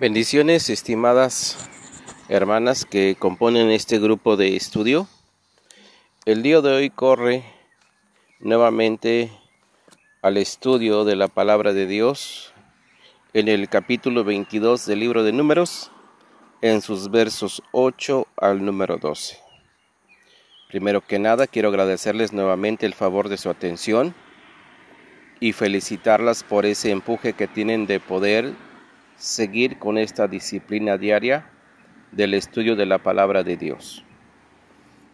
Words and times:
Bendiciones, 0.00 0.70
estimadas 0.70 1.58
hermanas 2.28 2.84
que 2.84 3.16
componen 3.18 3.68
este 3.72 3.98
grupo 3.98 4.36
de 4.36 4.54
estudio. 4.54 5.08
El 6.24 6.44
día 6.44 6.60
de 6.60 6.70
hoy 6.70 6.90
corre 6.90 7.42
nuevamente 8.38 9.32
al 10.22 10.36
estudio 10.36 11.04
de 11.04 11.16
la 11.16 11.26
palabra 11.26 11.72
de 11.72 11.88
Dios 11.88 12.52
en 13.34 13.48
el 13.48 13.68
capítulo 13.68 14.22
22 14.22 14.86
del 14.86 15.00
libro 15.00 15.24
de 15.24 15.32
Números, 15.32 15.90
en 16.62 16.80
sus 16.80 17.10
versos 17.10 17.60
8 17.72 18.28
al 18.36 18.64
número 18.64 18.98
12. 18.98 19.36
Primero 20.68 21.00
que 21.00 21.18
nada, 21.18 21.48
quiero 21.48 21.70
agradecerles 21.70 22.32
nuevamente 22.32 22.86
el 22.86 22.94
favor 22.94 23.28
de 23.28 23.36
su 23.36 23.50
atención 23.50 24.14
y 25.40 25.54
felicitarlas 25.54 26.44
por 26.44 26.66
ese 26.66 26.92
empuje 26.92 27.32
que 27.32 27.48
tienen 27.48 27.88
de 27.88 27.98
poder 27.98 28.67
seguir 29.18 29.80
con 29.80 29.98
esta 29.98 30.28
disciplina 30.28 30.96
diaria 30.96 31.50
del 32.12 32.34
estudio 32.34 32.76
de 32.76 32.86
la 32.86 32.98
palabra 32.98 33.42
de 33.42 33.56
Dios. 33.56 34.04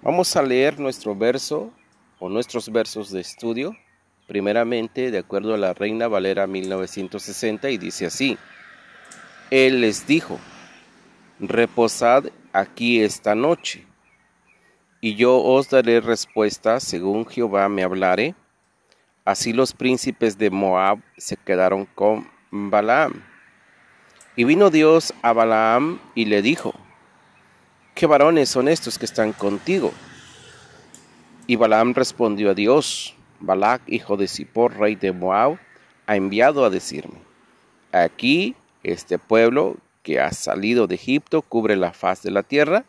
Vamos 0.02 0.36
a 0.36 0.42
leer 0.42 0.78
nuestro 0.78 1.16
verso 1.16 1.72
o 2.18 2.28
nuestros 2.28 2.70
versos 2.70 3.10
de 3.10 3.22
estudio, 3.22 3.74
primeramente 4.28 5.10
de 5.10 5.18
acuerdo 5.18 5.54
a 5.54 5.58
la 5.58 5.72
Reina 5.72 6.06
Valera 6.06 6.46
1960 6.46 7.70
y 7.70 7.78
dice 7.78 8.06
así, 8.06 8.36
Él 9.50 9.80
les 9.80 10.06
dijo, 10.06 10.38
reposad 11.40 12.24
aquí 12.52 13.00
esta 13.00 13.34
noche, 13.34 13.86
y 15.00 15.16
yo 15.16 15.42
os 15.42 15.70
daré 15.70 16.00
respuesta 16.00 16.78
según 16.78 17.26
Jehová 17.26 17.68
me 17.68 17.82
hablare. 17.82 18.34
Así 19.24 19.52
los 19.54 19.72
príncipes 19.72 20.36
de 20.36 20.50
Moab 20.50 20.98
se 21.16 21.36
quedaron 21.36 21.86
con 21.94 22.28
Balaam 22.50 23.33
y 24.36 24.44
vino 24.44 24.70
Dios 24.70 25.14
a 25.22 25.32
Balaam 25.32 26.00
y 26.14 26.24
le 26.24 26.42
dijo, 26.42 26.74
¿qué 27.94 28.06
varones 28.06 28.48
son 28.48 28.68
estos 28.68 28.98
que 28.98 29.04
están 29.04 29.32
contigo? 29.32 29.92
Y 31.46 31.56
Balaam 31.56 31.94
respondió 31.94 32.50
a 32.50 32.54
Dios, 32.54 33.14
Balac, 33.40 33.82
hijo 33.86 34.16
de 34.16 34.26
Zippor, 34.26 34.76
rey 34.76 34.96
de 34.96 35.12
Moab, 35.12 35.58
ha 36.06 36.16
enviado 36.16 36.64
a 36.64 36.70
decirme, 36.70 37.18
aquí 37.92 38.56
este 38.82 39.18
pueblo 39.18 39.76
que 40.02 40.20
ha 40.20 40.32
salido 40.32 40.86
de 40.86 40.96
Egipto 40.96 41.42
cubre 41.42 41.76
la 41.76 41.92
faz 41.92 42.22
de 42.22 42.30
la 42.30 42.42
tierra, 42.42 42.84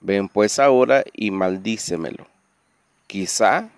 ven 0.00 0.28
pues 0.28 0.58
ahora 0.58 1.04
y 1.12 1.30
maldícemelo. 1.30 2.26
Quizá 3.06 3.70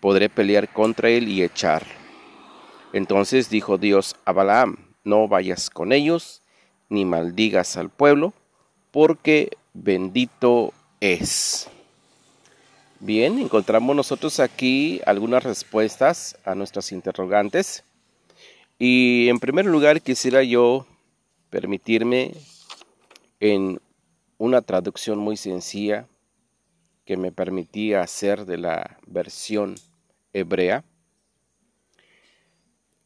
podré 0.00 0.28
pelear 0.28 0.72
contra 0.72 1.10
él 1.10 1.28
y 1.28 1.42
echarlo. 1.42 1.92
Entonces 2.92 3.50
dijo 3.50 3.78
Dios 3.78 4.16
a 4.24 4.32
Balaam, 4.32 4.89
no 5.10 5.28
vayas 5.28 5.68
con 5.68 5.92
ellos, 5.92 6.40
ni 6.88 7.04
maldigas 7.04 7.76
al 7.76 7.90
pueblo, 7.90 8.32
porque 8.90 9.50
bendito 9.74 10.72
es. 11.00 11.68
Bien, 13.00 13.38
encontramos 13.38 13.94
nosotros 13.96 14.40
aquí 14.40 15.00
algunas 15.04 15.42
respuestas 15.42 16.38
a 16.44 16.54
nuestras 16.54 16.92
interrogantes. 16.92 17.84
Y 18.78 19.28
en 19.28 19.40
primer 19.40 19.66
lugar 19.66 20.00
quisiera 20.00 20.42
yo 20.42 20.86
permitirme 21.50 22.32
en 23.40 23.80
una 24.38 24.62
traducción 24.62 25.18
muy 25.18 25.36
sencilla 25.36 26.06
que 27.04 27.16
me 27.16 27.32
permitía 27.32 28.02
hacer 28.02 28.46
de 28.46 28.58
la 28.58 28.98
versión 29.06 29.74
hebrea. 30.32 30.84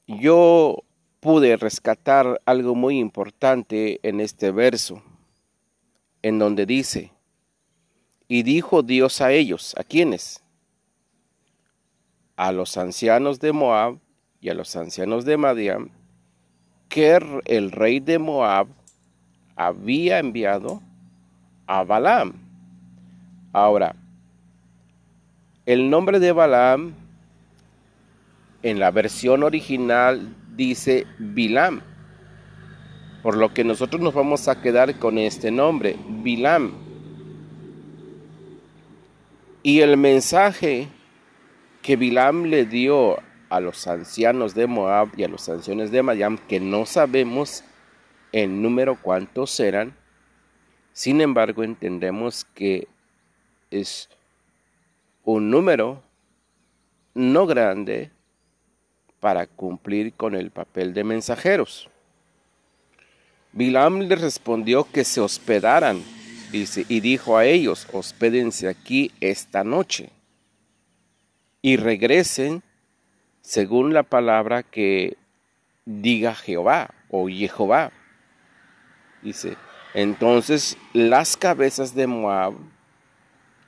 Yo 0.07 0.84
pude 1.25 1.57
rescatar 1.57 2.43
algo 2.45 2.75
muy 2.75 2.99
importante 2.99 3.99
en 4.03 4.21
este 4.21 4.51
verso, 4.51 5.03
en 6.21 6.39
donde 6.39 6.67
dice, 6.67 7.13
y 8.29 8.43
dijo 8.43 8.83
Dios 8.83 9.23
a 9.23 9.33
ellos, 9.33 9.75
¿a 9.79 9.85
quiénes? 9.85 10.43
A 12.37 12.53
los 12.53 12.77
ancianos 12.77 13.41
de 13.41 13.53
Moab 13.53 13.97
y 14.43 14.51
a 14.51 14.55
los 14.55 14.77
ancianos 14.77 15.25
de 15.25 15.39
Madiam, 15.39 15.89
que 16.91 17.19
el 17.47 17.73
rey 17.73 18.01
de 18.01 18.19
Moab 18.19 18.67
había 19.57 20.19
enviado 20.19 20.83
a 21.67 21.85
Balaam. 21.85 22.35
Ahora, 23.55 23.97
el 25.65 25.89
nombre 25.89 26.21
de 26.21 26.33
Balaam 26.33 26.93
en 28.63 28.79
la 28.79 28.91
versión 28.91 29.43
original 29.43 30.37
dice 30.57 31.07
Bilam. 31.19 31.83
Por 33.23 33.37
lo 33.37 33.55
que 33.55 33.65
nosotros 33.65 34.03
nos 34.03 34.15
vamos 34.15 34.49
a 34.49 34.61
quedar 34.61 34.99
con 34.99 35.19
este 35.19 35.51
nombre, 35.51 35.97
Bilam. 36.23 36.73
Y 39.63 39.81
el 39.81 39.97
mensaje 39.97 40.89
que 41.81 41.97
Bilam 41.97 42.45
le 42.45 42.67
dio 42.67 43.19
a 43.49 43.61
los 43.61 43.87
ancianos 43.87 44.55
de 44.55 44.67
Moab 44.67 45.11
y 45.17 45.25
a 45.25 45.29
los 45.29 45.49
ancianos 45.49 45.91
de 45.91 46.03
Mayam, 46.03 46.39
que 46.39 46.61
no 46.61 46.87
sabemos 46.87 47.63
en 48.33 48.63
número 48.63 49.01
cuántos 49.01 49.61
eran, 49.61 49.95
sin 50.93 51.21
embargo 51.21 51.63
entendemos 51.63 52.45
que 52.55 52.89
es 53.71 54.09
un 55.25 55.51
número 55.51 56.03
no 57.15 57.47
grande, 57.47 58.11
para 59.25 59.47
cumplir 59.47 60.13
con 60.13 60.35
el 60.35 60.51
papel 60.51 60.93
de 60.93 61.03
mensajeros. 61.03 61.89
Bilam 63.55 64.01
les 64.01 64.21
respondió 64.21 64.85
que 64.85 65.03
se 65.03 65.23
hospedaran 65.23 66.03
y 66.53 67.01
dijo 67.01 67.39
a 67.39 67.47
ellos, 67.47 67.89
hospédense 67.95 68.69
aquí 68.69 69.13
esta 69.23 69.65
noche 69.65 70.11
y 71.63 71.79
regresen 71.79 72.63
según 73.41 73.95
la 73.95 74.03
palabra 74.03 74.63
que 74.63 75.17
diga 75.87 76.35
Jehová 76.35 76.91
o 77.09 77.27
Jehová. 77.27 77.93
Dice, 79.23 79.57
entonces 79.95 80.77
las 80.93 81.39
cabezas 81.39 81.95
de 81.95 82.07
Moab, 82.07 82.57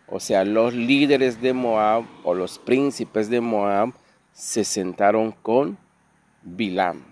o 0.06 0.20
sea, 0.20 0.44
los 0.44 0.74
líderes 0.74 1.40
de 1.40 1.54
Moab 1.54 2.04
o 2.24 2.34
los 2.34 2.58
príncipes 2.58 3.30
de 3.30 3.40
Moab, 3.40 3.94
se 4.36 4.64
sentaron 4.64 5.32
con 5.32 5.78
Bilam. 6.42 7.02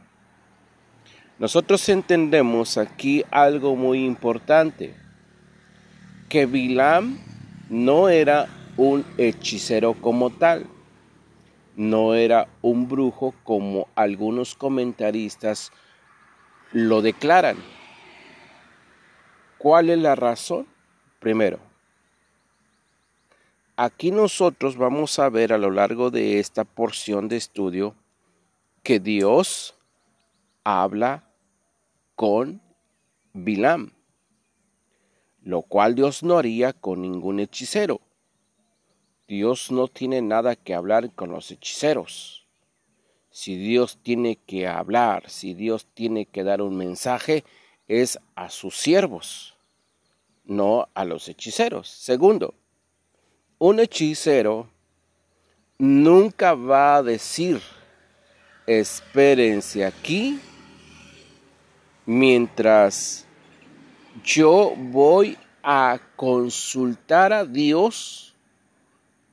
Nosotros 1.39 1.89
entendemos 1.89 2.77
aquí 2.77 3.25
algo 3.31 3.77
muy 3.77 4.05
importante, 4.05 4.95
que 6.29 6.45
Bilam 6.45 7.19
no 7.71 8.11
era 8.11 8.47
un 8.77 9.07
hechicero 9.17 9.95
como 9.95 10.29
tal, 10.29 10.67
no 11.77 12.15
era 12.15 12.47
un 12.61 12.89
brujo 12.89 13.35
como 13.43 13.89
algunos 13.95 14.55
comentaristas 14.55 15.73
lo 16.73 17.01
declaran. 17.01 17.57
¿Cuál 19.57 19.89
es 19.89 19.99
la 19.99 20.15
razón? 20.15 20.67
Primero, 21.21 21.59
Aquí 23.77 24.13
nosotros 24.13 24.77
vamos 24.77 25.19
a 25.19 25.29
ver 25.29 25.53
a 25.53 25.59
lo 25.59 25.73
largo 25.73 26.13
de 26.13 26.39
esta 26.39 26.63
porción 26.63 27.27
de 27.27 27.37
estudio 27.37 27.97
que 28.85 29.01
Dios 29.01 29.75
habla 30.63 31.29
con 32.15 32.63
Bilam, 33.33 33.91
lo 35.43 35.63
cual 35.63 35.97
Dios 35.97 36.23
no 36.23 36.39
haría 36.39 36.73
con 36.73 37.03
ningún 37.03 37.41
hechicero. 37.41 38.01
Dios 39.27 39.73
no 39.73 39.89
tiene 39.89 40.23
nada 40.23 40.55
que 40.55 40.75
hablar 40.75 41.13
con 41.13 41.33
los 41.33 41.51
hechiceros. 41.51 42.47
Si 43.31 43.57
Dios 43.57 43.99
tiene 44.01 44.37
que 44.37 44.69
hablar, 44.69 45.29
si 45.29 45.53
Dios 45.53 45.89
tiene 45.95 46.27
que 46.27 46.45
dar 46.45 46.63
un 46.63 46.77
mensaje, 46.77 47.43
es 47.89 48.21
a 48.37 48.51
sus 48.51 48.77
siervos, 48.77 49.57
no 50.45 50.87
a 50.95 51.05
los 51.05 51.29
hechiceros. 51.29 51.89
Segundo, 51.89 52.55
un 53.59 53.81
hechicero 53.81 54.69
nunca 55.79 56.55
va 56.55 56.97
a 56.97 57.03
decir, 57.03 57.61
espérense 58.67 59.85
aquí 59.85 60.41
mientras 62.07 63.27
yo 64.23 64.75
voy 64.77 65.37
a 65.63 65.99
consultar 66.17 67.33
a 67.33 67.45
Dios 67.45 68.35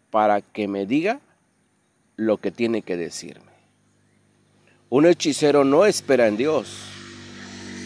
para 0.10 0.42
que 0.42 0.68
me 0.68 0.86
diga 0.86 1.20
lo 2.16 2.38
que 2.38 2.52
tiene 2.52 2.82
que 2.82 2.98
decirme. 2.98 3.52
Un 4.90 5.06
hechicero 5.06 5.64
no 5.64 5.86
espera 5.86 6.28
en 6.28 6.38
Dios. 6.38 7.01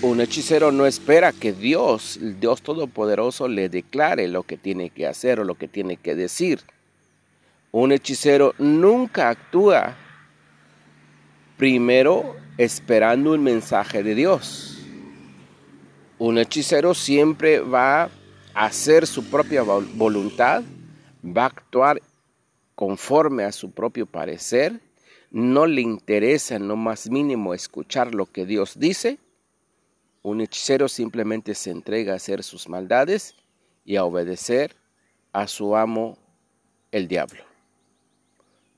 Un 0.06 0.22
hechicero 0.22 0.72
no 0.72 0.86
espera 0.86 1.34
que 1.34 1.52
Dios, 1.52 2.18
el 2.18 2.40
Dios 2.40 2.62
Todopoderoso, 2.62 3.48
le 3.48 3.70
declare 3.70 4.28
lo 4.28 4.44
que 4.44 4.56
tiene 4.56 4.92
que 4.92 5.08
hacer 5.08 5.40
o 5.40 5.44
lo 5.44 5.56
que 5.56 5.68
tiene 5.68 5.98
que 5.98 6.14
decir. 6.14 6.62
Un 7.72 7.92
hechicero 7.92 8.54
nunca 8.60 9.30
actúa 9.30 9.98
primero 11.58 12.36
esperando 12.60 13.32
un 13.32 13.42
mensaje 13.42 14.04
de 14.04 14.14
Dios. 14.14 14.78
Un 16.20 16.38
hechicero 16.38 16.94
siempre 16.94 17.60
va 17.60 18.04
a 18.04 18.10
hacer 18.54 19.08
su 19.08 19.28
propia 19.28 19.64
voluntad, 19.64 20.62
va 21.26 21.46
a 21.46 21.48
actuar 21.48 22.00
conforme 22.76 23.44
a 23.44 23.52
su 23.52 23.72
propio 23.72 24.06
parecer, 24.06 24.80
no 25.32 25.66
le 25.66 25.82
interesa 25.82 26.58
en 26.58 26.68
lo 26.68 26.76
más 26.76 27.10
mínimo 27.10 27.56
escuchar 27.56 28.14
lo 28.14 28.28
que 28.28 28.46
Dios 28.46 28.78
dice. 28.78 29.18
Un 30.26 30.42
hechicero 30.42 30.90
simplemente 30.90 31.54
se 31.54 31.70
entrega 31.70 32.14
a 32.14 32.16
hacer 32.16 32.42
sus 32.42 32.68
maldades 32.68 33.36
y 33.86 33.96
a 33.96 34.06
obedecer 34.06 34.76
a 35.34 35.48
su 35.48 35.76
amo 35.76 36.18
el 36.92 37.08
diablo. 37.08 37.44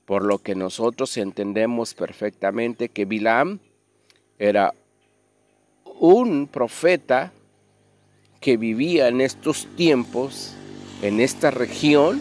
Por 0.04 0.26
lo 0.26 0.40
que 0.40 0.54
nosotros 0.54 1.16
entendemos 1.16 1.94
perfectamente 1.94 2.90
que 2.90 3.06
Bilam 3.06 3.60
era 4.38 4.74
un 5.98 6.48
profeta 6.48 7.32
que 8.42 8.58
vivía 8.58 9.08
en 9.08 9.22
estos 9.22 9.68
tiempos, 9.74 10.54
en 11.00 11.18
esta 11.18 11.50
región, 11.50 12.20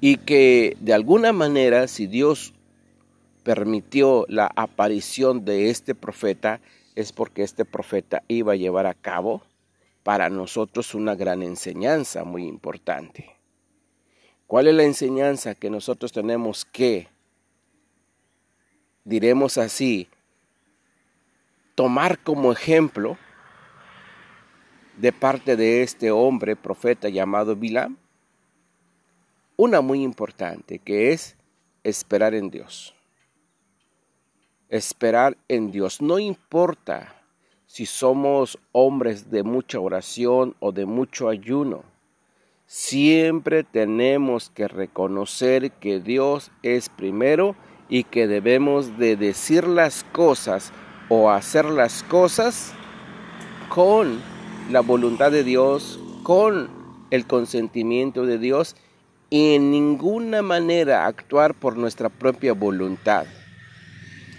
y 0.00 0.16
que 0.16 0.74
de 0.80 0.94
alguna 0.94 1.34
manera, 1.34 1.86
si 1.86 2.06
Dios 2.06 2.54
permitió 3.42 4.24
la 4.30 4.50
aparición 4.56 5.44
de 5.44 5.68
este 5.68 5.94
profeta, 5.94 6.62
es 6.94 7.12
porque 7.12 7.42
este 7.42 7.64
profeta 7.64 8.22
iba 8.28 8.52
a 8.52 8.56
llevar 8.56 8.86
a 8.86 8.94
cabo 8.94 9.42
para 10.02 10.28
nosotros 10.28 10.94
una 10.94 11.14
gran 11.14 11.42
enseñanza 11.42 12.24
muy 12.24 12.46
importante. 12.46 13.34
¿Cuál 14.46 14.68
es 14.68 14.74
la 14.74 14.84
enseñanza 14.84 15.54
que 15.54 15.70
nosotros 15.70 16.12
tenemos 16.12 16.64
que, 16.64 17.08
diremos 19.04 19.58
así, 19.58 20.08
tomar 21.74 22.18
como 22.18 22.52
ejemplo 22.52 23.16
de 24.98 25.12
parte 25.12 25.56
de 25.56 25.82
este 25.82 26.10
hombre 26.10 26.54
profeta 26.54 27.08
llamado 27.08 27.56
Bilam? 27.56 27.96
Una 29.56 29.80
muy 29.80 30.02
importante 30.02 30.78
que 30.78 31.12
es 31.12 31.36
esperar 31.82 32.34
en 32.34 32.50
Dios. 32.50 32.94
Esperar 34.74 35.36
en 35.46 35.70
Dios. 35.70 36.02
No 36.02 36.18
importa 36.18 37.14
si 37.64 37.86
somos 37.86 38.58
hombres 38.72 39.30
de 39.30 39.44
mucha 39.44 39.78
oración 39.78 40.56
o 40.58 40.72
de 40.72 40.84
mucho 40.84 41.28
ayuno. 41.28 41.84
Siempre 42.66 43.62
tenemos 43.62 44.50
que 44.50 44.66
reconocer 44.66 45.70
que 45.70 46.00
Dios 46.00 46.50
es 46.64 46.88
primero 46.88 47.54
y 47.88 48.02
que 48.02 48.26
debemos 48.26 48.98
de 48.98 49.14
decir 49.14 49.64
las 49.68 50.02
cosas 50.10 50.72
o 51.08 51.30
hacer 51.30 51.66
las 51.66 52.02
cosas 52.02 52.72
con 53.68 54.20
la 54.72 54.80
voluntad 54.80 55.30
de 55.30 55.44
Dios, 55.44 56.00
con 56.24 56.68
el 57.12 57.28
consentimiento 57.28 58.26
de 58.26 58.38
Dios 58.38 58.74
y 59.30 59.54
en 59.54 59.70
ninguna 59.70 60.42
manera 60.42 61.06
actuar 61.06 61.54
por 61.54 61.76
nuestra 61.76 62.08
propia 62.08 62.54
voluntad. 62.54 63.24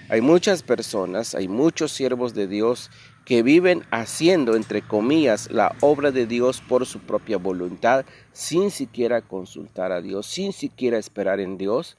Hay 0.07 0.21
muchas 0.21 0.61
personas, 0.61 1.33
hay 1.33 1.47
muchos 1.47 1.91
siervos 1.91 2.33
de 2.33 2.47
Dios 2.47 2.91
que 3.25 3.41
viven 3.41 3.83
haciendo, 3.89 4.55
entre 4.55 4.83
comillas, 4.83 5.49
la 5.49 5.75
obra 5.81 6.11
de 6.11 6.27
Dios 6.27 6.61
por 6.61 6.85
su 6.85 6.99
propia 6.99 7.37
voluntad, 7.37 8.05
sin 8.31 8.69
siquiera 8.69 9.21
consultar 9.21 9.91
a 9.91 10.01
Dios, 10.01 10.27
sin 10.27 10.53
siquiera 10.53 10.99
esperar 10.99 11.39
en 11.39 11.57
Dios. 11.57 11.97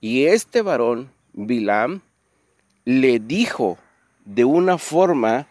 Y 0.00 0.24
este 0.24 0.62
varón, 0.62 1.12
Bilam, 1.32 2.02
le 2.84 3.20
dijo 3.20 3.78
de 4.24 4.44
una 4.44 4.76
forma 4.78 5.46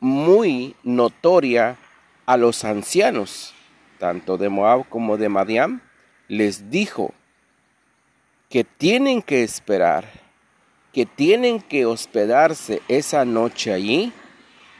muy 0.00 0.76
notoria 0.82 1.78
a 2.26 2.36
los 2.36 2.64
ancianos, 2.64 3.54
tanto 3.98 4.36
de 4.36 4.50
Moab 4.50 4.88
como 4.90 5.16
de 5.16 5.30
Madiam, 5.30 5.80
les 6.28 6.70
dijo 6.70 7.14
que 8.50 8.64
tienen 8.64 9.22
que 9.22 9.42
esperar, 9.42 10.23
que 10.94 11.04
tienen 11.04 11.60
que 11.60 11.84
hospedarse 11.84 12.80
esa 12.88 13.24
noche 13.24 13.72
allí. 13.72 14.12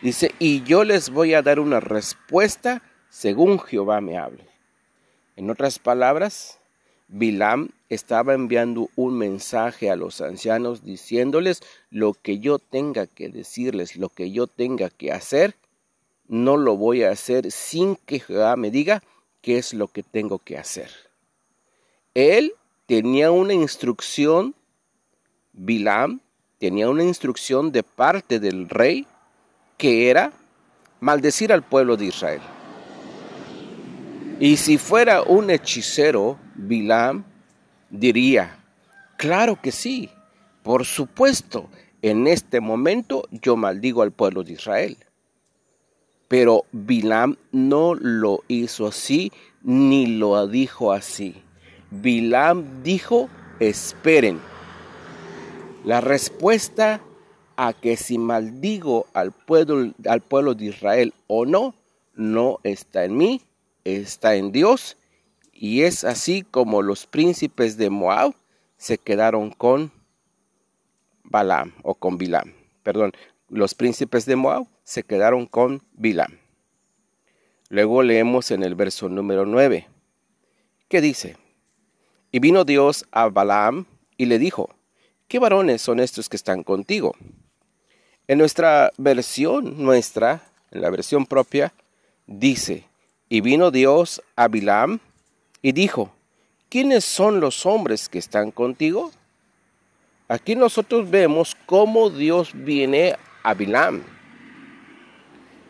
Dice, 0.00 0.32
y 0.38 0.62
yo 0.62 0.84
les 0.84 1.11
voy 1.11 1.34
a 1.34 1.43
dar 1.43 1.58
una 1.58 1.81
respuesta 1.81 2.82
según 3.11 3.58
Jehová 3.58 4.00
me 4.00 4.16
hable. 4.16 4.46
En 5.37 5.50
otras 5.50 5.81
palabras, 5.81 6.61
Bilam 7.08 7.70
estaba 7.88 8.34
enviando 8.34 8.88
un 8.94 9.19
mensaje 9.19 9.90
a 9.90 9.96
los 9.96 10.20
ancianos 10.20 10.84
diciéndoles 10.84 11.62
lo 11.90 12.14
que 12.14 12.38
yo 12.38 12.58
tenga 12.61 13.06
que 13.08 13.28
decirles, 13.28 13.96
lo 13.96 14.08
que 14.08 14.31
yo 14.31 14.46
tenga 14.46 14.90
que 14.90 15.11
hacer, 15.11 15.56
no 16.28 16.56
lo 16.56 16.76
voy 16.76 17.02
a 17.02 17.11
hacer 17.11 17.50
sin 17.50 17.96
que 17.96 18.20
Jehová 18.20 18.56
me 18.56 18.70
diga 18.70 19.02
qué 19.43 19.58
es 19.58 19.75
lo 19.75 19.88
que 19.88 20.05
tengo 20.05 20.38
que 20.38 20.58
hacer. 20.58 20.90
Él 22.14 22.55
tenía 22.87 23.32
una 23.32 23.52
instrucción, 23.52 24.55
Bilam 25.54 26.20
tenía 26.58 26.88
una 26.88 27.04
instrucción 27.04 27.72
de 27.72 27.82
parte 27.82 28.40
del 28.40 28.68
rey 28.68 29.06
que 29.78 30.10
era 30.10 30.32
maldecir 31.00 31.52
al 31.52 31.62
pueblo 31.62 31.96
de 31.96 32.06
Israel. 32.06 32.40
Y 34.40 34.56
si 34.56 34.78
fuera 34.78 35.22
un 35.22 35.50
hechicero, 35.50 36.38
Bilam 36.56 37.24
diría, 37.88 38.58
claro 39.16 39.60
que 39.60 39.70
sí, 39.70 40.10
por 40.62 40.84
supuesto, 40.84 41.68
en 42.02 42.26
este 42.26 42.60
momento 42.60 43.28
yo 43.30 43.56
maldigo 43.56 44.02
al 44.02 44.12
pueblo 44.12 44.42
de 44.42 44.54
Israel. 44.54 44.96
Pero 46.26 46.64
Bilam 46.72 47.36
no 47.52 47.94
lo 47.94 48.42
hizo 48.48 48.86
así, 48.88 49.30
ni 49.62 50.06
lo 50.06 50.46
dijo 50.48 50.92
así. 50.92 51.34
Bilam 51.90 52.82
dijo, 52.82 53.28
esperen. 53.60 54.40
La 55.84 56.00
respuesta 56.00 57.02
a 57.56 57.75
que 57.75 57.96
si 57.96 58.16
maldigo 58.16 59.06
al 59.12 59.32
pueblo, 59.32 59.92
al 60.08 60.22
pueblo 60.22 60.54
de 60.54 60.66
Israel 60.66 61.12
o 61.26 61.44
no, 61.44 61.75
no 62.14 62.58
está 62.62 63.04
en 63.04 63.16
mí, 63.16 63.42
está 63.84 64.34
en 64.34 64.50
Dios 64.50 64.96
y 65.52 65.82
es 65.82 66.04
así 66.04 66.42
como 66.42 66.82
los 66.82 67.06
príncipes 67.06 67.76
de 67.76 67.90
Moab 67.90 68.34
se 68.78 68.98
quedaron 68.98 69.50
con 69.50 69.92
Balaam 71.22 71.72
o 71.82 71.94
con 71.94 72.19
Bilam. 72.19 72.54
Perdón, 72.82 73.12
los 73.48 73.75
príncipes 73.75 74.26
de 74.26 74.37
Moab 74.37 74.66
se 74.84 75.02
quedaron 75.02 75.46
con 75.46 75.82
Bilam. 75.92 76.38
Luego 77.68 78.02
leemos 78.02 78.50
en 78.50 78.62
el 78.62 78.75
verso 78.75 79.09
número 79.09 79.47
9. 79.47 79.87
¿Qué 80.88 81.00
dice? 81.00 81.37
Y 82.32 82.38
vino 82.38 82.64
Dios 82.64 83.06
a 83.11 83.28
Balaam 83.28 83.87
y 84.16 84.26
le 84.26 84.38
dijo, 84.38 84.74
¿qué 85.28 85.38
varones 85.38 85.83
son 85.83 86.00
estos 86.00 86.28
que 86.28 86.37
están 86.37 86.62
contigo? 86.62 87.14
En 88.26 88.38
nuestra 88.38 88.93
versión, 88.97 89.83
nuestra, 89.83 90.43
en 90.71 90.81
la 90.81 90.90
versión 90.90 91.26
propia, 91.26 91.73
dice, 92.26 92.85
y 93.28 93.40
vino 93.40 93.71
Dios 93.71 94.23
a 94.37 94.49
Bilam 94.49 95.00
y 95.61 95.73
dijo, 95.73 96.12
¿quiénes 96.69 97.04
son 97.04 97.40
los 97.40 97.66
hombres 97.66 98.09
que 98.09 98.19
están 98.19 98.50
contigo? 98.50 99.11
Aquí 100.28 100.57
nosotros 100.57 101.11
vemos 101.11 101.57
cómo 101.66 102.11
Dios 102.11 102.52
viene 102.54 103.16
a 103.43 103.54
Bilam. 103.54 104.02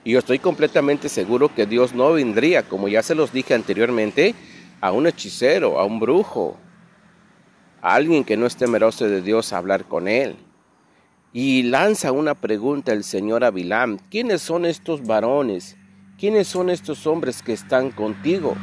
Y 0.05 0.13
yo 0.13 0.19
estoy 0.19 0.39
completamente 0.39 1.09
seguro 1.09 1.53
que 1.53 1.67
Dios 1.67 1.95
no 1.95 2.13
vendría, 2.13 2.63
como 2.69 2.89
ya 2.89 3.03
se 3.03 3.15
los 3.15 3.33
dije 3.33 3.55
anteriormente, 3.55 4.35
a 4.81 4.93
un 4.93 5.07
hechicero, 5.07 5.81
a 5.81 5.85
un 5.85 5.99
brujo, 5.99 6.59
alguien 7.85 8.25
que 8.25 8.39
no 8.39 8.47
es 8.47 8.57
temeroso 8.57 9.07
de 9.07 9.21
Dios 9.21 9.53
a 9.53 9.59
hablar 9.59 9.85
con 9.85 10.09
él. 10.09 10.37
Y 11.35 11.65
lanza 11.65 12.13
una 12.13 12.35
pregunta 12.35 12.93
el 12.93 13.05
Señor 13.05 13.45
a 13.45 13.51
Bilam, 13.51 13.99
¿quiénes 14.11 14.41
son 14.41 14.65
estos 14.65 15.07
varones? 15.07 15.77
¿Quiénes 16.19 16.49
son 16.49 16.71
estos 16.71 17.07
hombres 17.07 17.43
que 17.43 17.53
están 17.53 17.91
contigo? 17.91 18.57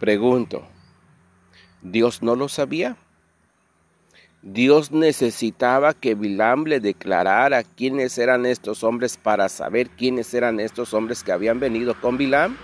Pregunto, 0.00 0.66
¿Dios 1.82 2.22
no 2.22 2.36
lo 2.36 2.48
sabía? 2.48 2.96
Dios 4.40 4.92
necesitaba 4.92 5.92
que 5.92 6.14
Bilam 6.14 6.64
le 6.64 6.80
declarara 6.80 7.64
quiénes 7.64 8.16
eran 8.16 8.46
estos 8.46 8.82
hombres 8.82 9.18
para 9.18 9.50
saber 9.50 9.90
quiénes 9.90 10.32
eran 10.32 10.58
estos 10.58 10.94
hombres 10.94 11.22
que 11.22 11.32
habían 11.32 11.60
venido 11.60 12.00
con 12.00 12.16
Bilam. 12.16 12.56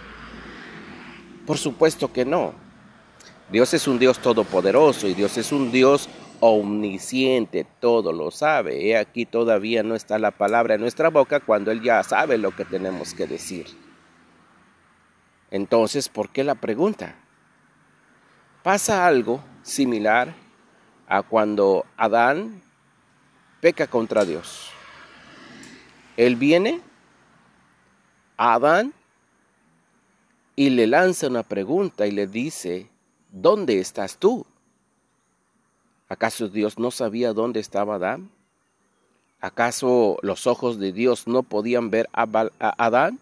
Por 1.46 1.58
supuesto 1.58 2.10
que 2.10 2.24
no. 2.24 2.67
Dios 3.50 3.72
es 3.74 3.88
un 3.88 3.98
Dios 3.98 4.18
todopoderoso 4.18 5.08
y 5.08 5.14
Dios 5.14 5.36
es 5.38 5.52
un 5.52 5.72
Dios 5.72 6.08
omnisciente, 6.40 7.66
todo 7.80 8.12
lo 8.12 8.30
sabe. 8.30 8.86
He 8.86 8.96
aquí 8.96 9.26
todavía 9.26 9.82
no 9.82 9.94
está 9.94 10.18
la 10.18 10.30
palabra 10.30 10.74
en 10.74 10.80
nuestra 10.80 11.08
boca 11.08 11.40
cuando 11.40 11.70
Él 11.70 11.82
ya 11.82 12.02
sabe 12.02 12.38
lo 12.38 12.54
que 12.54 12.64
tenemos 12.64 13.14
que 13.14 13.26
decir. 13.26 13.66
Entonces, 15.50 16.08
¿por 16.08 16.28
qué 16.28 16.44
la 16.44 16.54
pregunta? 16.54 17.16
pasa 18.68 19.06
algo 19.06 19.42
similar 19.62 20.34
a 21.08 21.22
cuando 21.22 21.86
Adán 21.96 22.60
peca 23.62 23.86
contra 23.86 24.26
Dios. 24.26 24.70
Él 26.18 26.36
viene 26.36 26.82
a 28.36 28.52
Adán 28.52 28.92
y 30.54 30.68
le 30.68 30.86
lanza 30.86 31.28
una 31.28 31.44
pregunta 31.44 32.06
y 32.06 32.10
le 32.10 32.26
dice, 32.26 32.90
¿dónde 33.42 33.78
estás 33.78 34.18
tú? 34.18 34.47
¿Acaso 36.09 36.49
Dios 36.49 36.78
no 36.78 36.90
sabía 36.90 37.33
dónde 37.33 37.61
estaba 37.61 37.97
Adán? 37.97 38.30
¿Acaso 39.40 40.16
los 40.23 40.47
ojos 40.47 40.78
de 40.78 40.92
Dios 40.92 41.26
no 41.26 41.42
podían 41.42 41.90
ver 41.90 42.09
a, 42.12 42.26
Adán? 42.59 43.18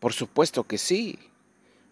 Por 0.00 0.12
supuesto 0.12 0.64
que 0.64 0.78
sí. 0.78 1.18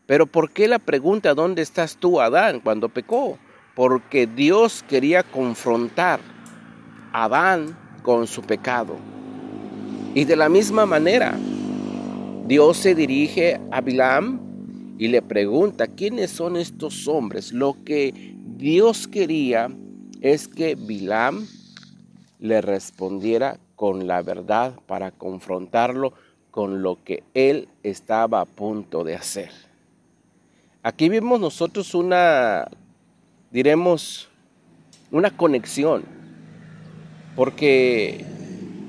Pero 0.07 0.27
¿por 0.27 0.51
qué 0.51 0.69
la 0.69 0.79
pregunta 0.79 1.35
dónde 1.35 1.63
estás 1.63 1.97
tú, 1.97 2.21
Adán, 2.21 2.61
cuando 2.61 2.89
pecó? 2.89 3.39
Porque 3.75 4.27
Dios 4.27 4.85
quería 4.89 5.23
confrontar 5.23 6.21
a 7.13 7.25
Adán 7.25 7.77
con 8.03 8.27
su 8.27 8.43
pecado. 8.43 8.97
Y 10.15 10.25
de 10.25 10.37
la 10.37 10.49
misma 10.49 10.87
manera, 10.87 11.37
Dios 12.47 12.79
se 12.79 12.95
dirige 12.95 13.61
a 13.71 13.81
Bilam 13.81 14.50
y 15.01 15.09
le 15.09 15.23
pregunta, 15.23 15.87
¿quiénes 15.87 16.31
son 16.31 16.59
estos 16.59 17.09
hombres? 17.09 17.55
Lo 17.55 17.75
que 17.87 18.35
Dios 18.59 19.09
quería 19.09 19.71
es 20.21 20.47
que 20.47 20.75
Bilam 20.75 21.49
le 22.39 22.61
respondiera 22.61 23.59
con 23.77 24.07
la 24.07 24.21
verdad 24.21 24.75
para 24.87 25.11
confrontarlo 25.11 26.13
con 26.51 26.83
lo 26.83 27.03
que 27.03 27.23
él 27.33 27.69
estaba 27.83 28.43
a 28.43 28.45
punto 28.45 29.03
de 29.03 29.15
hacer. 29.15 29.49
Aquí 30.83 31.09
vemos 31.09 31.41
nosotros 31.41 31.95
una, 31.95 32.69
diremos, 33.51 34.29
una 35.11 35.35
conexión, 35.35 36.05
porque 37.37 38.23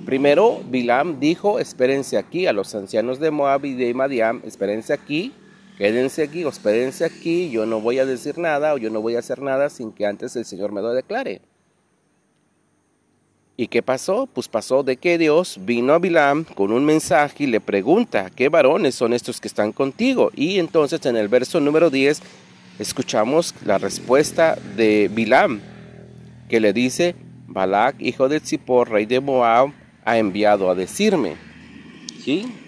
primero 0.05 0.59
Bilam 0.69 1.21
dijo, 1.21 1.57
espérense 1.57 2.17
aquí 2.17 2.47
a 2.47 2.51
los 2.51 2.75
ancianos 2.75 3.17
de 3.21 3.31
Moab 3.31 3.63
y 3.63 3.75
de 3.75 3.93
Madiam, 3.93 4.41
espérense 4.43 4.91
aquí, 4.91 5.31
quédense 5.81 6.21
aquí, 6.21 6.45
hospédense 6.45 7.03
aquí, 7.03 7.49
yo 7.49 7.65
no 7.65 7.81
voy 7.81 7.97
a 7.97 8.05
decir 8.05 8.37
nada 8.37 8.75
o 8.75 8.77
yo 8.77 8.91
no 8.91 9.01
voy 9.01 9.15
a 9.15 9.19
hacer 9.19 9.41
nada 9.41 9.67
sin 9.67 9.91
que 9.91 10.05
antes 10.05 10.35
el 10.35 10.45
Señor 10.45 10.71
me 10.71 10.79
lo 10.79 10.93
declare. 10.93 11.41
¿Y 13.57 13.65
qué 13.65 13.81
pasó? 13.81 14.29
Pues 14.31 14.47
pasó 14.47 14.83
de 14.83 14.97
que 14.97 15.17
Dios 15.17 15.57
vino 15.59 15.93
a 15.93 15.97
Bilam 15.97 16.43
con 16.43 16.71
un 16.71 16.85
mensaje 16.85 17.45
y 17.45 17.47
le 17.47 17.59
pregunta, 17.59 18.29
¿qué 18.29 18.47
varones 18.47 18.93
son 18.93 19.11
estos 19.11 19.41
que 19.41 19.47
están 19.47 19.71
contigo? 19.71 20.29
Y 20.35 20.59
entonces 20.59 21.03
en 21.07 21.15
el 21.15 21.29
verso 21.29 21.59
número 21.59 21.89
10 21.89 22.21
escuchamos 22.77 23.55
la 23.65 23.79
respuesta 23.79 24.59
de 24.77 25.09
Bilam, 25.11 25.61
que 26.47 26.59
le 26.59 26.73
dice, 26.73 27.15
Balak, 27.47 27.95
hijo 27.99 28.29
de 28.29 28.39
Zippor, 28.39 28.91
rey 28.91 29.07
de 29.07 29.19
Moab, 29.19 29.71
ha 30.05 30.19
enviado 30.19 30.69
a 30.69 30.75
decirme. 30.75 31.37
¿Sí? 32.23 32.60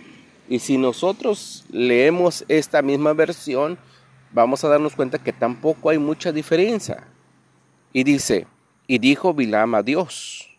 Y 0.50 0.60
si 0.60 0.78
nosotros 0.78 1.66
leemos 1.72 2.44
esta 2.48 2.82
misma 2.82 3.14
versión, 3.14 3.78
vamos 4.32 4.64
a 4.64 4.68
darnos 4.68 4.96
cuenta 4.96 5.20
que 5.20 5.34
tampoco 5.34 5.90
hay 5.90 5.98
mucha 5.98 6.32
diferencia. 6.32 7.08
Y 7.94 8.04
dice, 8.04 8.48
y 8.88 8.98
dijo 8.98 9.34
Bilam 9.34 9.76
a 9.76 9.84
Dios, 9.84 10.50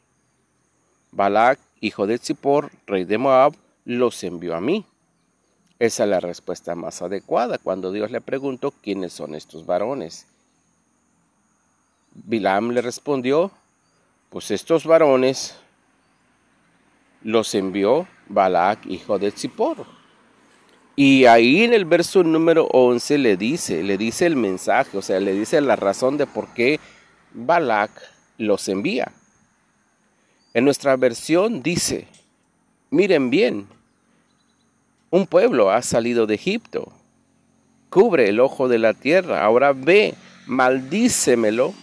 Balak, 1.13 1.59
hijo 1.81 2.07
de 2.07 2.19
Zippor, 2.19 2.71
rey 2.87 3.05
de 3.05 3.19
Moab, 3.19 3.55
los 3.85 4.23
envió 4.25 4.57
a 4.57 4.61
mí. 4.61 4.87
Esa 5.79 6.05
es 6.05 6.11
la 6.11 6.21
respuesta 6.21 6.75
más 6.75 7.03
adecuada 7.03 7.59
cuando 7.59 7.93
Dios 7.93 8.11
le 8.11 8.21
preguntó 8.21 8.71
quiénes 8.71 9.13
son 9.13 9.35
estos 9.35 9.67
varones. 9.67 10.27
Bilam 12.15 12.71
le 12.71 12.81
respondió, 12.81 13.51
pues 14.31 14.51
estos 14.51 14.87
varones 14.87 15.57
los 17.23 17.55
envió 17.55 18.07
Balak, 18.29 18.87
hijo 18.87 19.19
de 19.19 19.31
Zippor. 19.31 19.85
Y 20.97 21.25
ahí 21.25 21.65
en 21.65 21.73
el 21.73 21.85
verso 21.85 22.23
número 22.23 22.67
11 22.67 23.19
le 23.19 23.37
dice, 23.37 23.83
le 23.83 23.99
dice 23.99 24.27
el 24.27 24.37
mensaje, 24.37 24.97
o 24.97 25.03
sea, 25.03 25.19
le 25.19 25.33
dice 25.33 25.61
la 25.61 25.77
razón 25.77 26.17
de 26.17 26.27
por 26.27 26.49
qué 26.55 26.79
Balak 27.33 27.91
los 28.39 28.69
envía. 28.69 29.11
En 30.53 30.65
nuestra 30.65 30.97
versión 30.97 31.63
dice, 31.63 32.07
miren 32.91 33.29
bien, 33.29 33.67
un 35.11 35.27
pueblo 35.27 35.73
ha 35.73 35.83
salido 35.83 36.27
de 36.27 36.37
Egipto, 36.37 36.93
cubre 37.91 38.29
el 38.29 38.39
ojo 38.39 38.69
de 38.69 38.79
la 38.79 38.95
tierra, 38.95 39.45
ahora 39.45 39.73
ve, 39.73 40.15
maldícemelo, 40.47 41.75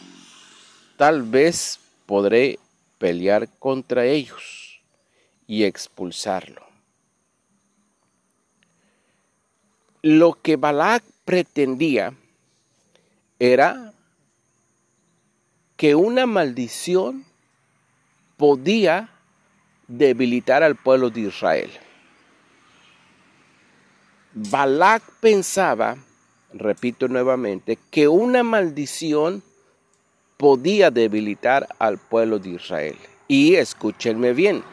tal 0.95 1.23
vez 1.23 1.79
podré 2.05 2.59
pelear 2.97 3.49
contra 3.59 4.05
ellos 4.05 4.60
y 5.51 5.65
expulsarlo. 5.65 6.65
Lo 10.01 10.41
que 10.41 10.55
Balak 10.55 11.03
pretendía 11.25 12.13
era 13.37 13.91
que 15.75 15.93
una 15.93 16.25
maldición 16.25 17.25
podía 18.37 19.09
debilitar 19.89 20.63
al 20.63 20.77
pueblo 20.77 21.09
de 21.09 21.19
Israel. 21.19 21.69
Balak 24.33 25.03
pensaba, 25.19 25.97
repito 26.53 27.09
nuevamente, 27.09 27.77
que 27.89 28.07
una 28.07 28.41
maldición 28.41 29.43
podía 30.37 30.91
debilitar 30.91 31.67
al 31.77 31.97
pueblo 31.97 32.39
de 32.39 32.51
Israel. 32.51 32.95
Y 33.27 33.55
escúchenme 33.55 34.31
bien, 34.31 34.63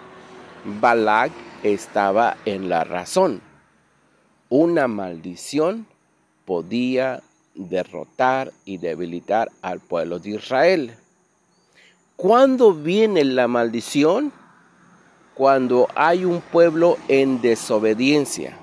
Balak 0.65 1.33
estaba 1.63 2.37
en 2.45 2.69
la 2.69 2.85
razón. 2.85 3.41
Una 4.49 4.89
maldición 4.89 5.87
podía 6.45 7.23
derrotar 7.55 8.53
y 8.65 8.79
debilitar 8.79 9.51
al 9.63 9.81
pueblo 9.81 10.19
de 10.19 10.31
Israel. 10.31 10.97
¿Cuándo 12.17 12.73
viene 12.73 13.25
la 13.25 13.49
maldición? 13.49 14.33
Cuando 15.35 15.89
hay 15.95 16.25
un 16.25 16.41
pueblo 16.41 16.97
en 17.09 17.41
desobediencia. 17.41 18.57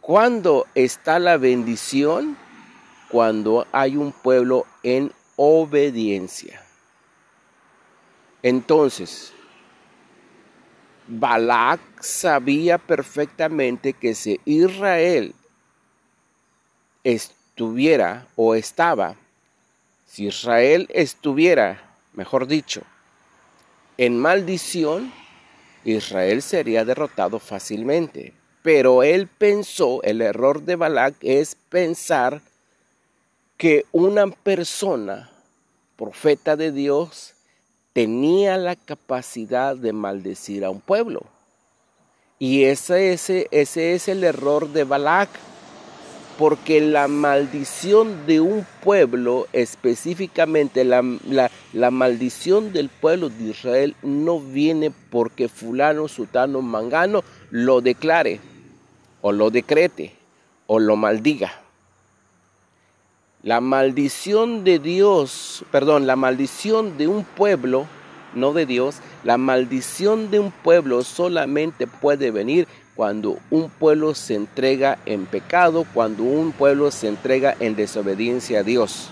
¿Cuándo 0.00 0.66
está 0.74 1.18
la 1.18 1.36
bendición? 1.36 2.36
Cuando 3.10 3.66
hay 3.72 3.96
un 3.96 4.12
pueblo 4.12 4.66
en 4.82 5.10
obediencia. 5.36 6.62
Entonces, 8.42 9.32
Balak 11.08 11.80
sabía 12.00 12.78
perfectamente 12.78 13.92
que 13.92 14.14
si 14.14 14.40
Israel 14.44 15.34
estuviera 17.04 18.26
o 18.34 18.54
estaba, 18.54 19.16
si 20.06 20.26
Israel 20.26 20.88
estuviera, 20.92 21.80
mejor 22.14 22.46
dicho, 22.46 22.82
en 23.98 24.18
maldición, 24.18 25.12
Israel 25.84 26.42
sería 26.42 26.84
derrotado 26.84 27.38
fácilmente. 27.38 28.34
Pero 28.62 29.04
él 29.04 29.28
pensó, 29.28 30.02
el 30.02 30.20
error 30.20 30.62
de 30.62 30.74
Balak 30.74 31.14
es 31.20 31.54
pensar 31.68 32.42
que 33.56 33.86
una 33.92 34.26
persona, 34.26 35.30
profeta 35.96 36.56
de 36.56 36.72
Dios, 36.72 37.35
tenía 37.96 38.58
la 38.58 38.76
capacidad 38.76 39.74
de 39.74 39.94
maldecir 39.94 40.66
a 40.66 40.70
un 40.70 40.82
pueblo. 40.82 41.22
Y 42.38 42.64
ese, 42.64 43.14
es 43.50 44.08
el 44.08 44.22
error 44.22 44.68
de 44.68 44.84
Balak, 44.84 45.30
porque 46.38 46.82
la 46.82 47.08
maldición 47.08 48.26
de 48.26 48.42
un 48.42 48.66
pueblo, 48.84 49.46
específicamente 49.54 50.84
la, 50.84 51.02
la, 51.72 51.90
maldición 51.90 52.74
del 52.74 52.90
pueblo 52.90 53.30
de 53.30 53.44
Israel, 53.44 53.96
no 54.02 54.40
viene 54.40 54.90
porque 54.90 55.48
fulano, 55.48 56.06
sutano, 56.06 56.60
mangano 56.60 57.24
lo 57.50 57.80
declare, 57.80 58.40
o 59.22 59.32
lo 59.32 59.50
decrete, 59.50 60.12
o 60.66 60.78
lo 60.80 60.96
maldiga. 60.96 61.65
La 63.46 63.60
maldición 63.60 64.64
de 64.64 64.80
Dios, 64.80 65.64
perdón, 65.70 66.08
la 66.08 66.16
maldición 66.16 66.98
de 66.98 67.06
un 67.06 67.22
pueblo, 67.22 67.86
no 68.34 68.52
de 68.52 68.66
Dios, 68.66 68.96
la 69.22 69.38
maldición 69.38 70.32
de 70.32 70.40
un 70.40 70.50
pueblo 70.50 71.04
solamente 71.04 71.86
puede 71.86 72.32
venir 72.32 72.66
cuando 72.96 73.38
un 73.50 73.70
pueblo 73.70 74.16
se 74.16 74.34
entrega 74.34 74.98
en 75.06 75.26
pecado, 75.26 75.86
cuando 75.94 76.24
un 76.24 76.50
pueblo 76.50 76.90
se 76.90 77.06
entrega 77.06 77.56
en 77.60 77.76
desobediencia 77.76 78.58
a 78.58 78.62
Dios. 78.64 79.10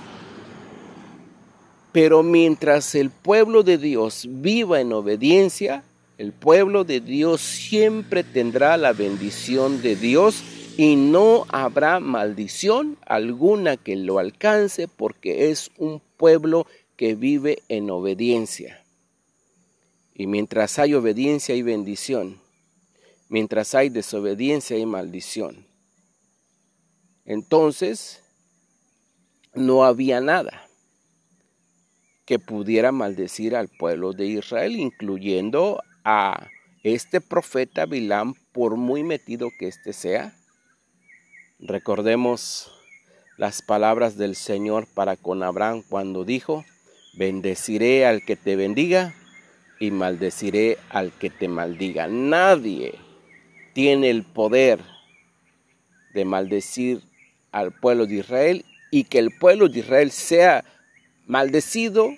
Pero 1.92 2.24
mientras 2.24 2.96
el 2.96 3.10
pueblo 3.10 3.62
de 3.62 3.78
Dios 3.78 4.26
viva 4.28 4.80
en 4.80 4.92
obediencia, 4.92 5.84
el 6.18 6.32
pueblo 6.32 6.82
de 6.82 6.98
Dios 6.98 7.40
siempre 7.40 8.24
tendrá 8.24 8.76
la 8.78 8.94
bendición 8.94 9.80
de 9.80 9.94
Dios 9.94 10.42
y 10.76 10.96
no 10.96 11.46
habrá 11.50 12.00
maldición 12.00 12.98
alguna 13.06 13.76
que 13.76 13.96
lo 13.96 14.18
alcance 14.18 14.88
porque 14.88 15.50
es 15.50 15.70
un 15.78 16.00
pueblo 16.16 16.66
que 16.96 17.14
vive 17.14 17.62
en 17.68 17.90
obediencia. 17.90 18.84
Y 20.14 20.26
mientras 20.26 20.78
hay 20.78 20.94
obediencia 20.94 21.54
y 21.54 21.62
bendición, 21.62 22.40
mientras 23.28 23.74
hay 23.74 23.88
desobediencia 23.88 24.76
y 24.78 24.86
maldición. 24.86 25.66
Entonces, 27.24 28.22
no 29.54 29.84
había 29.84 30.20
nada 30.20 30.68
que 32.26 32.38
pudiera 32.38 32.90
maldecir 32.90 33.54
al 33.54 33.68
pueblo 33.68 34.12
de 34.12 34.26
Israel, 34.26 34.76
incluyendo 34.76 35.82
a 36.04 36.48
este 36.82 37.20
profeta 37.20 37.86
Bilam, 37.86 38.34
por 38.52 38.76
muy 38.76 39.02
metido 39.02 39.50
que 39.58 39.68
éste 39.68 39.92
sea. 39.92 40.34
Recordemos 41.66 42.70
las 43.38 43.62
palabras 43.62 44.18
del 44.18 44.36
Señor 44.36 44.86
para 44.86 45.16
con 45.16 45.42
Abraham 45.42 45.82
cuando 45.88 46.26
dijo, 46.26 46.62
bendeciré 47.14 48.04
al 48.04 48.22
que 48.22 48.36
te 48.36 48.54
bendiga 48.54 49.14
y 49.80 49.90
maldeciré 49.90 50.76
al 50.90 51.10
que 51.12 51.30
te 51.30 51.48
maldiga. 51.48 52.06
Nadie 52.06 52.96
tiene 53.72 54.10
el 54.10 54.24
poder 54.24 54.78
de 56.12 56.26
maldecir 56.26 57.00
al 57.50 57.72
pueblo 57.72 58.04
de 58.04 58.16
Israel 58.16 58.66
y 58.90 59.04
que 59.04 59.18
el 59.18 59.30
pueblo 59.30 59.70
de 59.70 59.78
Israel 59.78 60.10
sea 60.10 60.62
maldecido 61.26 62.10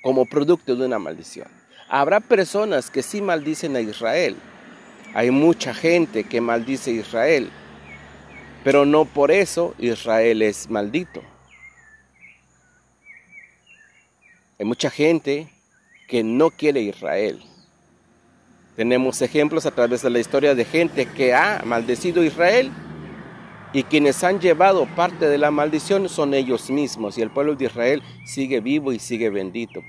como 0.00 0.26
producto 0.26 0.76
de 0.76 0.86
una 0.86 1.00
maldición. 1.00 1.48
Habrá 1.88 2.20
personas 2.20 2.88
que 2.88 3.02
sí 3.02 3.20
maldicen 3.20 3.74
a 3.74 3.80
Israel. 3.80 4.36
Hay 5.12 5.32
mucha 5.32 5.74
gente 5.74 6.22
que 6.22 6.40
maldice 6.40 6.92
a 6.92 6.94
Israel, 6.94 7.50
pero 8.62 8.84
no 8.84 9.04
por 9.04 9.30
eso 9.30 9.74
Israel 9.78 10.42
es 10.42 10.68
maldito. 10.68 11.22
Hay 14.58 14.66
mucha 14.66 14.90
gente 14.90 15.48
que 16.06 16.22
no 16.22 16.50
quiere 16.50 16.82
Israel. 16.82 17.42
Tenemos 18.76 19.22
ejemplos 19.22 19.64
a 19.66 19.70
través 19.70 20.02
de 20.02 20.10
la 20.10 20.18
historia 20.18 20.54
de 20.54 20.64
gente 20.64 21.06
que 21.06 21.34
ha 21.34 21.62
maldecido 21.64 22.22
a 22.22 22.26
Israel 22.26 22.70
y 23.72 23.84
quienes 23.84 24.22
han 24.24 24.40
llevado 24.40 24.86
parte 24.96 25.28
de 25.28 25.38
la 25.38 25.50
maldición 25.50 26.08
son 26.08 26.34
ellos 26.34 26.70
mismos 26.70 27.16
y 27.16 27.22
el 27.22 27.30
pueblo 27.30 27.54
de 27.54 27.66
Israel 27.66 28.02
sigue 28.24 28.60
vivo 28.60 28.92
y 28.92 28.98
sigue 28.98 29.30
bendito. 29.30 29.80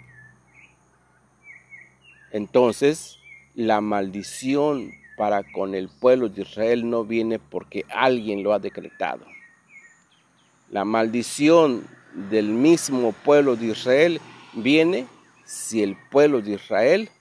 Entonces, 2.32 3.18
la 3.56 3.82
maldición 3.82 4.94
para 5.22 5.44
con 5.44 5.76
el 5.76 5.88
pueblo 5.88 6.30
de 6.30 6.42
Israel 6.42 6.90
no 6.90 7.06
viene 7.06 7.38
porque 7.38 7.86
alguien 7.92 8.42
lo 8.42 8.54
ha 8.54 8.58
decretado. 8.58 9.24
La 10.72 10.84
maldición 10.84 11.86
del 12.32 12.48
mismo 12.48 13.12
pueblo 13.12 13.56
de 13.56 13.68
Israel 13.68 14.20
viene 14.54 15.06
si 15.46 15.84
el 15.84 15.96
pueblo 16.10 16.42
de 16.42 16.54
Israel 16.54 17.12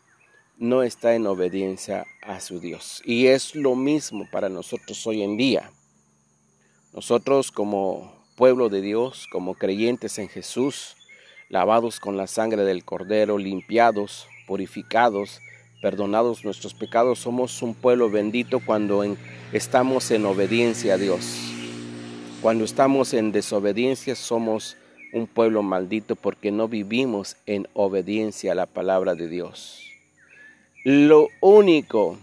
no 0.56 0.82
está 0.82 1.14
en 1.14 1.26
obediencia 1.26 2.06
a 2.22 2.40
su 2.40 2.58
Dios. 2.58 3.02
Y 3.04 3.26
es 3.26 3.54
lo 3.54 3.74
mismo 3.74 4.26
para 4.32 4.48
nosotros 4.48 5.06
hoy 5.06 5.22
en 5.22 5.36
día. 5.36 5.70
Nosotros 6.94 7.52
como 7.52 8.24
pueblo 8.34 8.70
de 8.70 8.80
Dios, 8.80 9.26
como 9.30 9.56
creyentes 9.56 10.18
en 10.18 10.30
Jesús, 10.30 10.96
lavados 11.50 12.00
con 12.00 12.16
la 12.16 12.26
sangre 12.26 12.64
del 12.64 12.82
Cordero, 12.82 13.36
limpiados, 13.36 14.26
purificados, 14.46 15.42
perdonados 15.80 16.44
nuestros 16.44 16.74
pecados, 16.74 17.20
somos 17.20 17.62
un 17.62 17.74
pueblo 17.74 18.10
bendito 18.10 18.60
cuando 18.60 19.16
estamos 19.52 20.10
en 20.10 20.26
obediencia 20.26 20.94
a 20.94 20.98
Dios. 20.98 21.52
Cuando 22.42 22.64
estamos 22.64 23.12
en 23.14 23.32
desobediencia 23.32 24.14
somos 24.14 24.76
un 25.12 25.26
pueblo 25.26 25.62
maldito 25.62 26.16
porque 26.16 26.50
no 26.50 26.68
vivimos 26.68 27.36
en 27.46 27.68
obediencia 27.74 28.52
a 28.52 28.54
la 28.54 28.66
palabra 28.66 29.14
de 29.14 29.28
Dios. 29.28 29.82
Lo 30.84 31.28
único 31.40 32.18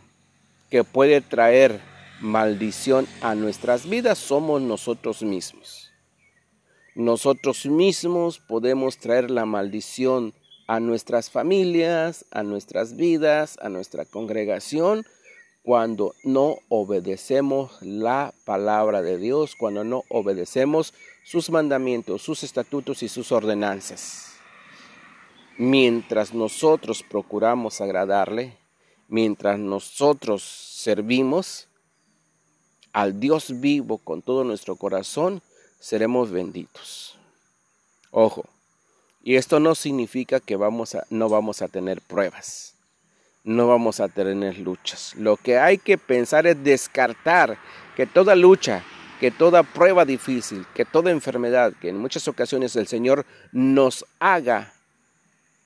que 0.70 0.84
puede 0.84 1.22
traer 1.22 1.80
maldición 2.20 3.08
a 3.22 3.36
nuestras 3.36 3.88
vidas 3.88 4.17
somos 4.17 4.62
nosotros 4.62 5.22
mismos. 5.22 5.91
Nosotros 6.96 7.67
mismos 7.67 8.39
podemos 8.39 8.98
traer 8.98 9.30
la 9.30 9.46
maldición 9.46 10.34
a 10.67 10.80
nuestras 10.80 11.30
familias, 11.30 12.25
a 12.32 12.43
nuestras 12.43 12.95
vidas, 12.95 13.58
a 13.62 13.69
nuestra 13.69 14.06
congregación, 14.06 15.06
cuando 15.63 16.13
no 16.23 16.60
obedecemos 16.69 17.82
la 17.82 18.34
palabra 18.45 19.01
de 19.01 19.17
Dios, 19.17 19.56
cuando 19.56 19.84
no 19.84 20.03
obedecemos 20.10 20.93
sus 21.25 21.49
mandamientos, 21.49 22.21
sus 22.21 22.43
estatutos 22.43 23.03
y 23.03 23.10
sus 23.10 23.32
ordenanzas. 23.32 24.34
Mientras 25.58 26.34
nosotros 26.34 27.03
procuramos 27.03 27.82
agradarle, 27.82 28.58
mientras 29.08 29.58
nosotros 29.60 30.43
servimos 30.43 31.67
al 32.93 33.19
Dios 33.19 33.60
vivo 33.60 33.97
con 33.97 34.21
todo 34.21 34.43
nuestro 34.43 34.75
corazón, 34.75 35.41
seremos 35.80 36.32
benditos. 36.32 37.17
Ojo, 38.12 38.45
y 39.28 39.36
esto 39.36 39.60
no 39.60 39.76
significa 39.76 40.40
que 40.40 40.56
vamos 40.56 40.96
a, 40.96 41.06
no 41.10 41.28
vamos 41.28 41.62
a 41.62 41.68
tener 41.68 42.00
pruebas 42.00 42.78
no 43.48 43.66
vamos 43.66 44.02
a 44.02 44.10
tener 44.10 44.60
luchas. 44.60 45.16
Lo 45.16 45.38
que 45.38 45.58
hay 45.58 45.78
que 45.78 45.98
pensar 45.98 46.46
es 46.46 46.62
descartar 46.63 47.58
que 47.96 48.06
toda 48.06 48.36
lucha, 48.36 48.84
que 49.22 49.32
toda 49.32 49.63
prueba 49.63 50.04
difícil, 50.04 50.66
que 50.76 50.84
toda 50.84 51.12
enfermedad, 51.12 51.74
que 51.80 51.88
en 51.88 51.98
muchas 51.98 52.28
ocasiones 52.28 52.76
el 52.76 52.88
Señor 52.88 53.26
nos 53.54 54.06
haga 54.20 54.74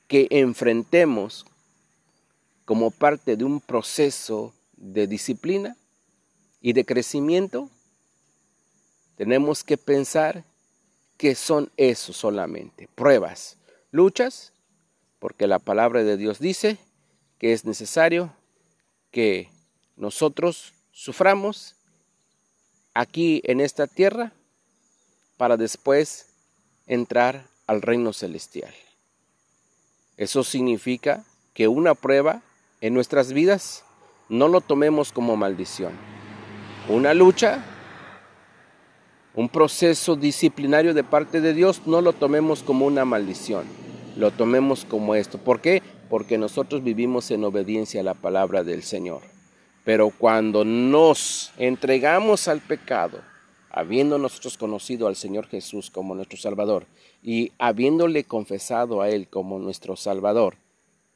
que 0.08 0.28
enfrentemos 0.30 1.46
como 2.66 2.92
parte 2.92 3.36
de 3.36 3.44
un 3.46 3.60
proceso 3.60 4.54
de 4.78 5.08
disciplina 5.08 5.76
y 6.62 6.74
de 6.74 6.86
crecimiento, 6.86 7.68
tenemos 9.18 9.64
que 9.64 9.78
pensar 9.78 10.44
que 11.22 11.36
son 11.36 11.72
eso 11.78 12.14
solamente, 12.14 12.90
pruebas, 12.96 13.58
luchas, 13.92 14.54
porque 15.20 15.46
la 15.46 15.60
palabra 15.60 16.04
de 16.04 16.18
Dios 16.18 16.40
dice 16.40 16.80
que 17.38 17.54
es 17.54 17.64
necesario 17.64 18.34
que 19.12 19.48
nosotros 19.96 20.74
suframos 20.92 21.76
aquí 22.96 23.44
en 23.44 23.62
esta 23.62 23.86
tierra 23.86 24.34
para 25.38 25.58
después 25.58 26.26
entrar 26.88 27.46
al 27.68 27.84
reino 27.84 28.14
celestial. 28.14 28.74
Eso 30.18 30.44
significa 30.44 31.24
que 31.54 31.68
una 31.68 31.94
prueba 31.94 32.42
en 32.82 32.96
nuestras 32.96 33.32
vidas 33.32 33.84
no 34.28 34.48
lo 34.48 34.60
tomemos 34.60 35.12
como 35.12 35.38
maldición. 35.38 35.94
Una 36.90 37.14
lucha, 37.14 37.64
un 39.34 39.50
proceso 39.50 40.16
disciplinario 40.16 40.94
de 40.94 41.04
parte 41.04 41.42
de 41.42 41.54
Dios, 41.54 41.82
no 41.86 42.02
lo 42.02 42.14
tomemos 42.14 42.64
como 42.64 42.86
una 42.86 43.06
maldición. 43.06 43.66
Lo 44.18 44.32
tomemos 44.32 44.84
como 44.86 45.16
esto. 45.16 45.38
¿Por 45.38 45.62
qué? 45.62 45.82
porque 46.12 46.38
nosotros 46.38 46.84
vivimos 46.84 47.32
en 47.32 47.46
obediencia 47.46 48.02
a 48.02 48.04
la 48.04 48.16
palabra 48.16 48.66
del 48.66 48.84
Señor. 48.84 49.22
Pero 49.86 50.10
cuando 50.10 50.66
nos 50.66 51.54
entregamos 51.58 52.50
al 52.50 52.60
pecado, 52.60 53.22
habiendo 53.70 54.18
nosotros 54.18 54.58
conocido 54.58 55.08
al 55.08 55.16
Señor 55.16 55.48
Jesús 55.48 55.90
como 55.90 56.14
nuestro 56.14 56.38
Salvador 56.38 56.86
y 57.24 57.54
habiéndole 57.58 58.26
confesado 58.26 59.02
a 59.02 59.08
Él 59.08 59.30
como 59.30 59.58
nuestro 59.58 59.96
Salvador, 59.96 60.58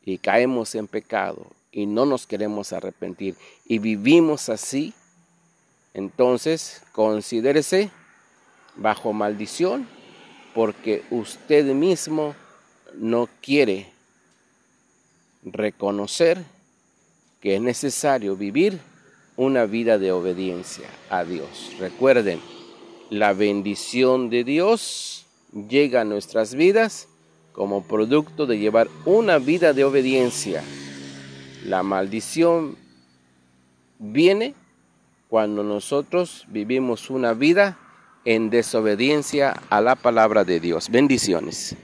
y 0.01 0.17
caemos 0.17 0.75
en 0.75 0.87
pecado 0.87 1.45
y 1.73 1.87
no 1.87 2.05
nos 2.05 2.25
queremos 2.25 2.71
arrepentir 2.71 3.35
y 3.65 3.79
vivimos 3.79 4.47
así, 4.47 4.93
entonces 5.93 6.83
considérese 6.93 7.91
bajo 8.77 9.13
maldición 9.13 9.87
porque 10.53 11.03
usted 11.09 11.65
mismo 11.73 12.35
no 12.97 13.27
quiere 13.41 13.87
reconocer 15.43 16.43
que 17.41 17.55
es 17.55 17.61
necesario 17.61 18.35
vivir 18.35 18.79
una 19.37 19.65
vida 19.65 19.97
de 19.97 20.11
obediencia 20.11 20.89
a 21.09 21.23
Dios. 21.23 21.73
Recuerden, 21.79 22.39
la 23.09 23.33
bendición 23.33 24.29
de 24.29 24.43
Dios 24.43 25.25
llega 25.69 26.01
a 26.01 26.05
nuestras 26.05 26.55
vidas 26.55 27.07
como 27.51 27.83
producto 27.83 28.45
de 28.45 28.57
llevar 28.57 28.87
una 29.05 29.37
vida 29.37 29.73
de 29.73 29.83
obediencia. 29.83 30.63
La 31.65 31.83
maldición 31.83 32.77
viene 33.99 34.53
cuando 35.29 35.63
nosotros 35.63 36.45
vivimos 36.47 37.09
una 37.09 37.33
vida 37.33 37.77
en 38.25 38.49
desobediencia 38.49 39.61
a 39.69 39.81
la 39.81 39.95
palabra 39.95 40.43
de 40.43 40.59
Dios. 40.59 40.89
Bendiciones. 40.89 41.75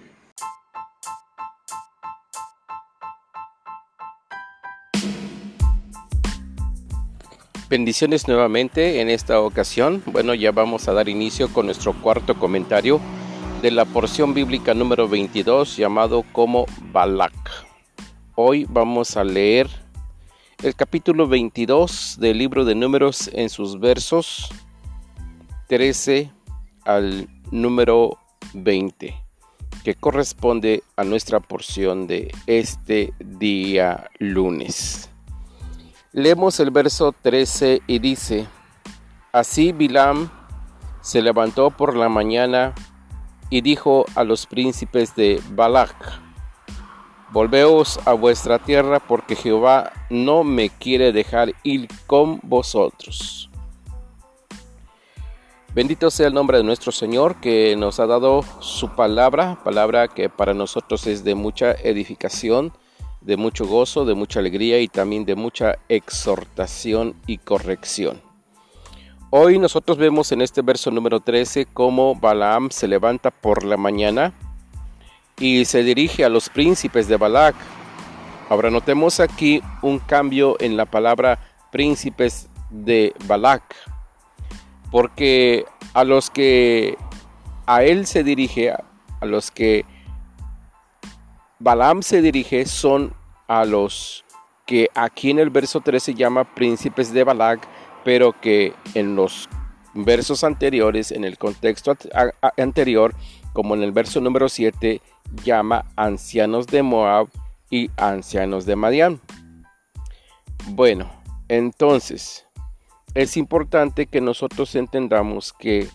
Bendiciones 7.69 8.27
nuevamente 8.27 8.99
en 8.99 9.09
esta 9.09 9.39
ocasión. 9.39 10.03
Bueno, 10.07 10.33
ya 10.33 10.51
vamos 10.51 10.89
a 10.89 10.93
dar 10.93 11.07
inicio 11.07 11.47
con 11.53 11.67
nuestro 11.67 11.93
cuarto 11.93 12.37
comentario 12.37 12.99
de 13.61 13.71
la 13.71 13.85
porción 13.85 14.33
bíblica 14.33 14.73
número 14.73 15.07
22 15.07 15.77
llamado 15.77 16.25
como 16.33 16.65
Balak 16.91 17.31
Hoy 18.35 18.65
vamos 18.67 19.17
a 19.17 19.23
leer 19.23 19.69
el 20.63 20.75
capítulo 20.75 21.27
22 21.27 22.17
del 22.19 22.39
libro 22.39 22.65
de 22.65 22.73
números 22.75 23.29
en 23.33 23.49
sus 23.49 23.79
versos 23.79 24.49
13 25.71 26.29
al 26.83 27.29
número 27.49 28.17
20, 28.53 29.15
que 29.85 29.95
corresponde 29.95 30.83
a 30.97 31.05
nuestra 31.05 31.39
porción 31.39 32.07
de 32.07 32.29
este 32.45 33.13
día 33.19 34.09
lunes. 34.19 35.09
Leemos 36.11 36.59
el 36.59 36.71
verso 36.71 37.13
13 37.13 37.83
y 37.87 37.99
dice, 37.99 38.47
Así 39.31 39.71
Bilam 39.71 40.29
se 40.99 41.21
levantó 41.21 41.69
por 41.71 41.95
la 41.95 42.09
mañana 42.09 42.75
y 43.49 43.61
dijo 43.61 44.03
a 44.15 44.25
los 44.25 44.47
príncipes 44.47 45.15
de 45.15 45.41
Balak, 45.51 45.95
Volveos 47.31 47.97
a 48.05 48.11
vuestra 48.11 48.59
tierra 48.59 48.99
porque 48.99 49.37
Jehová 49.37 49.93
no 50.09 50.43
me 50.43 50.69
quiere 50.69 51.13
dejar 51.13 51.53
ir 51.63 51.87
con 52.07 52.41
vosotros. 52.43 53.50
Bendito 55.73 56.11
sea 56.11 56.27
el 56.27 56.33
nombre 56.33 56.57
de 56.57 56.65
nuestro 56.65 56.91
Señor 56.91 57.39
que 57.39 57.77
nos 57.77 58.01
ha 58.01 58.05
dado 58.05 58.43
su 58.59 58.89
palabra, 58.89 59.57
palabra 59.63 60.09
que 60.09 60.27
para 60.27 60.53
nosotros 60.53 61.07
es 61.07 61.23
de 61.23 61.33
mucha 61.33 61.71
edificación, 61.71 62.73
de 63.21 63.37
mucho 63.37 63.65
gozo, 63.65 64.03
de 64.03 64.13
mucha 64.13 64.41
alegría 64.41 64.81
y 64.81 64.89
también 64.89 65.23
de 65.23 65.35
mucha 65.35 65.77
exhortación 65.87 67.15
y 67.25 67.37
corrección. 67.37 68.21
Hoy 69.29 69.59
nosotros 69.59 69.97
vemos 69.97 70.33
en 70.33 70.41
este 70.41 70.61
verso 70.61 70.91
número 70.91 71.21
13 71.21 71.67
cómo 71.67 72.15
Balaam 72.15 72.69
se 72.69 72.89
levanta 72.89 73.31
por 73.31 73.63
la 73.63 73.77
mañana 73.77 74.33
y 75.39 75.63
se 75.63 75.83
dirige 75.83 76.25
a 76.25 76.29
los 76.29 76.49
príncipes 76.49 77.07
de 77.07 77.15
Balac. 77.15 77.55
Ahora 78.49 78.69
notemos 78.71 79.21
aquí 79.21 79.61
un 79.81 79.99
cambio 79.99 80.57
en 80.59 80.75
la 80.75 80.85
palabra 80.85 81.39
príncipes 81.71 82.49
de 82.69 83.13
Balac, 83.25 83.63
porque 84.91 85.65
a 85.93 86.03
los 86.03 86.29
que 86.29 86.97
a 87.65 87.83
él 87.83 88.05
se 88.05 88.23
dirige, 88.23 88.71
a 88.71 89.25
los 89.25 89.49
que 89.49 89.85
Balaam 91.59 92.01
se 92.01 92.21
dirige 92.21 92.65
son 92.65 93.13
a 93.47 93.65
los 93.65 94.25
que 94.65 94.89
aquí 94.95 95.31
en 95.31 95.39
el 95.39 95.49
verso 95.49 95.81
13 95.81 96.13
llama 96.13 96.55
príncipes 96.55 97.13
de 97.13 97.23
Balac, 97.23 97.67
pero 98.03 98.39
que 98.39 98.73
en 98.93 99.15
los 99.15 99.49
versos 99.93 100.43
anteriores, 100.43 101.11
en 101.11 101.23
el 101.23 101.37
contexto 101.37 101.95
anterior, 102.57 103.13
como 103.53 103.75
en 103.75 103.83
el 103.83 103.91
verso 103.91 104.21
número 104.21 104.49
7, 104.49 105.01
llama 105.43 105.85
ancianos 105.95 106.67
de 106.67 106.83
Moab 106.83 107.27
y 107.69 107.89
ancianos 107.97 108.65
de 108.65 108.75
Madián. 108.75 109.19
Bueno, 110.67 111.11
entonces, 111.47 112.45
es 113.13 113.37
importante 113.37 114.05
que 114.07 114.21
nosotros 114.21 114.75
entendamos 114.75 115.53
que 115.53 115.87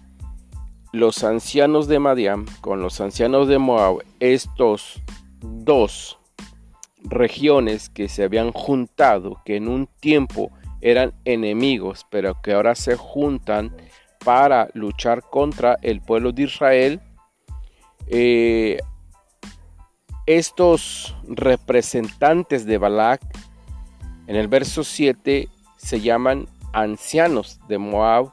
los 0.92 1.24
ancianos 1.24 1.88
de 1.88 1.98
Madián 1.98 2.46
con 2.60 2.80
los 2.80 3.00
ancianos 3.00 3.48
de 3.48 3.58
Moab, 3.58 3.98
estos 4.20 5.02
dos 5.40 6.18
regiones 7.02 7.88
que 7.90 8.08
se 8.08 8.24
habían 8.24 8.52
juntado, 8.52 9.40
que 9.44 9.56
en 9.56 9.68
un 9.68 9.88
tiempo 10.00 10.50
eran 10.80 11.14
enemigos, 11.24 12.06
pero 12.10 12.40
que 12.42 12.52
ahora 12.52 12.74
se 12.74 12.96
juntan 12.96 13.74
para 14.24 14.68
luchar 14.74 15.22
contra 15.22 15.76
el 15.82 16.00
pueblo 16.00 16.32
de 16.32 16.42
Israel. 16.42 17.00
Eh, 18.08 18.78
estos 20.26 21.16
representantes 21.28 22.66
de 22.66 22.78
Balak 22.78 23.22
en 24.26 24.36
el 24.36 24.48
verso 24.48 24.82
7 24.82 25.48
se 25.76 26.00
llaman 26.00 26.48
ancianos 26.76 27.58
de 27.68 27.78
Moab 27.78 28.32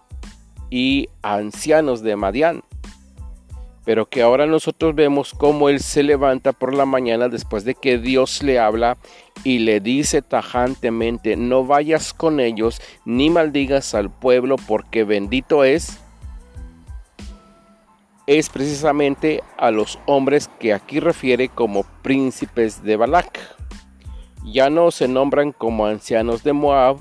y 0.69 1.09
ancianos 1.21 2.01
de 2.01 2.15
Madián 2.15 2.63
pero 3.85 4.05
que 4.07 4.21
ahora 4.21 4.45
nosotros 4.45 4.95
vemos 4.95 5.33
cómo 5.33 5.69
él 5.69 5.79
se 5.79 6.03
levanta 6.03 6.53
por 6.53 6.73
la 6.73 6.85
mañana 6.85 7.27
después 7.27 7.65
de 7.65 7.75
que 7.75 7.97
Dios 7.97 8.41
le 8.41 8.59
habla 8.59 8.97
y 9.43 9.59
le 9.59 9.79
dice 9.79 10.21
tajantemente, 10.21 11.35
no 11.35 11.65
vayas 11.65 12.13
con 12.13 12.39
ellos 12.39 12.81
ni 13.05 13.29
maldigas 13.29 13.93
al 13.93 14.09
pueblo 14.09 14.55
porque 14.67 15.03
bendito 15.03 15.65
es, 15.65 15.99
es 18.25 18.49
precisamente 18.49 19.43
a 19.57 19.69
los 19.71 19.99
hombres 20.05 20.49
que 20.59 20.73
aquí 20.73 21.01
refiere 21.01 21.49
como 21.49 21.83
príncipes 22.01 22.83
de 22.83 22.95
Balak. 22.95 23.37
Ya 24.45 24.69
no 24.69 24.91
se 24.91 25.09
nombran 25.09 25.51
como 25.51 25.85
ancianos 25.85 26.43
de 26.43 26.53
Moab, 26.53 26.97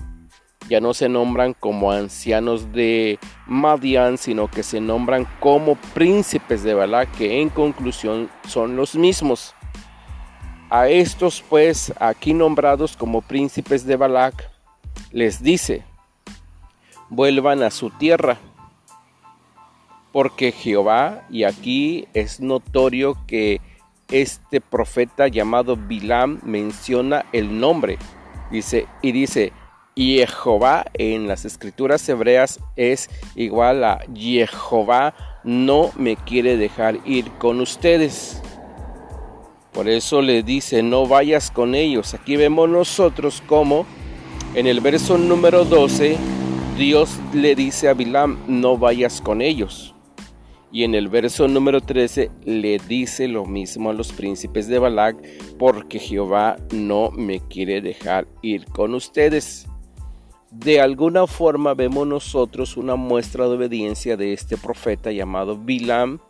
ya 0.69 0.81
no 0.81 0.95
se 0.95 1.09
nombran 1.09 1.55
como 1.55 1.93
ancianos 1.93 2.73
de 2.73 3.19
Madian, 3.47 4.19
sino 4.19 4.49
que 4.49 4.63
se 4.63 4.81
nombran 4.81 5.27
como 5.41 5.77
príncipes 5.95 6.63
de 6.63 6.75
Balak, 6.75 7.11
que 7.17 7.41
en 7.41 7.49
conclusión 7.49 8.31
son 8.49 8.77
los 8.77 8.95
mismos. 8.95 9.55
A 10.71 10.89
estos 10.89 11.43
pues 11.43 11.93
aquí 12.01 12.33
nombrados 12.33 12.97
como 12.97 13.21
príncipes 13.21 13.85
de 13.85 13.97
Balak, 13.97 14.51
les 15.11 15.43
dice, 15.43 15.85
vuelvan 17.11 17.63
a 17.63 17.71
su 17.71 17.91
tierra, 17.91 18.39
porque 20.13 20.53
Jehová, 20.53 21.27
y 21.29 21.45
aquí 21.45 22.07
es 22.15 22.41
notorio 22.41 23.19
que 23.27 23.61
este 24.11 24.61
profeta 24.61 25.29
llamado 25.29 25.77
Bilam 25.77 26.41
menciona 26.43 27.25
el 27.33 27.61
nombre, 27.61 27.99
dice, 28.51 28.87
y 29.01 29.13
dice, 29.13 29.53
Jehová 29.97 30.87
en 30.95 31.29
las 31.29 31.45
escrituras 31.45 32.09
hebreas 32.09 32.61
es 32.77 33.11
igual 33.37 33.85
a 33.85 34.01
Jehová 34.15 35.15
no 35.45 35.91
me 35.97 36.17
quiere 36.17 36.57
dejar 36.57 36.99
ir 37.05 37.31
con 37.33 37.61
ustedes. 37.61 38.41
Por 39.73 39.89
eso 39.89 40.21
le 40.21 40.43
dice, 40.43 40.83
no 40.83 41.07
vayas 41.07 41.51
con 41.51 41.75
ellos. 41.75 42.15
Aquí 42.15 42.37
vemos 42.37 42.69
nosotros 42.69 43.43
como 43.47 43.87
en 44.55 44.67
el 44.67 44.81
verso 44.81 45.17
número 45.17 45.65
12, 45.65 46.17
Dios 46.77 47.19
le 47.33 47.55
dice 47.55 47.89
a 47.89 47.95
Bilam, 47.95 48.39
no 48.47 48.77
vayas 48.77 49.23
con 49.23 49.41
ellos. 49.41 49.95
Y 50.71 50.85
en 50.85 50.95
el 50.95 51.09
verso 51.09 51.49
número 51.49 51.81
13 51.81 52.31
le 52.45 52.79
dice 52.79 53.29
lo 53.29 53.45
mismo 53.45 53.91
a 53.91 53.95
los 53.95 54.13
príncipes 54.13 54.69
de 54.69 54.79
Balac, 54.79 55.17
porque 55.59 55.99
Jehová 55.99 56.57
no 56.71 57.11
me 57.11 57.41
quiere 57.41 57.81
dejar 57.81 58.27
ir 58.43 58.67
con 58.67 58.95
ustedes 58.95 59.67
de 60.53 60.81
alguna 60.81 61.27
forma 61.27 61.73
vemos 61.73 62.07
nosotros 62.07 62.77
una 62.77 62.95
muestra 62.95 63.49
de 63.49 63.55
obediencia 63.55 64.19
de 64.19 64.35
este 64.35 64.59
profeta 64.59 65.11
llamado 65.11 65.57
Bilam, 65.57 66.21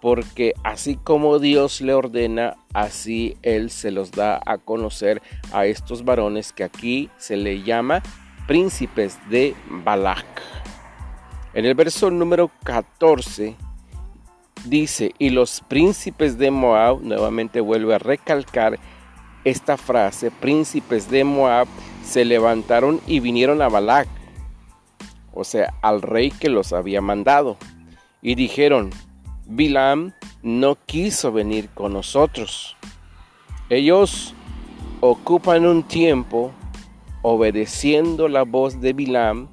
porque 0.00 0.54
así 0.64 0.96
como 0.96 1.38
Dios 1.38 1.82
le 1.82 1.92
ordena, 1.92 2.56
así 2.72 3.36
Él 3.42 3.70
se 3.70 3.90
los 3.90 4.12
da 4.12 4.40
a 4.46 4.56
conocer 4.56 5.20
a 5.52 5.66
estos 5.66 6.04
varones 6.06 6.54
que 6.54 6.64
aquí 6.64 7.10
se 7.18 7.36
le 7.36 7.62
llama 7.62 8.02
príncipes 8.46 9.18
de 9.28 9.54
Balak. 9.68 10.26
En 11.52 11.66
el 11.66 11.74
verso 11.74 12.10
número 12.10 12.50
14 12.64 13.56
dice, 14.64 15.14
y 15.18 15.30
los 15.30 15.60
príncipes 15.68 16.38
de 16.38 16.50
Moab, 16.50 17.02
nuevamente 17.02 17.60
vuelve 17.60 17.94
a 17.94 17.98
recalcar 17.98 18.78
esta 19.44 19.76
frase, 19.76 20.30
príncipes 20.30 21.10
de 21.10 21.24
Moab, 21.24 21.68
se 22.04 22.24
levantaron 22.24 23.00
y 23.06 23.20
vinieron 23.20 23.62
a 23.62 23.68
Balac, 23.68 24.08
o 25.32 25.44
sea, 25.44 25.74
al 25.82 26.02
rey 26.02 26.30
que 26.30 26.48
los 26.48 26.72
había 26.72 27.00
mandado, 27.00 27.56
y 28.22 28.34
dijeron, 28.34 28.90
Bilam 29.46 30.12
no 30.42 30.76
quiso 30.86 31.32
venir 31.32 31.68
con 31.70 31.92
nosotros. 31.92 32.76
Ellos 33.68 34.34
ocupan 35.00 35.66
un 35.66 35.82
tiempo 35.82 36.52
obedeciendo 37.22 38.28
la 38.28 38.42
voz 38.42 38.80
de 38.80 38.92
Bilam 38.92 39.48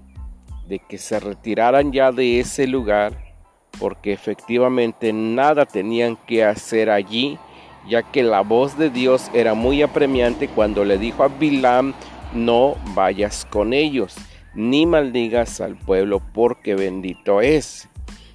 de 0.68 0.80
que 0.80 0.98
se 0.98 1.20
retiraran 1.20 1.92
ya 1.92 2.12
de 2.12 2.40
ese 2.40 2.68
lugar 2.68 3.28
porque 3.80 4.12
efectivamente 4.14 5.14
nada 5.14 5.66
tenían 5.66 6.18
que 6.28 6.44
hacer 6.44 6.90
allí 6.90 7.38
ya 7.88 8.04
que 8.04 8.24
la 8.24 8.42
voz 8.42 8.78
de 8.78 8.90
Dios 8.90 9.30
era 9.34 9.54
muy 9.54 9.82
apremiante 9.82 10.50
cuando 10.50 10.84
le 10.84 10.98
dijo 10.98 11.24
a 11.24 11.30
Bilam 11.30 11.94
no 12.34 12.76
vayas 12.94 13.46
con 13.50 13.74
ellos, 13.74 14.16
ni 14.54 14.86
maldigas 14.86 15.62
al 15.62 15.78
pueblo 15.78 16.22
porque 16.34 16.76
bendito 16.76 17.42
es. 17.42 17.88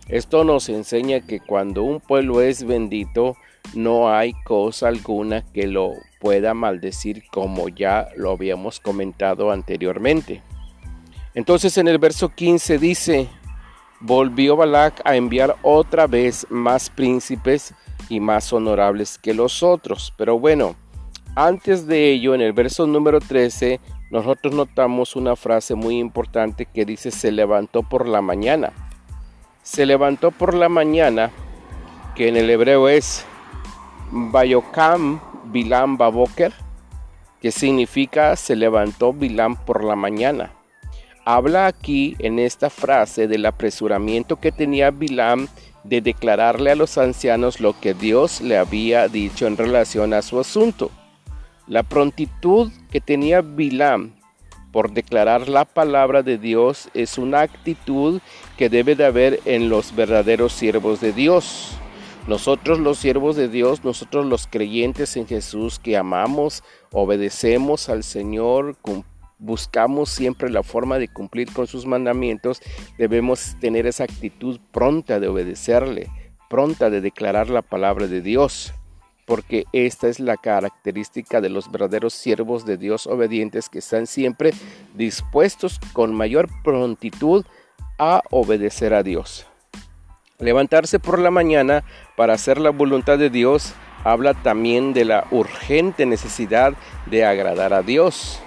Esto 0.09 0.45
nos 0.45 0.69
enseña 0.69 1.21
que 1.21 1.41
cuando 1.41 1.83
un 1.83 2.01
pueblo 2.01 2.41
es 2.43 2.65
bendito, 2.65 3.37
no 3.75 4.13
hay 4.13 4.33
cosa 4.45 4.89
alguna 4.89 5.43
que 5.53 5.67
lo 5.67 5.95
pueda 6.21 6.55
maldecir 6.55 7.25
como 7.31 7.69
ya 7.69 8.09
lo 8.17 8.33
habíamos 8.33 8.81
comentado 8.81 9.51
anteriormente. 9.51 10.43
Entonces 11.35 11.79
en 11.79 11.89
el 11.89 11.99
verso 11.99 12.29
15 12.29 12.79
dice, 12.79 13.29
volvió 14.01 14.57
Balac 14.57 15.01
a 15.05 15.17
enviar 15.17 15.57
otra 15.63 16.07
vez 16.07 16.47
más 16.51 16.91
príncipes 16.91 17.75
y 18.09 18.21
más 18.21 18.53
honorables 18.53 19.19
que 19.19 19.33
los 19.33 19.63
otros. 19.63 20.13
Pero 20.17 20.39
bueno, 20.39 20.77
Antes 21.35 21.87
de 21.87 22.11
ello, 22.11 22.35
en 22.35 22.43
el 22.43 22.53
verso 22.53 22.87
número 22.87 23.19
13, 23.19 23.81
nosotros 24.11 24.55
notamos 24.55 25.17
una 25.17 25.35
frase 25.35 25.75
muy 25.75 25.99
importante 25.99 26.67
que 26.67 26.85
dice 26.85 27.11
se 27.11 27.33
levantó 27.33 27.83
por 27.83 28.07
la 28.07 28.21
mañana. 28.21 28.73
Se 29.63 29.87
levantó 29.87 30.31
por 30.31 30.53
la 30.53 30.69
mañana, 30.69 31.31
que 32.15 32.29
en 32.29 32.37
el 32.37 32.51
hebreo 32.51 32.87
es 32.91 33.25
Bayokam 34.11 35.21
Bilam 35.47 35.97
Baboker, 35.97 36.53
que 37.41 37.51
significa 37.51 38.37
se 38.37 38.55
levantó 38.55 39.15
Bilam 39.15 39.57
por 39.57 39.85
la 39.85 39.97
mañana. 39.97 40.53
Habla 41.25 41.67
aquí 41.67 42.15
en 42.19 42.39
esta 42.41 42.69
frase 42.69 43.27
del 43.27 43.47
apresuramiento 43.47 44.37
que 44.37 44.53
tenía 44.53 44.91
Bilam 44.91 45.49
de 45.83 46.03
declararle 46.03 46.73
a 46.73 46.77
los 46.77 46.99
ancianos 46.99 47.59
lo 47.59 47.79
que 47.81 47.95
Dios 47.95 48.43
le 48.43 48.59
había 48.59 49.09
dicho 49.09 49.47
en 49.47 49.57
relación 49.57 50.13
a 50.13 50.21
su 50.21 50.39
asunto. 50.39 50.91
La 51.73 51.83
prontitud 51.83 52.71
que 52.91 53.01
tenía 53.01 53.41
Bilam 53.41 54.13
por 54.73 54.93
declarar 54.93 55.49
la 55.49 55.65
palabra 55.65 56.23
de 56.23 56.37
Dios 56.37 56.91
es 56.93 57.17
una 57.17 57.41
actitud 57.41 58.21
que 58.59 58.69
debe 58.69 58.95
de 58.95 59.07
haber 59.07 59.41
en 59.47 59.71
los 59.71 59.97
verdaderos 59.97 60.53
siervos 60.53 61.01
de 61.01 61.15
Dios. 61.15 61.71
Nosotros 62.29 62.79
los 62.79 62.99
siervos 62.99 63.37
de 63.37 63.49
Dios, 63.49 63.85
nosotros 63.85 64.27
los 64.27 64.47
creyentes 64.47 65.17
en 65.17 65.27
Jesús 65.27 65.79
que 65.79 65.97
amamos, 65.97 66.63
obedecemos 66.91 67.89
al 67.89 68.03
Señor, 68.03 68.77
buscamos 69.39 70.11
siempre 70.11 70.51
la 70.51 70.63
forma 70.63 70.99
de 70.99 71.09
cumplir 71.09 71.51
con 71.55 71.67
sus 71.67 71.87
mandamientos, 71.87 72.61
debemos 72.99 73.57
tener 73.61 73.87
esa 73.87 74.05
actitud 74.05 74.61
pronta 74.73 75.21
de 75.21 75.29
obedecerle, 75.29 76.11
pronta 76.51 76.91
de 76.91 77.01
declarar 77.01 77.49
la 77.49 77.63
palabra 77.63 78.09
de 78.09 78.21
Dios 78.21 78.75
porque 79.27 79.65
esta 79.73 80.09
es 80.09 80.21
la 80.21 80.37
característica 80.37 81.41
de 81.41 81.49
los 81.49 81.71
verdaderos 81.71 82.15
siervos 82.15 82.65
de 82.67 82.77
Dios 82.77 83.07
obedientes 83.07 83.69
que 83.69 83.79
están 83.79 84.07
siempre 84.07 84.53
dispuestos 84.95 85.81
con 85.93 86.15
mayor 86.15 86.49
prontitud 86.65 87.45
a 87.99 88.23
obedecer 88.31 88.95
a 88.95 89.03
Dios. 89.03 89.47
Levantarse 90.39 90.99
por 90.99 91.19
la 91.19 91.31
mañana 91.31 91.85
para 92.17 92.35
hacer 92.35 92.59
la 92.59 92.71
voluntad 92.71 93.19
de 93.19 93.31
Dios 93.31 93.75
habla 94.03 94.35
también 94.35 94.93
de 94.93 95.05
la 95.05 95.27
urgente 95.31 96.05
necesidad 96.05 96.75
de 97.07 97.25
agradar 97.25 97.73
a 97.73 97.83
Dios. 97.83 98.41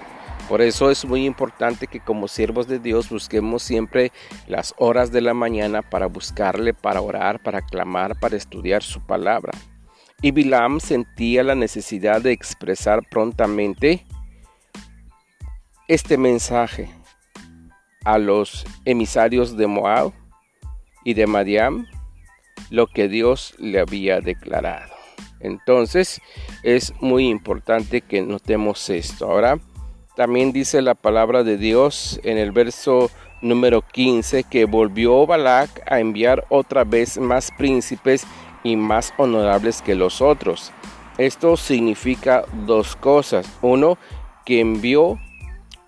Por 0.50 0.62
eso 0.62 0.92
es 0.92 1.06
muy 1.06 1.26
importante 1.26 1.88
que 1.88 2.02
como 2.02 2.28
siervos 2.28 2.68
de 2.68 2.80
Dios 2.80 3.10
busquemos 3.10 3.64
siempre 3.64 4.12
las 4.48 4.76
horas 4.78 5.12
de 5.12 5.22
la 5.22 5.34
mañana 5.34 5.82
para 5.82 6.06
buscarle, 6.08 6.74
para 6.74 7.02
orar, 7.02 7.42
para 7.42 7.62
clamar, 7.62 8.20
para 8.20 8.36
estudiar 8.36 8.84
su 8.84 9.00
palabra. 9.02 9.54
Y 10.22 10.32
Bilam 10.32 10.80
sentía 10.80 11.44
la 11.44 11.56
necesidad 11.56 12.22
de 12.22 12.32
expresar 12.32 13.02
prontamente 13.10 14.06
este 15.88 16.18
mensaje 16.18 16.90
a 18.04 18.18
los 18.18 18.66
emisarios 18.86 19.58
de 19.58 19.68
Moab 19.68 20.12
y 21.04 21.14
de 21.14 21.28
Madiam, 21.28 21.88
lo 22.70 22.88
que 22.88 23.08
Dios 23.08 23.56
le 23.58 23.80
había 23.80 24.22
declarado. 24.22 24.94
Entonces 25.40 26.22
es 26.64 26.94
muy 27.02 27.28
importante 27.28 28.02
que 28.02 28.22
notemos 28.22 28.90
esto. 28.90 29.30
Ahora 29.30 29.60
también 30.16 30.52
dice 30.52 30.82
la 30.82 30.96
palabra 30.96 31.44
de 31.44 31.58
Dios 31.58 32.20
en 32.24 32.38
el 32.38 32.52
verso 32.52 33.12
número 33.42 33.82
15 33.82 34.46
que 34.46 34.66
volvió 34.66 35.26
Balak 35.28 35.84
a 35.92 36.00
enviar 36.00 36.46
otra 36.50 36.84
vez 36.84 37.18
más 37.18 37.52
príncipes 37.58 38.26
y 38.66 38.76
más 38.76 39.14
honorables 39.18 39.82
que 39.84 39.96
los 39.96 40.22
otros. 40.22 40.74
Esto 41.20 41.56
significa 41.56 42.44
dos 42.66 42.96
cosas. 42.96 43.48
Uno, 43.62 43.98
que 44.44 44.60
envió 44.60 45.20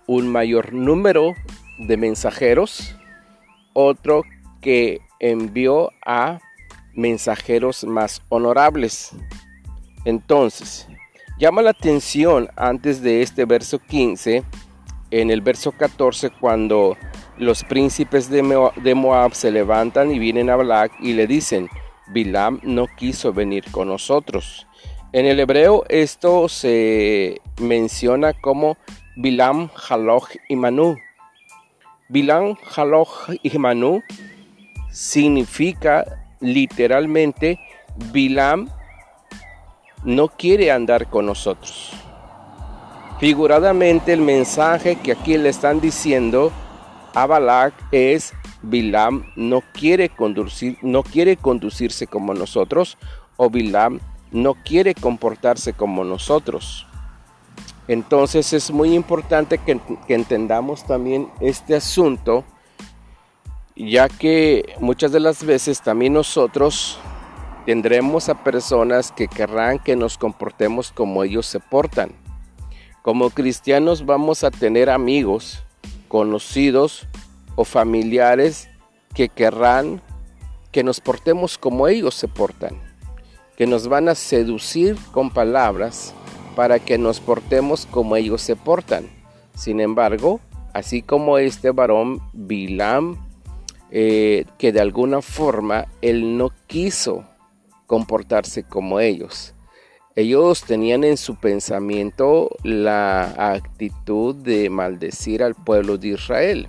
un 0.06 0.30
mayor 0.30 0.72
número 0.72 1.34
de 1.80 1.96
mensajeros. 1.96 2.96
Otro, 3.74 4.22
que 4.62 5.00
envió 5.18 5.90
a 6.06 6.38
mensajeros 6.94 7.84
más 7.84 8.22
honorables. 8.28 9.10
Entonces, 10.04 10.88
llama 11.38 11.62
la 11.62 11.70
atención 11.70 12.48
antes 12.56 13.02
de 13.02 13.22
este 13.22 13.44
verso 13.44 13.80
15, 13.80 14.44
en 15.10 15.30
el 15.30 15.40
verso 15.40 15.72
14, 15.72 16.30
cuando 16.30 16.96
los 17.38 17.64
príncipes 17.64 18.30
de 18.30 18.94
Moab 18.94 19.34
se 19.34 19.50
levantan 19.50 20.12
y 20.12 20.18
vienen 20.18 20.48
a 20.48 20.56
Black 20.56 20.92
y 21.00 21.14
le 21.14 21.26
dicen, 21.26 21.68
Bilam 22.10 22.60
no 22.62 22.86
quiso 22.86 23.32
venir 23.32 23.64
con 23.70 23.88
nosotros. 23.88 24.66
En 25.12 25.26
el 25.26 25.40
hebreo 25.40 25.84
esto 25.88 26.48
se 26.48 27.40
menciona 27.60 28.32
como 28.32 28.76
Bilam, 29.16 29.70
Haloch 29.88 30.30
y. 30.48 30.56
Bilam, 32.08 32.56
Haloch 32.74 33.30
y 33.42 33.58
Manu 33.58 34.02
significa 34.90 36.04
literalmente 36.40 37.58
Bilam 38.12 38.68
no 40.04 40.28
quiere 40.28 40.70
andar 40.70 41.08
con 41.08 41.26
nosotros. 41.26 41.92
Figuradamente 43.18 44.12
el 44.12 44.20
mensaje 44.20 44.96
que 44.96 45.12
aquí 45.12 45.36
le 45.36 45.48
están 45.48 45.80
diciendo 45.80 46.52
a 47.14 47.26
Balak 47.26 47.74
es 47.90 48.32
Bilam 48.62 49.24
no 49.36 49.62
quiere, 49.72 50.08
conducir, 50.08 50.78
no 50.82 51.02
quiere 51.02 51.36
conducirse 51.36 52.06
como 52.06 52.34
nosotros 52.34 52.98
o 53.36 53.48
Bilam 53.50 54.00
no 54.32 54.54
quiere 54.54 54.94
comportarse 54.94 55.72
como 55.72 56.04
nosotros. 56.04 56.86
Entonces 57.86 58.52
es 58.52 58.70
muy 58.70 58.94
importante 58.94 59.58
que, 59.58 59.80
que, 60.06 60.14
entendamos 60.14 60.84
también 60.84 61.28
este 61.40 61.74
asunto, 61.74 62.44
ya 63.74 64.08
que 64.08 64.74
muchas 64.80 65.12
de 65.12 65.20
las 65.20 65.42
veces 65.42 65.80
también 65.80 66.12
nosotros 66.12 66.98
tendremos 67.64 68.28
a 68.28 68.44
personas 68.44 69.12
que 69.12 69.28
querrán 69.28 69.78
que 69.78 69.96
nos 69.96 70.18
comportemos 70.18 70.90
como 70.90 71.24
ellos 71.24 71.46
se 71.46 71.60
portan. 71.60 72.12
Como 73.02 73.30
cristianos 73.30 74.04
vamos 74.04 74.44
a 74.44 74.50
tener 74.50 74.90
amigos, 74.90 75.64
conocidos 76.08 77.06
o 77.58 77.64
familiares 77.64 78.70
que 79.14 79.28
querrán 79.28 80.00
que 80.70 80.84
nos 80.84 81.00
portemos 81.00 81.58
como 81.58 81.88
ellos 81.88 82.14
se 82.14 82.28
portan, 82.28 82.80
que 83.56 83.66
nos 83.66 83.88
van 83.88 84.08
a 84.08 84.14
seducir 84.14 84.96
con 85.10 85.30
palabras 85.30 86.14
para 86.54 86.78
que 86.78 86.98
nos 86.98 87.18
portemos 87.18 87.84
como 87.86 88.14
ellos 88.14 88.42
se 88.42 88.54
portan. 88.54 89.08
Sin 89.56 89.80
embargo, 89.80 90.38
así 90.72 91.02
como 91.02 91.36
este 91.36 91.72
varón 91.72 92.22
Bilam, 92.32 93.16
eh, 93.90 94.44
que 94.56 94.70
de 94.70 94.80
alguna 94.80 95.20
forma 95.20 95.86
él 96.00 96.38
no 96.38 96.52
quiso 96.68 97.24
comportarse 97.88 98.62
como 98.62 99.00
ellos. 99.00 99.52
Ellos 100.14 100.62
tenían 100.62 101.02
en 101.02 101.16
su 101.16 101.34
pensamiento 101.34 102.50
la 102.62 103.52
actitud 103.52 104.36
de 104.36 104.70
maldecir 104.70 105.42
al 105.42 105.56
pueblo 105.56 105.98
de 105.98 106.08
Israel. 106.08 106.68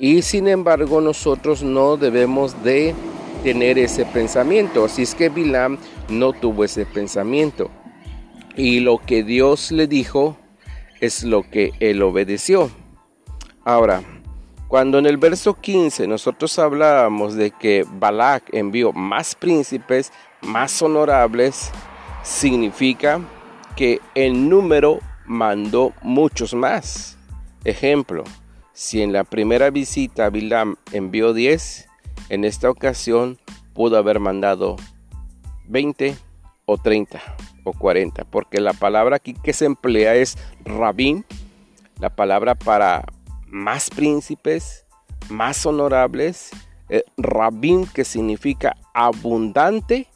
Y 0.00 0.22
sin 0.22 0.48
embargo 0.48 1.02
nosotros 1.02 1.62
no 1.62 1.98
debemos 1.98 2.64
de 2.64 2.94
tener 3.44 3.78
ese 3.78 4.06
pensamiento. 4.06 4.86
Así 4.86 5.02
es 5.02 5.14
que 5.14 5.28
Bilam 5.28 5.76
no 6.08 6.32
tuvo 6.32 6.64
ese 6.64 6.86
pensamiento. 6.86 7.70
Y 8.56 8.80
lo 8.80 8.96
que 8.96 9.22
Dios 9.22 9.70
le 9.70 9.86
dijo 9.86 10.38
es 11.00 11.22
lo 11.22 11.42
que 11.42 11.72
él 11.80 12.02
obedeció. 12.02 12.70
Ahora, 13.62 14.02
cuando 14.68 14.98
en 14.98 15.04
el 15.04 15.18
verso 15.18 15.54
15 15.54 16.06
nosotros 16.06 16.58
hablábamos 16.58 17.34
de 17.34 17.50
que 17.50 17.84
Balak 17.86 18.54
envió 18.54 18.94
más 18.94 19.34
príncipes, 19.34 20.12
más 20.40 20.80
honorables, 20.80 21.70
significa 22.22 23.20
que 23.76 24.00
en 24.14 24.48
número 24.48 25.00
mandó 25.26 25.92
muchos 26.02 26.54
más. 26.54 27.18
Ejemplo, 27.64 28.24
si 28.80 29.02
en 29.02 29.12
la 29.12 29.24
primera 29.24 29.68
visita 29.68 30.30
Bilam 30.30 30.76
envió 30.90 31.34
10, 31.34 31.86
en 32.30 32.46
esta 32.46 32.70
ocasión 32.70 33.38
pudo 33.74 33.98
haber 33.98 34.20
mandado 34.20 34.76
20 35.68 36.16
o 36.64 36.78
30 36.78 37.20
o 37.64 37.74
40, 37.74 38.24
porque 38.24 38.58
la 38.58 38.72
palabra 38.72 39.16
aquí 39.16 39.34
que 39.34 39.52
se 39.52 39.66
emplea 39.66 40.14
es 40.14 40.38
rabín, 40.64 41.26
la 41.98 42.08
palabra 42.08 42.54
para 42.54 43.04
más 43.48 43.90
príncipes, 43.90 44.86
más 45.28 45.66
honorables, 45.66 46.48
eh, 46.88 47.04
rabín 47.18 47.86
que 47.86 48.06
significa 48.06 48.78
abundante, 48.94 50.06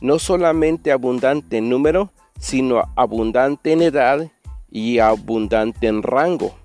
no 0.00 0.18
solamente 0.18 0.92
abundante 0.92 1.58
en 1.58 1.68
número, 1.68 2.10
sino 2.38 2.84
abundante 2.96 3.72
en 3.72 3.82
edad 3.82 4.30
y 4.70 4.98
abundante 4.98 5.88
en 5.88 6.02
rango 6.02 6.63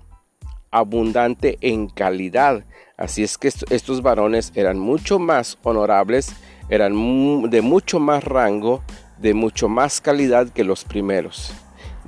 abundante 0.70 1.58
en 1.60 1.88
calidad. 1.88 2.64
Así 2.96 3.22
es 3.22 3.38
que 3.38 3.48
estos 3.48 4.02
varones 4.02 4.52
eran 4.54 4.78
mucho 4.78 5.18
más 5.18 5.58
honorables, 5.62 6.32
eran 6.68 7.50
de 7.50 7.62
mucho 7.62 7.98
más 7.98 8.24
rango, 8.24 8.82
de 9.18 9.34
mucho 9.34 9.68
más 9.68 10.00
calidad 10.00 10.48
que 10.50 10.64
los 10.64 10.84
primeros. 10.84 11.52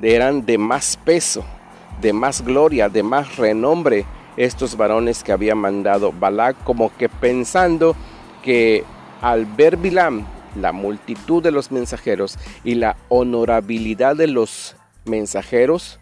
eran 0.03 0.47
de 0.47 0.59
más 0.59 0.97
peso, 0.97 1.45
de 2.01 2.13
más 2.13 2.43
gloria, 2.43 2.89
de 2.89 3.03
más 3.03 3.37
renombre 3.37 4.07
estos 4.37 4.77
varones 4.77 5.23
que 5.23 5.33
había 5.33 5.55
mandado 5.55 6.13
Balac, 6.13 6.63
como 6.65 6.97
que 6.97 7.09
pensando 7.09 7.95
que 8.43 8.85
al 9.21 9.45
ver 9.47 9.77
Bilam 9.77 10.27
la 10.57 10.73
multitud 10.73 11.43
de 11.43 11.51
los 11.51 11.71
mensajeros 11.71 12.39
y 12.65 12.75
la 12.75 12.97
honorabilidad 13.09 14.17
de 14.17 14.27
los 14.27 14.77
mensajeros, 15.05 15.99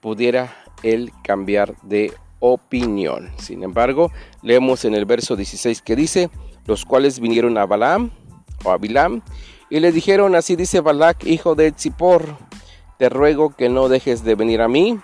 pudiera 0.00 0.61
él 0.82 1.12
cambiar 1.22 1.74
de 1.82 2.12
opinión. 2.40 3.30
Sin 3.38 3.62
embargo, 3.62 4.10
leemos 4.42 4.84
en 4.84 4.94
el 4.94 5.04
verso 5.04 5.36
16 5.36 5.82
que 5.82 5.96
dice, 5.96 6.30
los 6.66 6.84
cuales 6.84 7.20
vinieron 7.20 7.56
a 7.58 7.66
Balaam 7.66 8.10
o 8.64 8.70
a 8.70 8.78
Bilam 8.78 9.22
y 9.72 9.80
le 9.80 9.90
dijeron, 9.90 10.34
así 10.34 10.54
dice 10.54 10.80
Balac, 10.80 11.24
hijo 11.24 11.54
de 11.54 11.72
Zippor, 11.74 12.36
te 12.98 13.08
ruego 13.08 13.56
que 13.56 13.70
no 13.70 13.88
dejes 13.88 14.22
de 14.22 14.34
venir 14.34 14.60
a 14.60 14.68
mí, 14.68 15.00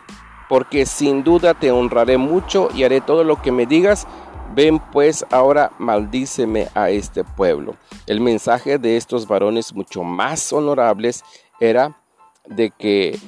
porque 0.46 0.84
sin 0.84 1.24
duda 1.24 1.54
te 1.54 1.70
honraré 1.70 2.18
mucho 2.18 2.68
y 2.74 2.84
haré 2.84 3.00
todo 3.00 3.24
lo 3.24 3.40
que 3.40 3.50
me 3.50 3.64
digas. 3.64 4.06
Ven 4.54 4.78
pues 4.92 5.24
ahora 5.30 5.72
maldíceme 5.78 6.68
a 6.74 6.90
este 6.90 7.24
pueblo. 7.24 7.76
El 8.06 8.20
mensaje 8.20 8.76
de 8.76 8.98
estos 8.98 9.26
varones 9.26 9.72
mucho 9.72 10.04
más 10.04 10.52
honorables 10.52 11.24
era 11.60 11.98
de 12.46 12.70
que 12.70 13.18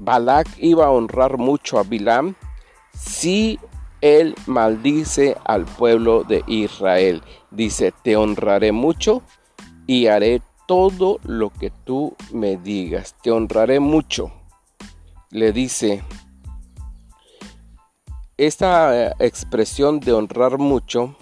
Balac 0.00 0.48
iba 0.58 0.86
a 0.86 0.90
honrar 0.90 1.36
mucho 1.36 1.78
a 1.78 1.82
Bilam 1.82 2.34
si 2.94 3.60
él 4.00 4.34
maldice 4.46 5.36
al 5.44 5.66
pueblo 5.66 6.24
de 6.24 6.42
Israel. 6.46 7.22
Dice, 7.50 7.92
te 8.02 8.16
honraré 8.16 8.72
mucho 8.72 9.22
y 9.86 10.06
haré 10.06 10.40
todo 10.66 11.20
lo 11.22 11.50
que 11.50 11.70
tú 11.70 12.16
me 12.32 12.56
digas. 12.56 13.14
Te 13.22 13.30
honraré 13.30 13.78
mucho. 13.78 14.32
Le 15.30 15.52
dice, 15.52 16.02
esta 18.38 19.08
eh, 19.08 19.14
expresión 19.18 20.00
de 20.00 20.14
honrar 20.14 20.56
mucho 20.56 21.14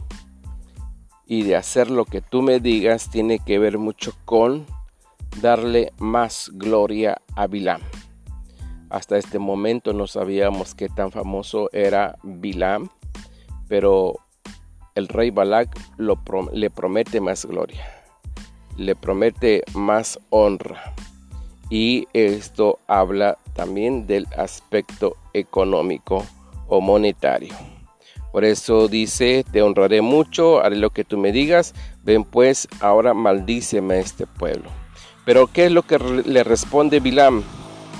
y 1.26 1.42
de 1.42 1.56
hacer 1.56 1.90
lo 1.90 2.04
que 2.04 2.20
tú 2.22 2.42
me 2.42 2.60
digas 2.60 3.10
tiene 3.10 3.40
que 3.40 3.58
ver 3.58 3.76
mucho 3.76 4.12
con 4.24 4.66
darle 5.40 5.92
más 5.98 6.52
gloria 6.54 7.20
a 7.34 7.48
Bilam. 7.48 7.80
Hasta 8.90 9.18
este 9.18 9.38
momento 9.38 9.92
no 9.92 10.06
sabíamos 10.06 10.74
qué 10.74 10.88
tan 10.88 11.12
famoso 11.12 11.68
era 11.72 12.16
Bilam, 12.22 12.88
pero 13.68 14.14
el 14.94 15.08
rey 15.08 15.30
Balak 15.30 15.78
le 16.52 16.70
promete 16.70 17.20
más 17.20 17.44
gloria, 17.44 17.84
le 18.76 18.96
promete 18.96 19.62
más 19.74 20.18
honra. 20.30 20.94
Y 21.70 22.08
esto 22.14 22.78
habla 22.86 23.36
también 23.54 24.06
del 24.06 24.26
aspecto 24.36 25.16
económico 25.34 26.24
o 26.66 26.80
monetario. 26.80 27.54
Por 28.32 28.44
eso 28.44 28.88
dice, 28.88 29.44
te 29.50 29.62
honraré 29.62 30.00
mucho, 30.00 30.60
haré 30.60 30.76
lo 30.76 30.90
que 30.90 31.04
tú 31.04 31.18
me 31.18 31.32
digas, 31.32 31.74
ven 32.04 32.24
pues, 32.24 32.68
ahora 32.80 33.12
maldíceme 33.12 33.94
a 33.94 33.98
este 33.98 34.26
pueblo. 34.26 34.70
Pero 35.24 35.46
¿qué 35.46 35.66
es 35.66 35.72
lo 35.72 35.82
que 35.82 35.98
le 35.98 36.42
responde 36.42 37.00
Bilam? 37.00 37.42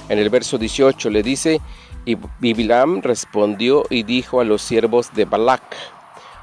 En 0.09 0.19
el 0.19 0.31
verso 0.31 0.59
18 0.59 1.11
le 1.11 1.23
dice, 1.23 1.61
y 2.05 2.17
Bilam 2.41 3.03
respondió 3.03 3.85
y 3.91 4.03
dijo 4.03 4.41
a 4.41 4.45
los 4.45 4.63
siervos 4.63 5.13
de 5.15 5.27
Balac, 5.27 5.63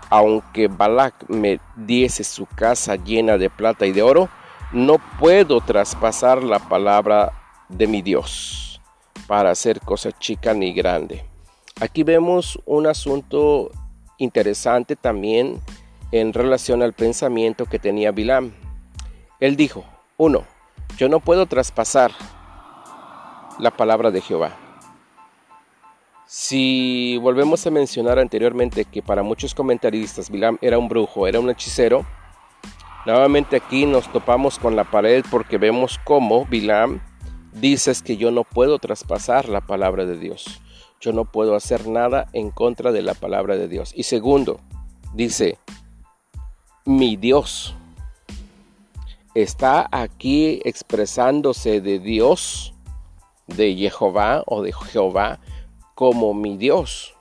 aunque 0.09 0.67
Balac 0.67 1.27
me 1.27 1.59
diese 1.75 2.23
su 2.23 2.45
casa 2.45 2.95
llena 2.95 3.37
de 3.37 3.49
plata 3.49 3.87
y 3.87 3.91
de 3.91 4.03
oro, 4.03 4.29
no 4.71 4.97
puedo 5.19 5.61
traspasar 5.61 6.43
la 6.43 6.59
palabra 6.59 7.31
de 7.69 7.87
mi 7.87 8.01
Dios 8.01 8.81
para 9.25 9.49
hacer 9.49 9.79
cosa 9.79 10.11
chica 10.11 10.53
ni 10.53 10.73
grande. 10.73 11.25
Aquí 11.81 12.03
vemos 12.03 12.59
un 12.65 12.85
asunto 12.85 13.71
interesante 14.17 14.95
también 14.95 15.59
en 16.11 16.33
relación 16.33 16.83
al 16.83 16.93
pensamiento 16.93 17.65
que 17.65 17.79
tenía 17.79 18.11
Bilam. 18.11 18.53
Él 19.39 19.55
dijo, 19.55 19.83
uno, 20.17 20.43
yo 20.97 21.09
no 21.09 21.19
puedo 21.19 21.47
traspasar 21.47 22.11
la 23.59 23.71
palabra 23.71 24.11
de 24.11 24.21
Jehová. 24.21 24.57
Si 26.27 27.17
volvemos 27.21 27.65
a 27.67 27.71
mencionar 27.71 28.19
anteriormente 28.19 28.85
que 28.85 29.03
para 29.03 29.23
muchos 29.23 29.53
comentaristas 29.53 30.29
Bilam 30.29 30.57
era 30.61 30.77
un 30.77 30.89
brujo, 30.89 31.27
era 31.27 31.39
un 31.39 31.49
hechicero, 31.49 32.05
nuevamente 33.05 33.55
aquí 33.55 33.85
nos 33.85 34.11
topamos 34.11 34.57
con 34.57 34.75
la 34.75 34.83
pared 34.83 35.23
porque 35.29 35.57
vemos 35.57 35.99
cómo 36.03 36.45
Bilam 36.45 37.01
dice 37.53 37.93
que 38.03 38.17
yo 38.17 38.31
no 38.31 38.43
puedo 38.43 38.79
traspasar 38.79 39.49
la 39.49 39.61
palabra 39.61 40.05
de 40.05 40.17
Dios. 40.17 40.61
Yo 40.99 41.13
no 41.13 41.25
puedo 41.25 41.55
hacer 41.55 41.87
nada 41.87 42.27
en 42.33 42.49
contra 42.51 42.91
de 42.91 43.01
la 43.01 43.13
palabra 43.13 43.57
de 43.57 43.67
Dios. 43.67 43.93
Y 43.95 44.03
segundo, 44.03 44.59
dice, 45.13 45.59
mi 46.85 47.15
Dios 47.15 47.75
está 49.35 49.87
aquí 49.91 50.61
expresándose 50.63 51.81
de 51.81 51.99
Dios 51.99 52.74
de 53.47 53.73
Jehová 53.75 54.43
o 54.45 54.61
de 54.61 54.73
Jehová 54.73 55.39
como 55.93 56.33
mi 56.33 56.57
Dios. 56.57 57.15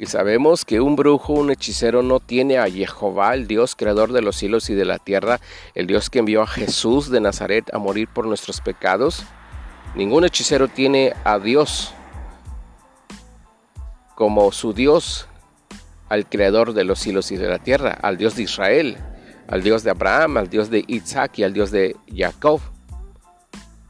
Y 0.00 0.06
sabemos 0.06 0.64
que 0.64 0.80
un 0.80 0.94
brujo, 0.94 1.32
un 1.32 1.50
hechicero 1.50 2.02
no 2.02 2.20
tiene 2.20 2.58
a 2.58 2.70
Jehová, 2.70 3.34
el 3.34 3.48
Dios 3.48 3.74
creador 3.74 4.12
de 4.12 4.22
los 4.22 4.36
cielos 4.36 4.70
y 4.70 4.74
de 4.74 4.84
la 4.84 4.98
tierra, 4.98 5.40
el 5.74 5.88
Dios 5.88 6.08
que 6.08 6.20
envió 6.20 6.42
a 6.42 6.46
Jesús 6.46 7.10
de 7.10 7.20
Nazaret 7.20 7.74
a 7.74 7.78
morir 7.78 8.08
por 8.08 8.24
nuestros 8.24 8.60
pecados. 8.60 9.24
Ningún 9.96 10.24
hechicero 10.24 10.68
tiene 10.68 11.14
a 11.24 11.40
Dios 11.40 11.92
como 14.14 14.52
su 14.52 14.72
Dios, 14.72 15.28
al 16.08 16.28
creador 16.28 16.74
de 16.74 16.84
los 16.84 17.00
cielos 17.00 17.32
y 17.32 17.36
de 17.36 17.48
la 17.48 17.58
tierra, 17.58 17.98
al 18.00 18.16
Dios 18.16 18.36
de 18.36 18.44
Israel, 18.44 18.98
al 19.48 19.62
Dios 19.62 19.82
de 19.82 19.90
Abraham, 19.90 20.36
al 20.36 20.48
Dios 20.48 20.70
de 20.70 20.84
Isaac 20.86 21.38
y 21.38 21.42
al 21.42 21.52
Dios 21.52 21.72
de 21.72 21.96
Jacob. 22.14 22.60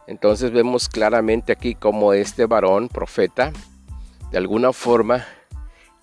Entonces 0.09 0.53
vemos 0.53 0.89
claramente 0.89 1.53
aquí 1.53 1.75
como 1.75 2.15
este 2.15 2.47
varón, 2.47 2.89
profeta, 2.89 3.53
de 4.31 4.39
alguna 4.39 4.73
forma 4.73 5.27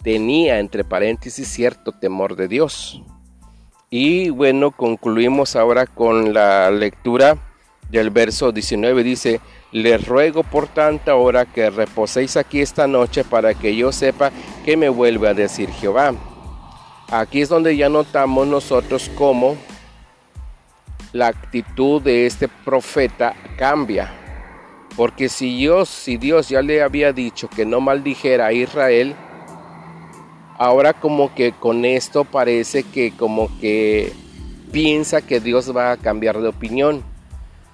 tenía 0.03 0.59
entre 0.59 0.83
paréntesis 0.83 1.47
cierto 1.47 1.91
temor 1.91 2.35
de 2.35 2.47
Dios. 2.47 3.01
Y 3.89 4.29
bueno, 4.29 4.69
concluimos 4.69 5.55
ahora 5.55 5.87
con 5.87 6.35
la 6.35 6.69
lectura 6.69 7.37
del 7.89 8.11
verso 8.11 8.51
19. 8.51 9.03
Dice, 9.03 9.41
les 9.71 10.07
ruego 10.07 10.43
por 10.43 10.67
tanta 10.67 11.15
hora 11.15 11.45
que 11.45 11.71
reposéis 11.71 12.37
aquí 12.37 12.61
esta 12.61 12.85
noche 12.85 13.23
para 13.23 13.55
que 13.55 13.75
yo 13.75 13.91
sepa 13.91 14.31
que 14.63 14.77
me 14.77 14.89
vuelve 14.89 15.29
a 15.29 15.33
decir 15.33 15.71
Jehová. 15.71 16.13
Aquí 17.09 17.41
es 17.41 17.49
donde 17.49 17.75
ya 17.75 17.89
notamos 17.89 18.45
nosotros 18.45 19.09
cómo 19.15 19.57
la 21.15 21.27
actitud 21.27 22.01
de 22.01 22.25
este 22.25 22.49
profeta 22.49 23.33
cambia. 23.57 24.13
Porque 24.97 25.29
si 25.29 25.55
Dios, 25.55 25.87
si 25.87 26.17
Dios 26.17 26.49
ya 26.49 26.61
le 26.61 26.81
había 26.81 27.13
dicho 27.13 27.47
que 27.47 27.65
no 27.65 27.79
maldijera 27.79 28.47
a 28.47 28.53
Israel, 28.53 29.15
ahora 30.57 30.91
como 30.91 31.33
que 31.33 31.53
con 31.53 31.85
esto 31.85 32.25
parece 32.25 32.83
que 32.83 33.13
como 33.15 33.49
que 33.61 34.11
piensa 34.73 35.21
que 35.21 35.39
Dios 35.39 35.73
va 35.73 35.93
a 35.93 35.97
cambiar 35.97 36.41
de 36.41 36.49
opinión. 36.49 37.01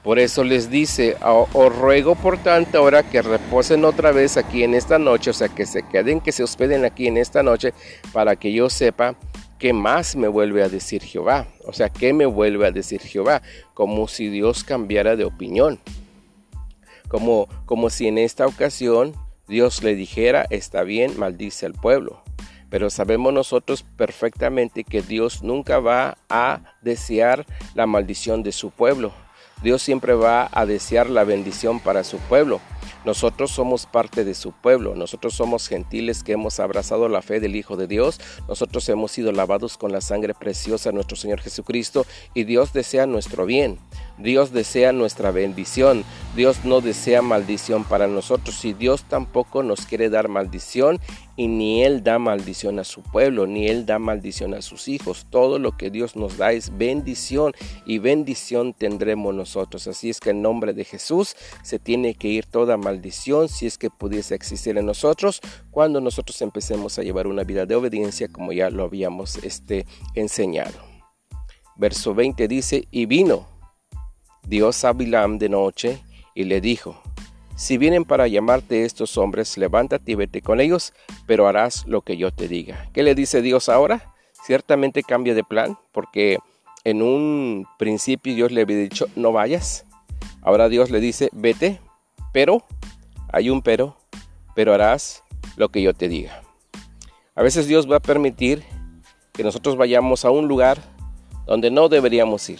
Por 0.04 0.20
eso 0.20 0.44
les 0.44 0.70
dice, 0.70 1.18
os 1.24 1.76
ruego 1.76 2.14
por 2.14 2.38
tanto 2.38 2.78
ahora 2.78 3.02
que 3.02 3.24
reposen 3.24 3.86
otra 3.86 4.12
vez 4.12 4.38
aquí 4.38 4.64
en 4.64 4.76
esta 4.76 5.00
noche, 5.00 5.32
o 5.32 5.34
sea, 5.34 5.50
que 5.50 5.66
se 5.66 5.82
queden, 5.82 6.22
que 6.22 6.32
se 6.32 6.44
hospeden 6.44 6.86
aquí 6.86 7.08
en 7.08 7.18
esta 7.18 7.42
noche, 7.42 7.74
para 8.14 8.36
que 8.36 8.52
yo 8.52 8.70
sepa 8.70 9.16
¿qué 9.62 9.74
más 9.74 10.16
me 10.16 10.28
vuelve 10.28 10.64
a 10.64 10.70
decir 10.70 11.04
Jehová? 11.04 11.46
O 11.66 11.72
sea, 11.72 11.90
¿qué 11.90 12.14
me 12.14 12.26
vuelve 12.26 12.66
a 12.66 12.72
decir 12.72 13.00
Jehová? 13.00 13.44
Como 13.76 14.08
si 14.08 14.28
Dios 14.28 14.64
cambiara 14.64 15.16
de 15.16 15.24
opinión. 15.24 15.80
Como, 17.08 17.48
como 17.68 17.92
si 17.92 18.08
en 18.08 18.18
esta 18.18 18.48
ocasión 18.48 19.14
Dios 19.48 19.84
le 19.84 19.94
dijera, 19.94 20.48
está 20.50 20.82
bien, 20.82 21.20
maldice 21.20 21.68
al 21.68 21.74
pueblo. 21.74 22.24
Pero 22.72 22.90
sabemos 22.90 23.34
nosotros 23.34 23.84
perfectamente 23.84 24.84
que 24.84 25.04
Dios 25.04 25.44
nunca 25.44 25.78
va 25.78 26.18
a 26.28 26.62
desear 26.82 27.46
la 27.76 27.86
maldición 27.86 28.42
de 28.42 28.54
su 28.54 28.72
pueblo. 28.72 29.14
Dios 29.62 29.84
siempre 29.84 30.16
va 30.16 30.50
a 30.52 30.66
desear 30.66 31.08
la 31.08 31.24
bendición 31.24 31.80
para 31.80 32.04
su 32.04 32.18
pueblo. 32.18 32.62
Nosotros 33.06 33.52
somos 33.52 33.86
parte 33.86 34.24
de 34.24 34.36
su 34.36 34.52
pueblo, 34.52 34.96
nosotros 34.96 35.34
somos 35.34 35.68
gentiles 35.68 36.24
que 36.24 36.34
hemos 36.34 36.60
abrazado 36.60 37.10
la 37.10 37.22
fe 37.22 37.40
del 37.40 37.56
Hijo 37.56 37.76
de 37.76 37.88
Dios, 37.88 38.20
nosotros 38.48 38.88
hemos 38.90 39.12
sido 39.12 39.32
lavados 39.32 39.78
con 39.78 39.92
la 39.92 40.02
sangre 40.02 40.34
preciosa 40.34 40.90
de 40.90 40.96
nuestro 40.96 41.18
Señor 41.18 41.42
Jesucristo 41.42 42.06
y 42.34 42.44
Dios 42.44 42.74
desea 42.74 43.08
nuestro 43.08 43.46
bien. 43.46 43.80
Dios 44.18 44.52
desea 44.52 44.92
nuestra 44.92 45.32
bendición. 45.32 46.04
Dios 46.36 46.64
no 46.64 46.80
desea 46.80 47.22
maldición 47.22 47.84
para 47.84 48.08
nosotros 48.08 48.64
y 48.64 48.74
Dios 48.74 49.04
tampoco 49.04 49.64
nos 49.64 49.86
quiere 49.86 50.10
dar 50.10 50.30
maldición 50.30 51.00
y 51.36 51.48
ni 51.48 51.84
Él 51.84 52.04
da 52.04 52.20
maldición 52.20 52.80
a 52.80 52.84
su 52.84 53.02
pueblo, 53.02 53.48
ni 53.48 53.68
Él 53.68 53.86
da 53.86 54.00
maldición 54.00 54.54
a 54.54 54.62
sus 54.62 54.88
hijos. 54.88 55.26
Todo 55.30 55.60
lo 55.60 55.76
que 55.76 55.90
Dios 55.90 56.16
nos 56.16 56.38
da 56.38 56.52
es 56.54 56.78
bendición 56.78 57.54
y 57.86 58.00
bendición 58.00 58.74
tendremos 58.74 59.34
nosotros. 59.34 59.88
Así 59.88 60.10
es 60.10 60.20
que 60.20 60.30
en 60.30 60.42
nombre 60.42 60.74
de 60.74 60.86
Jesús 60.86 61.36
se 61.64 61.80
tiene 61.80 62.14
que 62.16 62.28
ir 62.28 62.46
toda 62.46 62.78
maldición 62.78 63.50
si 63.50 63.66
es 63.66 63.78
que 63.78 63.90
pudiese 63.90 64.36
existir 64.36 64.78
en 64.78 64.86
nosotros 64.86 65.42
cuando 65.72 66.00
nosotros 66.00 66.42
empecemos 66.42 66.98
a 67.00 67.04
llevar 67.04 67.28
una 67.28 67.44
vida 67.44 67.66
de 67.66 67.76
obediencia 67.76 68.28
como 68.28 68.54
ya 68.54 68.70
lo 68.70 68.84
habíamos 68.84 69.38
este, 69.44 69.86
enseñado. 70.16 70.80
Verso 71.76 72.14
20 72.14 72.48
dice, 72.48 72.88
y 72.92 73.06
vino 73.06 73.51
Dios 74.48 74.84
a 74.84 74.94
Bilam 74.94 75.38
de 75.38 75.50
noche 75.50 76.04
y 76.36 76.44
le 76.46 76.62
dijo, 76.62 77.02
si 77.56 77.78
vienen 77.78 78.06
para 78.06 78.28
llamarte 78.28 78.86
estos 78.86 79.18
hombres, 79.18 79.58
levántate 79.58 80.14
y 80.14 80.16
vete 80.16 80.42
con 80.42 80.60
ellos, 80.60 80.94
pero 81.28 81.48
harás 81.48 81.86
lo 81.86 82.02
que 82.02 82.18
yo 82.18 82.32
te 82.32 82.48
diga. 82.48 82.90
¿Qué 82.92 83.04
le 83.04 83.14
dice 83.14 83.42
Dios 83.42 83.70
ahora? 83.70 84.14
Ciertamente 84.46 85.04
cambia 85.04 85.36
de 85.36 85.44
plan, 85.44 85.78
porque 85.92 86.40
en 86.84 87.04
un 87.04 87.68
principio 87.78 88.34
Dios 88.34 88.52
le 88.52 88.62
había 88.62 88.78
dicho, 88.78 89.06
no 89.16 89.32
vayas. 89.32 89.86
Ahora 90.42 90.70
Dios 90.70 90.90
le 90.90 91.00
dice, 91.00 91.30
vete, 91.34 91.80
pero, 92.34 92.64
hay 93.32 93.52
un 93.52 93.62
pero, 93.62 93.96
pero 94.56 94.74
harás 94.74 95.24
lo 95.56 95.70
que 95.70 95.84
yo 95.84 95.94
te 95.94 96.10
diga. 96.10 96.42
A 97.36 97.44
veces 97.44 97.68
Dios 97.68 97.90
va 97.90 97.98
a 97.98 98.02
permitir 98.02 98.64
que 99.34 99.44
nosotros 99.44 99.78
vayamos 99.78 100.26
a 100.26 100.32
un 100.32 100.48
lugar 100.48 100.80
donde 101.46 101.70
no 101.70 101.90
deberíamos 101.90 102.50
ir, 102.50 102.60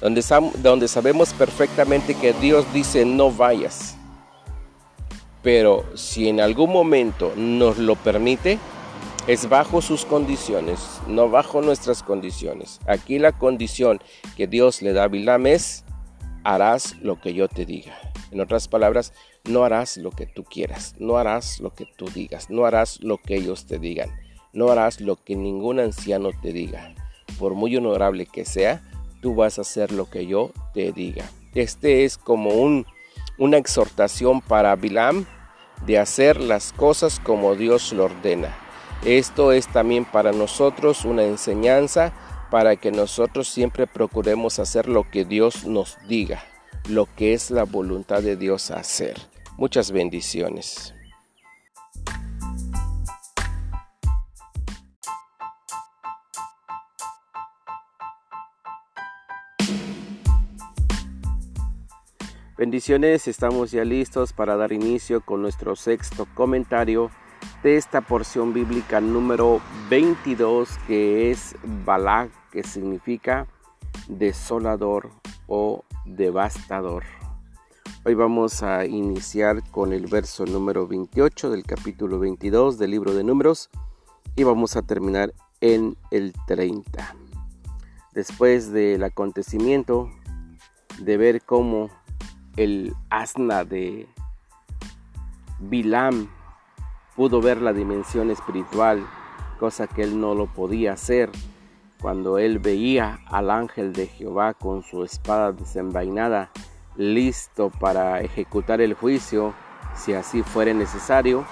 donde, 0.00 0.88
sabemos 0.88 1.32
perfectamente 1.32 2.14
que 2.14 2.32
Dios 2.34 2.66
dice 2.72 3.04
no 3.04 3.30
vayas. 3.30 3.96
Pero 5.42 5.84
si 5.94 6.28
en 6.28 6.40
algún 6.40 6.72
momento 6.72 7.32
nos 7.36 7.78
lo 7.78 7.96
permite, 7.96 8.58
es 9.26 9.48
bajo 9.48 9.80
sus 9.80 10.04
condiciones, 10.04 11.00
no 11.06 11.28
bajo 11.30 11.62
nuestras 11.62 12.02
condiciones. 12.02 12.80
Aquí 12.86 13.18
la 13.18 13.32
condición 13.32 14.00
que 14.36 14.46
Dios 14.46 14.82
le 14.82 14.92
da 14.92 15.04
a 15.04 15.08
Bilam 15.08 15.46
es, 15.46 15.84
harás 16.44 16.96
lo 17.00 17.20
que 17.20 17.34
yo 17.34 17.48
te 17.48 17.64
diga. 17.64 17.98
En 18.30 18.40
otras 18.40 18.68
palabras, 18.68 19.12
no 19.44 19.64
harás 19.64 19.96
lo 19.96 20.10
que 20.10 20.26
tú 20.26 20.44
quieras, 20.44 20.94
no 20.98 21.16
harás 21.16 21.60
lo 21.60 21.74
que 21.74 21.86
tú 21.86 22.06
digas, 22.08 22.50
no 22.50 22.64
harás 22.64 23.00
lo 23.00 23.18
que 23.18 23.36
ellos 23.36 23.66
te 23.66 23.78
digan, 23.78 24.10
no 24.52 24.70
harás 24.70 25.00
lo 25.00 25.16
que 25.16 25.36
ningún 25.36 25.80
anciano 25.80 26.30
te 26.42 26.52
diga. 26.52 26.94
Por 27.38 27.54
muy 27.54 27.76
honorable 27.76 28.26
que 28.26 28.44
sea, 28.44 28.82
tú 29.24 29.34
vas 29.34 29.56
a 29.56 29.62
hacer 29.62 29.90
lo 29.90 30.10
que 30.10 30.26
yo 30.26 30.52
te 30.74 30.92
diga. 30.92 31.24
Este 31.54 32.04
es 32.04 32.18
como 32.18 32.50
un, 32.50 32.84
una 33.38 33.56
exhortación 33.56 34.42
para 34.42 34.76
Bilam 34.76 35.24
de 35.86 35.98
hacer 35.98 36.38
las 36.38 36.74
cosas 36.74 37.20
como 37.20 37.54
Dios 37.54 37.94
lo 37.94 38.04
ordena. 38.04 38.54
Esto 39.02 39.52
es 39.52 39.66
también 39.66 40.04
para 40.04 40.32
nosotros 40.32 41.06
una 41.06 41.24
enseñanza 41.24 42.12
para 42.50 42.76
que 42.76 42.92
nosotros 42.92 43.48
siempre 43.48 43.86
procuremos 43.86 44.58
hacer 44.58 44.90
lo 44.90 45.10
que 45.10 45.24
Dios 45.24 45.64
nos 45.64 45.96
diga, 46.06 46.44
lo 46.90 47.06
que 47.06 47.32
es 47.32 47.50
la 47.50 47.64
voluntad 47.64 48.20
de 48.20 48.36
Dios 48.36 48.70
hacer. 48.70 49.16
Muchas 49.56 49.90
bendiciones. 49.90 50.93
Bendiciones, 62.56 63.26
estamos 63.26 63.72
ya 63.72 63.84
listos 63.84 64.32
para 64.32 64.56
dar 64.56 64.70
inicio 64.70 65.22
con 65.22 65.42
nuestro 65.42 65.74
sexto 65.74 66.28
comentario 66.34 67.10
de 67.64 67.76
esta 67.76 68.00
porción 68.00 68.54
bíblica 68.54 69.00
número 69.00 69.60
22 69.90 70.68
que 70.86 71.32
es 71.32 71.56
Balak, 71.84 72.30
que 72.52 72.62
significa 72.62 73.48
desolador 74.06 75.10
o 75.48 75.84
devastador. 76.04 77.02
Hoy 78.04 78.14
vamos 78.14 78.62
a 78.62 78.86
iniciar 78.86 79.68
con 79.72 79.92
el 79.92 80.06
verso 80.06 80.46
número 80.46 80.86
28 80.86 81.50
del 81.50 81.64
capítulo 81.64 82.20
22 82.20 82.78
del 82.78 82.92
libro 82.92 83.14
de 83.14 83.24
números 83.24 83.68
y 84.36 84.44
vamos 84.44 84.76
a 84.76 84.82
terminar 84.82 85.34
en 85.60 85.96
el 86.12 86.32
30. 86.46 87.16
Después 88.12 88.70
del 88.70 89.02
acontecimiento 89.02 90.08
de 91.00 91.16
ver 91.16 91.42
cómo 91.42 91.90
el 92.56 92.94
asna 93.10 93.64
de 93.64 94.08
Bilam 95.60 96.28
pudo 97.16 97.40
ver 97.40 97.60
la 97.60 97.72
dimensión 97.72 98.30
espiritual, 98.30 99.06
cosa 99.58 99.86
que 99.86 100.02
él 100.02 100.20
no 100.20 100.34
lo 100.34 100.46
podía 100.46 100.92
hacer 100.92 101.30
cuando 102.00 102.38
él 102.38 102.58
veía 102.58 103.20
al 103.26 103.50
ángel 103.50 103.92
de 103.94 104.06
Jehová 104.06 104.52
con 104.52 104.82
su 104.82 105.04
espada 105.04 105.52
desenvainada, 105.52 106.50
listo 106.96 107.70
para 107.70 108.20
ejecutar 108.20 108.82
el 108.82 108.92
juicio, 108.92 109.54
si 109.96 110.12
así 110.12 110.42
fuera 110.42 110.74
necesario. 110.74 111.46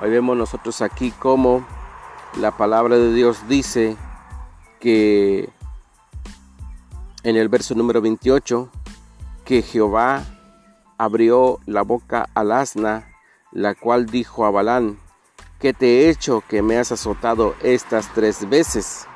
Hoy 0.00 0.08
vemos 0.08 0.36
nosotros 0.36 0.80
aquí 0.80 1.10
cómo 1.18 1.66
la 2.38 2.56
palabra 2.56 2.96
de 2.96 3.12
Dios 3.12 3.46
dice 3.46 3.96
que 4.78 5.50
en 7.22 7.36
el 7.36 7.50
verso 7.50 7.74
número 7.74 8.00
28, 8.00 8.70
que 9.44 9.60
Jehová 9.60 10.24
abrió 11.00 11.60
la 11.64 11.80
boca 11.80 12.28
al 12.34 12.52
asna, 12.52 13.08
la 13.52 13.74
cual 13.74 14.04
dijo 14.04 14.44
a 14.44 14.50
Balán, 14.50 14.98
¿qué 15.58 15.72
te 15.72 15.86
he 15.86 16.10
hecho 16.10 16.42
que 16.46 16.60
me 16.60 16.76
has 16.76 16.92
azotado 16.92 17.54
estas 17.62 18.12
tres 18.12 18.46
veces? 18.50 19.06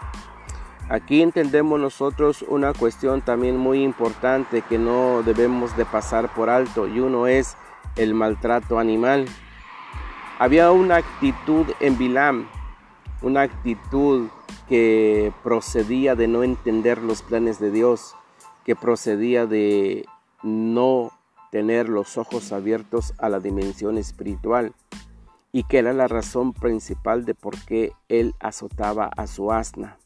Aquí 0.89 1.21
entendemos 1.21 1.79
nosotros 1.79 2.43
una 2.49 2.73
cuestión 2.73 3.21
también 3.21 3.59
muy 3.59 3.83
importante 3.83 4.63
que 4.63 4.79
no 4.79 5.23
debemos 5.25 5.77
de 5.77 5.85
pasar 5.85 6.33
por 6.33 6.49
alto 6.49 6.89
y 6.89 7.01
uno 7.01 7.27
es 7.27 7.55
el 7.97 8.15
maltrato 8.15 8.79
animal. 8.79 9.27
Había 10.39 10.73
una 10.73 10.97
actitud 10.97 11.67
en 11.81 11.99
Bilam, 11.99 12.49
una 13.21 13.43
actitud 13.43 14.29
que 14.71 15.35
procedía 15.43 16.15
de 16.15 16.29
no 16.29 16.45
entender 16.45 17.03
los 17.03 17.21
planes 17.21 17.59
de 17.59 17.71
Dios, 17.71 18.17
que 18.65 18.75
procedía 18.75 19.45
de 19.45 20.07
no 20.43 21.13
tener 21.55 21.89
los 21.89 22.19
ojos 22.19 22.51
abiertos 22.51 23.15
a 23.17 23.29
la 23.29 23.39
dimensión 23.39 23.97
espiritual 23.97 24.75
y 25.53 25.63
que 25.63 25.79
era 25.79 25.93
la 25.93 26.09
razón 26.09 26.53
principal 26.53 27.25
de 27.25 27.37
por 27.37 27.57
qué 27.65 27.93
él 28.09 28.35
azotaba 28.41 29.09
a 29.17 29.29
su 29.29 29.53
asna. 29.53 29.97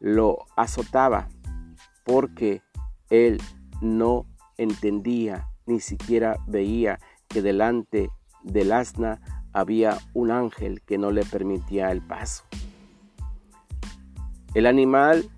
Lo 0.00 0.46
azotaba 0.56 1.28
porque 2.04 2.62
él 3.10 3.38
no 3.82 4.24
entendía 4.56 5.50
ni 5.66 5.80
siquiera 5.80 6.38
veía 6.46 7.00
que 7.28 7.42
delante 7.42 8.08
del 8.42 8.72
asna 8.72 9.20
había 9.52 9.98
un 10.14 10.30
ángel 10.30 10.80
que 10.80 10.96
no 10.96 11.10
le 11.10 11.26
permitía 11.26 11.92
el 11.92 12.00
paso. 12.00 12.44
El 14.54 14.64
animal 14.64 15.28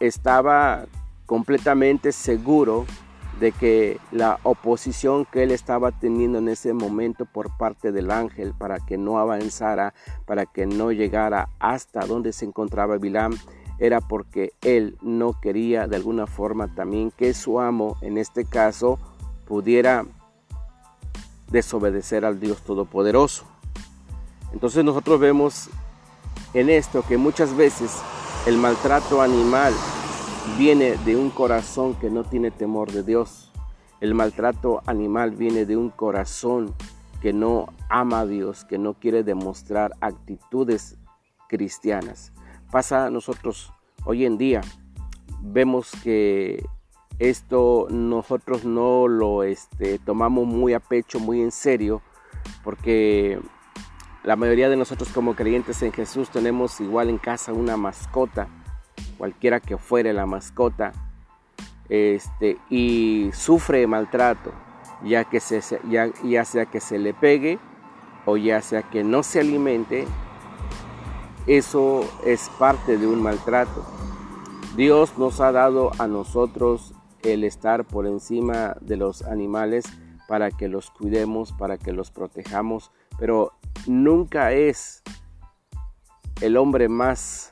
estaba 0.00 0.86
completamente 1.26 2.10
seguro 2.10 2.86
de 3.40 3.52
que 3.52 3.98
la 4.10 4.38
oposición 4.42 5.24
que 5.24 5.42
él 5.42 5.50
estaba 5.50 5.90
teniendo 5.90 6.38
en 6.38 6.48
ese 6.48 6.72
momento 6.72 7.24
por 7.24 7.56
parte 7.56 7.92
del 7.92 8.10
ángel 8.10 8.54
para 8.56 8.78
que 8.78 8.98
no 8.98 9.18
avanzara, 9.18 9.94
para 10.26 10.46
que 10.46 10.66
no 10.66 10.92
llegara 10.92 11.48
hasta 11.58 12.06
donde 12.06 12.32
se 12.32 12.44
encontraba 12.44 12.98
Bilam, 12.98 13.36
era 13.78 14.00
porque 14.00 14.52
él 14.60 14.96
no 15.02 15.40
quería 15.40 15.88
de 15.88 15.96
alguna 15.96 16.26
forma 16.26 16.72
también 16.74 17.10
que 17.10 17.34
su 17.34 17.60
amo, 17.60 17.96
en 18.00 18.18
este 18.18 18.44
caso, 18.44 18.98
pudiera 19.46 20.04
desobedecer 21.50 22.24
al 22.24 22.38
Dios 22.38 22.62
Todopoderoso. 22.62 23.44
Entonces 24.52 24.84
nosotros 24.84 25.18
vemos 25.18 25.68
en 26.54 26.70
esto 26.70 27.02
que 27.06 27.16
muchas 27.16 27.56
veces 27.56 27.92
el 28.46 28.56
maltrato 28.56 29.22
animal 29.22 29.72
viene 30.58 30.96
de 31.04 31.16
un 31.16 31.30
corazón 31.30 31.94
que 31.94 32.10
no 32.10 32.24
tiene 32.24 32.50
temor 32.50 32.90
de 32.92 33.02
Dios. 33.02 33.52
El 34.00 34.14
maltrato 34.14 34.82
animal 34.86 35.30
viene 35.30 35.64
de 35.64 35.76
un 35.76 35.90
corazón 35.90 36.74
que 37.20 37.32
no 37.32 37.72
ama 37.88 38.20
a 38.20 38.26
Dios, 38.26 38.64
que 38.64 38.78
no 38.78 38.94
quiere 38.94 39.22
demostrar 39.22 39.92
actitudes 40.00 40.96
cristianas. 41.48 42.32
Pasa 42.70 43.06
a 43.06 43.10
nosotros 43.10 43.72
hoy 44.04 44.24
en 44.24 44.38
día, 44.38 44.60
vemos 45.40 45.92
que 46.02 46.64
esto 47.18 47.86
nosotros 47.90 48.64
no 48.64 49.06
lo 49.06 49.44
este, 49.44 49.98
tomamos 50.00 50.46
muy 50.46 50.74
a 50.74 50.80
pecho, 50.80 51.20
muy 51.20 51.40
en 51.40 51.52
serio, 51.52 52.02
porque 52.64 53.38
la 54.24 54.34
mayoría 54.34 54.68
de 54.68 54.76
nosotros 54.76 55.10
como 55.10 55.36
creyentes 55.36 55.82
en 55.82 55.92
Jesús 55.92 56.30
tenemos 56.30 56.80
igual 56.80 57.08
en 57.08 57.18
casa 57.18 57.52
una 57.52 57.76
mascota 57.76 58.48
cualquiera 59.18 59.60
que 59.60 59.76
fuere 59.76 60.12
la 60.12 60.26
mascota. 60.26 60.92
este, 61.88 62.56
y 62.70 63.30
sufre 63.34 63.86
maltrato, 63.86 64.52
ya, 65.04 65.24
que 65.24 65.40
se, 65.40 65.60
ya, 65.90 66.10
ya 66.24 66.44
sea 66.44 66.66
que 66.66 66.80
se 66.80 66.98
le 66.98 67.12
pegue 67.12 67.58
o 68.24 68.36
ya 68.36 68.62
sea 68.62 68.82
que 68.82 69.04
no 69.04 69.22
se 69.22 69.40
alimente, 69.40 70.06
eso 71.46 72.08
es 72.24 72.48
parte 72.58 72.96
de 72.96 73.06
un 73.06 73.22
maltrato. 73.22 73.84
Dios 74.76 75.18
nos 75.18 75.40
ha 75.40 75.52
dado 75.52 75.90
a 75.98 76.06
nosotros 76.06 76.94
el 77.22 77.44
estar 77.44 77.84
por 77.84 78.06
encima 78.06 78.76
de 78.80 78.96
los 78.96 79.22
animales 79.22 79.84
para 80.28 80.50
que 80.50 80.68
los 80.68 80.90
cuidemos, 80.90 81.52
para 81.52 81.76
que 81.76 81.92
los 81.92 82.10
protejamos, 82.10 82.90
pero 83.18 83.52
nunca 83.86 84.52
es 84.52 85.02
el 86.40 86.56
hombre 86.56 86.88
más 86.88 87.51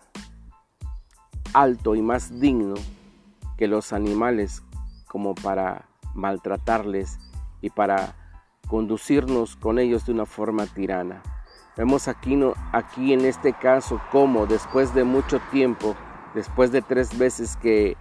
alto 1.52 1.94
y 1.94 2.02
más 2.02 2.40
digno 2.40 2.74
que 3.56 3.68
los 3.68 3.92
animales 3.92 4.62
como 5.06 5.34
para 5.34 5.86
maltratarles 6.14 7.18
y 7.60 7.70
para 7.70 8.14
conducirnos 8.68 9.56
con 9.56 9.78
ellos 9.78 10.06
de 10.06 10.12
una 10.12 10.26
forma 10.26 10.66
tirana. 10.66 11.22
Vemos 11.76 12.08
aquí, 12.08 12.36
no, 12.36 12.54
aquí 12.72 13.12
en 13.12 13.24
este 13.24 13.52
caso 13.52 14.00
cómo 14.12 14.46
después 14.46 14.94
de 14.94 15.04
mucho 15.04 15.40
tiempo, 15.50 15.96
después 16.34 16.72
de 16.72 16.82
tres 16.82 17.16
veces 17.18 17.56
que 17.56 17.96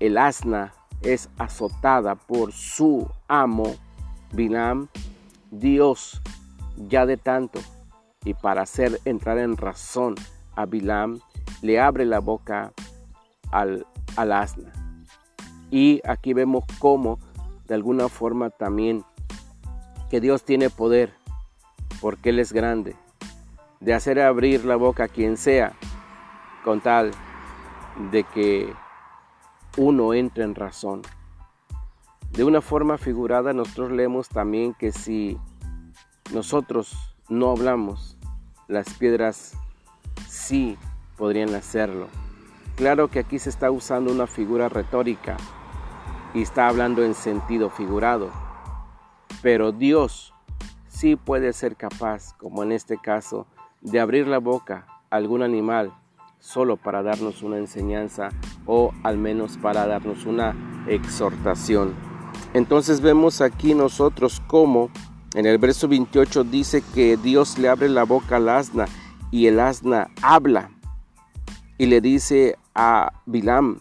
el 0.00 0.18
asna 0.18 0.72
es 1.02 1.28
azotada 1.38 2.14
por 2.14 2.52
su 2.52 3.08
amo, 3.28 3.74
Bilam, 4.32 4.88
Dios 5.50 6.22
ya 6.76 7.06
de 7.06 7.16
tanto 7.16 7.60
y 8.24 8.34
para 8.34 8.62
hacer 8.62 9.00
entrar 9.04 9.38
en 9.38 9.56
razón 9.56 10.14
a 10.56 10.66
Bilam, 10.66 11.20
le 11.60 11.80
abre 11.80 12.04
la 12.04 12.20
boca 12.20 12.72
al, 13.50 13.86
al 14.16 14.32
asna. 14.32 14.72
Y 15.70 16.00
aquí 16.06 16.32
vemos 16.34 16.64
cómo, 16.78 17.18
de 17.66 17.74
alguna 17.74 18.08
forma 18.08 18.50
también, 18.50 19.04
que 20.10 20.20
Dios 20.20 20.44
tiene 20.44 20.70
poder, 20.70 21.12
porque 22.00 22.30
Él 22.30 22.38
es 22.38 22.52
grande, 22.52 22.96
de 23.80 23.94
hacer 23.94 24.20
abrir 24.20 24.64
la 24.64 24.76
boca 24.76 25.04
a 25.04 25.08
quien 25.08 25.36
sea, 25.36 25.72
con 26.64 26.80
tal 26.80 27.12
de 28.10 28.24
que 28.24 28.72
uno 29.76 30.14
entre 30.14 30.44
en 30.44 30.54
razón. 30.54 31.02
De 32.30 32.44
una 32.44 32.60
forma 32.60 32.98
figurada, 32.98 33.52
nosotros 33.52 33.92
leemos 33.92 34.28
también 34.28 34.74
que 34.74 34.92
si 34.92 35.38
nosotros 36.32 37.16
no 37.28 37.50
hablamos, 37.50 38.16
las 38.68 38.94
piedras 38.94 39.52
sí 40.28 40.78
podrían 41.16 41.54
hacerlo. 41.54 42.08
Claro 42.76 43.08
que 43.08 43.18
aquí 43.18 43.38
se 43.38 43.50
está 43.50 43.70
usando 43.70 44.10
una 44.12 44.26
figura 44.26 44.68
retórica 44.68 45.36
y 46.34 46.42
está 46.42 46.68
hablando 46.68 47.04
en 47.04 47.14
sentido 47.14 47.70
figurado, 47.70 48.30
pero 49.42 49.72
Dios 49.72 50.32
sí 50.88 51.16
puede 51.16 51.52
ser 51.52 51.76
capaz, 51.76 52.32
como 52.38 52.62
en 52.62 52.72
este 52.72 52.98
caso, 52.98 53.46
de 53.80 54.00
abrir 54.00 54.26
la 54.26 54.38
boca 54.38 54.86
a 55.10 55.16
algún 55.16 55.42
animal 55.42 55.92
solo 56.38 56.76
para 56.76 57.02
darnos 57.02 57.42
una 57.42 57.58
enseñanza 57.58 58.30
o 58.66 58.92
al 59.04 59.16
menos 59.16 59.56
para 59.58 59.86
darnos 59.86 60.26
una 60.26 60.56
exhortación. 60.88 61.94
Entonces 62.52 63.00
vemos 63.00 63.40
aquí 63.40 63.74
nosotros 63.74 64.42
cómo 64.46 64.90
en 65.34 65.46
el 65.46 65.58
verso 65.58 65.88
28 65.88 66.44
dice 66.44 66.82
que 66.94 67.16
Dios 67.16 67.58
le 67.58 67.68
abre 67.68 67.88
la 67.88 68.02
boca 68.04 68.36
al 68.36 68.48
asna 68.48 68.86
y 69.30 69.46
el 69.46 69.60
asna 69.60 70.10
habla 70.20 70.71
y 71.78 71.86
le 71.86 72.00
dice 72.00 72.56
a 72.74 73.12
Bilam, 73.26 73.80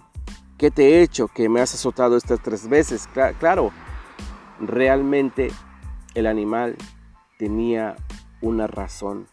¿qué 0.58 0.72
te 0.72 0.90
he 0.90 1.02
hecho 1.02 1.28
que 1.28 1.50
me 1.50 1.62
has 1.62 1.74
azotado 1.74 2.18
estas 2.18 2.42
tres 2.42 2.68
veces? 2.68 3.08
Claro, 3.40 3.72
realmente 4.60 5.52
el 6.14 6.28
animal 6.28 6.76
tenía 7.38 7.96
una 8.42 8.68
razón 8.68 9.28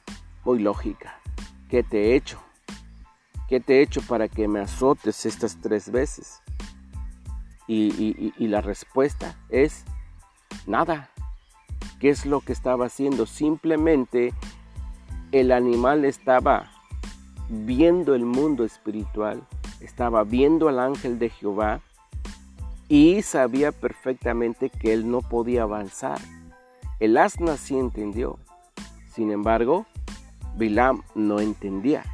muy 0.45 0.59
lógica. 0.61 1.21
¿Qué 1.69 1.83
te 1.83 2.07
he 2.07 2.17
hecho? 2.17 2.41
¿Qué 3.49 3.61
te 3.61 3.79
he 3.79 3.83
hecho 3.83 4.03
para 4.03 4.29
que 4.29 4.49
me 4.49 4.61
azotes 4.61 5.27
estas 5.27 5.61
tres 5.61 5.91
veces? 5.91 6.43
Y, 7.67 8.33
la 8.39 8.63
respuesta 8.63 9.37
es 9.51 9.85
nada. 10.67 11.11
¿Qué 12.01 12.09
es 12.09 12.25
lo 12.25 12.41
que 12.41 12.53
estaba 12.53 12.87
haciendo? 12.87 13.27
Simplemente 13.27 14.33
el 15.33 15.53
animal 15.53 16.07
estaba 16.07 16.71
viendo 17.49 18.15
el 18.15 18.25
mundo 18.25 18.65
espiritual, 18.65 19.43
estaba 19.81 20.25
viendo 20.25 20.69
al 20.69 20.79
ángel 20.79 21.19
de 21.19 21.31
Jehová 21.31 21.81
y 22.89 23.23
sabía 23.23 23.73
perfectamente 23.73 24.71
que 24.71 24.93
él 24.93 25.11
no 25.11 25.21
podía 25.21 25.63
avanzar. 25.63 26.19
El 27.01 27.17
asna 27.17 27.57
sí 27.57 27.79
entendió. 27.79 28.39
Sin 29.13 29.31
embargo, 29.31 29.87
Bilam 30.57 31.03
no 31.15 31.41
entendía. 31.41 32.05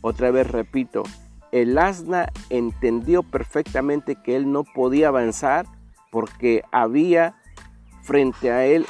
Otra 0.00 0.30
vez 0.30 0.50
repito, 0.50 1.04
el 1.52 1.78
asna 1.78 2.28
entendió 2.50 3.22
perfectamente 3.22 4.16
que 4.16 4.36
él 4.36 4.50
no 4.50 4.64
podía 4.64 5.08
avanzar 5.08 5.66
porque 6.10 6.62
había 6.72 7.36
frente 8.02 8.50
a 8.50 8.66
él 8.66 8.86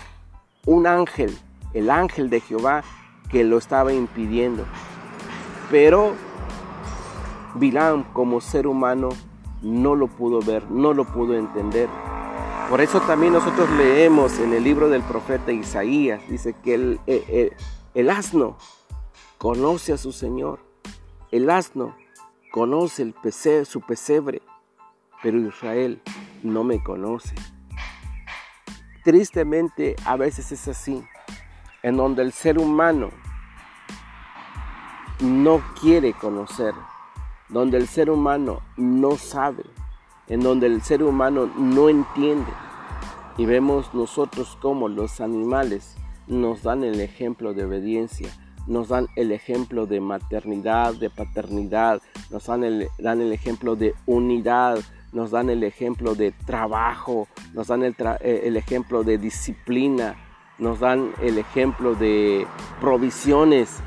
un 0.67 0.87
ángel, 0.87 1.37
el 1.73 1.91
ángel 1.91 2.31
de 2.31 2.41
Jehová, 2.41 2.83
que 3.31 3.45
lo 3.45 3.59
estaba 3.59 3.93
impidiendo. 3.93 4.65
Pero 5.75 6.15
Bilam 7.57 8.05
como 8.13 8.41
ser 8.41 8.69
humano 8.69 9.09
no 9.61 9.97
lo 9.97 10.07
pudo 10.07 10.39
ver, 10.39 10.71
no 10.71 10.95
lo 10.95 11.05
pudo 11.05 11.35
entender. 11.35 11.89
Por 12.71 12.81
eso 12.81 13.01
también 13.01 13.33
nosotros 13.33 13.69
leemos 13.71 14.39
en 14.39 14.53
el 14.53 14.63
libro 14.63 14.89
del 14.89 15.03
profeta 15.03 15.51
Isaías, 15.51 16.23
dice 16.29 16.55
que 16.63 16.75
el, 16.75 17.01
el 17.93 18.09
asno 18.09 18.57
conoce 19.37 19.93
a 19.93 19.99
su 19.99 20.13
Señor 20.13 20.61
el 21.33 21.51
asno 21.51 21.97
conoce 22.53 23.03
el 23.03 23.67
su 23.67 23.81
pesebre, 23.81 24.43
pero 25.25 25.41
Israel 25.41 26.01
no 26.45 26.63
me 26.63 26.81
conoce. 26.85 27.35
Tristemente 29.03 29.97
a 30.05 30.15
veces 30.15 30.53
es 30.53 30.69
así, 30.69 31.05
en 31.83 31.97
donde 31.97 32.23
el 32.23 32.31
ser 32.33 32.61
humano 32.61 33.11
no 35.21 35.63
quiere 35.81 36.13
conocer, 36.13 36.75
donde 37.49 37.77
el 37.77 37.87
ser 37.87 38.11
humano 38.11 38.61
no 38.77 39.17
sabe, 39.17 39.65
en 40.29 40.41
donde 40.41 40.67
el 40.67 40.83
ser 40.83 41.03
humano 41.03 41.51
no 41.57 41.89
entiende. 41.89 42.53
Y 43.37 43.47
vemos 43.47 43.93
nosotros 43.95 44.57
cómo 44.61 44.89
los 44.89 45.21
animales 45.21 45.97
nos 46.27 46.63
dan 46.63 46.85
el 46.85 47.01
ejemplo 47.01 47.53
de 47.53 47.65
obediencia, 47.65 48.29
nos 48.67 48.89
dan 48.89 49.09
el 49.17 49.33
ejemplo 49.33 49.87
de 49.87 50.01
maternidad, 50.01 50.95
de 50.95 51.11
paternidad, 51.11 52.01
nos 52.31 52.47
dan 52.47 52.65
el, 52.65 52.89
dan 52.99 53.21
el 53.21 53.33
ejemplo 53.33 53.77
de 53.77 53.95
unidad, 54.07 54.79
nos 55.13 55.31
dan 55.31 55.51
el 55.51 55.63
ejemplo 55.63 56.15
de 56.15 56.33
trabajo, 56.33 57.29
nos 57.53 57.69
dan 57.69 57.83
el, 57.83 57.95
eh, 58.21 58.43
el 58.45 58.57
ejemplo 58.57 59.05
de 59.05 59.19
disciplina, 59.19 60.17
nos 60.59 60.81
dan 60.81 61.13
el 61.21 61.39
ejemplo 61.39 61.95
de 61.95 62.47
provisiones. 62.81 63.81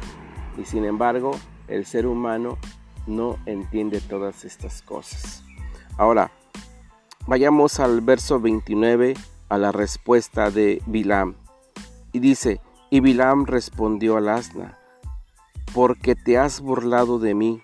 Y 0.57 0.65
sin 0.65 0.85
embargo, 0.85 1.31
el 1.67 1.85
ser 1.85 2.07
humano 2.07 2.57
no 3.05 3.37
entiende 3.45 4.01
todas 4.01 4.43
estas 4.43 4.81
cosas. 4.81 5.43
Ahora, 5.97 6.31
vayamos 7.25 7.79
al 7.79 8.01
verso 8.01 8.39
29, 8.39 9.13
a 9.49 9.57
la 9.57 9.71
respuesta 9.71 10.51
de 10.51 10.81
Bilam. 10.85 11.35
Y 12.11 12.19
dice, 12.19 12.61
y 12.89 12.99
Bilam 12.99 13.45
respondió 13.45 14.17
al 14.17 14.29
asna, 14.29 14.77
porque 15.73 16.15
te 16.15 16.37
has 16.37 16.61
burlado 16.61 17.19
de 17.19 17.33
mí, 17.33 17.61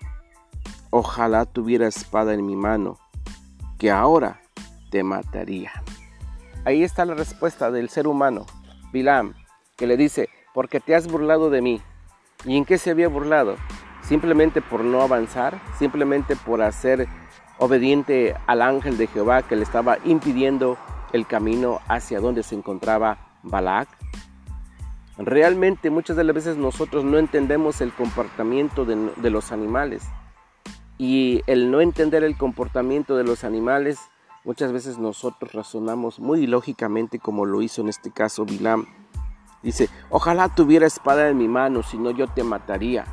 ojalá 0.90 1.46
tuviera 1.46 1.88
espada 1.88 2.34
en 2.34 2.46
mi 2.46 2.56
mano, 2.56 2.98
que 3.78 3.90
ahora 3.90 4.40
te 4.90 5.02
mataría. 5.02 5.72
Ahí 6.64 6.82
está 6.82 7.04
la 7.04 7.14
respuesta 7.14 7.70
del 7.70 7.88
ser 7.88 8.06
humano, 8.06 8.46
Bilam, 8.92 9.34
que 9.76 9.86
le 9.86 9.96
dice, 9.96 10.28
porque 10.54 10.80
te 10.80 10.94
has 10.94 11.06
burlado 11.08 11.50
de 11.50 11.60
mí. 11.60 11.82
¿Y 12.44 12.56
en 12.56 12.64
qué 12.64 12.78
se 12.78 12.90
había 12.90 13.08
burlado? 13.08 13.56
Simplemente 14.02 14.60
por 14.60 14.84
no 14.84 15.00
avanzar, 15.00 15.60
simplemente 15.78 16.36
por 16.36 16.60
hacer 16.62 17.08
obediente 17.58 18.34
al 18.46 18.62
ángel 18.62 18.96
de 18.96 19.06
Jehová 19.06 19.42
que 19.42 19.56
le 19.56 19.62
estaba 19.62 19.98
impidiendo 20.04 20.76
el 21.12 21.26
camino 21.26 21.80
hacia 21.88 22.20
donde 22.20 22.42
se 22.42 22.54
encontraba 22.54 23.18
Balac. 23.42 23.88
Realmente 25.16 25.90
muchas 25.90 26.16
de 26.16 26.24
las 26.24 26.34
veces 26.34 26.56
nosotros 26.56 27.04
no 27.04 27.18
entendemos 27.18 27.80
el 27.80 27.92
comportamiento 27.92 28.84
de, 28.84 29.30
los 29.30 29.52
animales. 29.52 30.02
Y 30.98 31.42
el 31.46 31.70
no 31.70 31.80
entender 31.80 32.24
el 32.24 32.36
comportamiento 32.36 33.16
de 33.16 33.24
los 33.24 33.44
animales, 33.44 33.98
muchas 34.44 34.72
veces 34.72 34.98
nosotros 34.98 35.52
razonamos 35.52 36.18
muy 36.18 36.46
lógicamente 36.46 37.18
como 37.20 37.46
lo 37.46 37.62
hizo 37.62 37.80
en 37.80 37.88
este 37.88 38.10
caso 38.10 38.44
Bilam. 38.44 38.86
Dice, 39.64 39.88
ojalá 40.10 40.54
tuviera 40.54 40.86
espada 40.86 41.30
en 41.30 41.38
mi 41.38 41.48
mano, 41.48 41.82
si 41.82 41.96
no 41.96 42.10
yo 42.10 42.28
te 42.28 42.44
mataría. 42.44 43.06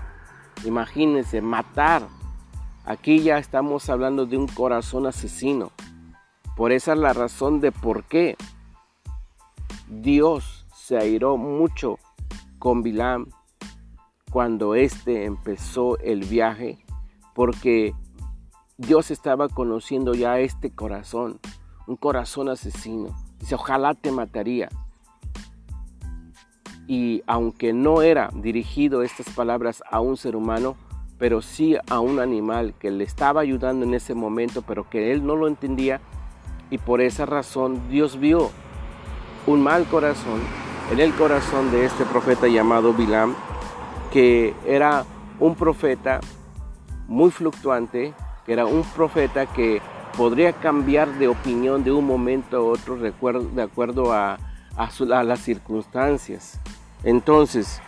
Imagínense, 0.65 1.41
matar. 1.41 2.03
Aquí 2.85 3.21
ya 3.21 3.37
estamos 3.37 3.89
hablando 3.89 4.25
de 4.25 4.37
un 4.37 4.47
corazón 4.47 5.07
asesino. 5.07 5.71
Por 6.57 6.73
esa 6.73 6.91
es 6.91 6.99
la 6.99 7.13
razón 7.13 7.61
de 7.61 7.71
por 7.71 8.03
qué 8.03 8.35
Dios 9.87 10.67
se 10.75 10.97
airó 10.97 11.37
mucho 11.37 11.99
con 12.59 12.83
Bilam 12.83 13.27
cuando 14.29 14.75
éste 14.75 15.23
empezó 15.23 15.97
el 15.99 16.25
viaje, 16.25 16.83
porque 17.33 17.93
Dios 18.77 19.09
estaba 19.09 19.47
conociendo 19.47 20.13
ya 20.13 20.39
este 20.39 20.69
corazón, 20.69 21.39
un 21.87 21.95
corazón 21.95 22.49
asesino. 22.49 23.15
Dice, 23.39 23.55
ojalá 23.55 23.93
te 23.93 24.11
mataría. 24.11 24.67
Y 26.87 27.23
aunque 27.27 27.73
no 27.73 28.01
era 28.01 28.29
dirigido 28.33 29.03
estas 29.03 29.29
palabras 29.29 29.83
a 29.89 30.01
un 30.01 30.17
ser 30.17 30.35
humano, 30.35 30.75
pero 31.17 31.41
sí 31.41 31.77
a 31.89 31.99
un 31.99 32.19
animal 32.19 32.73
que 32.79 32.89
le 32.89 33.03
estaba 33.03 33.41
ayudando 33.41 33.85
en 33.85 33.93
ese 33.93 34.15
momento, 34.15 34.63
pero 34.63 34.89
que 34.89 35.11
él 35.11 35.25
no 35.25 35.35
lo 35.35 35.47
entendía, 35.47 36.01
y 36.69 36.77
por 36.77 37.01
esa 37.01 37.25
razón 37.25 37.89
Dios 37.89 38.19
vio 38.19 38.49
un 39.45 39.61
mal 39.61 39.85
corazón 39.85 40.39
en 40.91 40.99
el 40.99 41.13
corazón 41.13 41.71
de 41.71 41.85
este 41.85 42.05
profeta 42.05 42.47
llamado 42.47 42.93
Bilam, 42.93 43.35
que 44.11 44.53
era 44.65 45.05
un 45.39 45.55
profeta 45.55 46.19
muy 47.07 47.31
fluctuante, 47.31 48.13
que 48.45 48.53
era 48.53 48.65
un 48.65 48.83
profeta 48.83 49.45
que 49.45 49.81
podría 50.17 50.53
cambiar 50.53 51.17
de 51.17 51.27
opinión 51.27 51.83
de 51.83 51.91
un 51.91 52.05
momento 52.05 52.57
a 52.57 52.61
otro 52.61 52.97
de 52.97 53.09
acuerdo 53.61 54.13
a, 54.13 54.37
a, 54.75 55.23
las 55.23 55.39
circunstancias. 55.39 56.59
Entonces, 57.03 57.81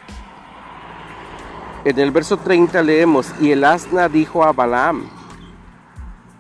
en 1.86 2.00
el 2.00 2.12
verso 2.12 2.38
30 2.38 2.82
leemos, 2.82 3.34
y 3.42 3.52
el 3.52 3.64
asna 3.64 4.10
dijo 4.10 4.44
a 4.44 4.52
Balaam, 4.52 5.10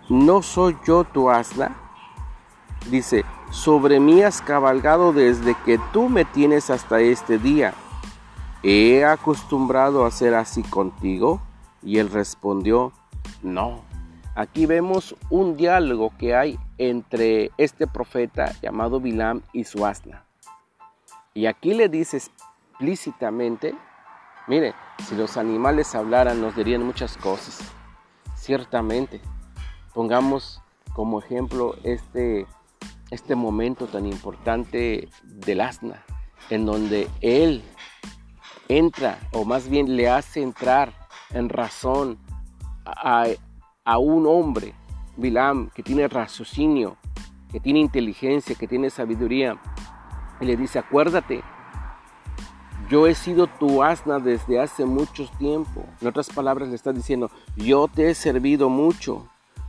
¿no 0.09 0.41
soy 0.41 0.77
yo 0.85 1.03
tu 1.03 1.29
asna? 1.29 1.75
Dice, 2.89 3.23
sobre 3.51 3.99
mí 3.99 4.21
has 4.23 4.41
cabalgado 4.41 5.13
desde 5.13 5.55
que 5.65 5.79
tú 5.91 6.09
me 6.09 6.25
tienes 6.25 6.69
hasta 6.69 6.99
este 6.99 7.37
día. 7.37 7.73
¿He 8.63 9.05
acostumbrado 9.05 10.05
a 10.05 10.11
ser 10.11 10.35
así 10.35 10.63
contigo? 10.63 11.41
Y 11.81 11.97
él 11.97 12.09
respondió, 12.09 12.93
no. 13.41 13.81
Aquí 14.35 14.65
vemos 14.65 15.15
un 15.29 15.57
diálogo 15.57 16.11
que 16.17 16.35
hay 16.35 16.57
entre 16.77 17.51
este 17.57 17.85
profeta 17.85 18.51
llamado 18.61 18.99
Bilam 18.99 19.41
y 19.51 19.65
su 19.65 19.85
asna. 19.85 20.23
Y 21.33 21.45
aquí 21.47 21.73
le 21.73 21.89
dice 21.89 22.17
explícitamente, 22.17 23.75
mire, 24.47 24.73
si 25.07 25.15
los 25.15 25.37
animales 25.37 25.95
hablaran 25.95 26.41
nos 26.41 26.55
dirían 26.55 26.83
muchas 26.83 27.17
cosas. 27.17 27.59
Ciertamente, 28.35 29.21
pongamos 29.93 30.61
como 30.93 31.19
ejemplo 31.19 31.75
este 31.83 32.45
este 33.13 33.35
momento 33.35 33.85
tan 33.85 34.07
importante 34.07 35.07
del 35.23 35.61
asna, 35.61 36.03
en 36.49 36.65
donde 36.65 37.07
él 37.21 37.63
entra, 38.67 39.19
o 39.33 39.45
más 39.45 39.69
bien 39.69 39.95
le 39.95 40.09
hace 40.09 40.41
entrar 40.41 40.91
en 41.29 41.49
razón 41.49 42.17
a, 42.85 43.27
un 43.99 44.25
hombre, 44.25 44.73
Bilam, 45.15 45.69
que 45.69 45.83
tiene 45.83 46.07
raciocinio, 46.07 46.97
que 47.51 47.59
tiene 47.59 47.79
inteligencia, 47.79 48.55
que 48.55 48.67
tiene 48.67 48.89
sabiduría, 48.89 49.61
y 50.43 50.45
le 50.45 50.57
dice, 50.57 50.77
acuérdate, 50.77 51.41
yo 52.89 53.07
he 53.07 53.15
sido 53.15 53.47
tu 53.47 53.81
asna 53.81 54.19
desde 54.19 54.59
hace 54.59 54.85
mucho 54.85 55.25
tiempo. 55.39 55.85
En 56.01 56.07
otras 56.09 56.29
palabras 56.29 56.67
le 56.67 56.75
está 56.75 56.91
diciendo, 56.91 57.31
yo 57.55 57.87
te 57.87 58.09
he 58.09 58.13
servido 58.13 58.67
mucho, 58.67 59.25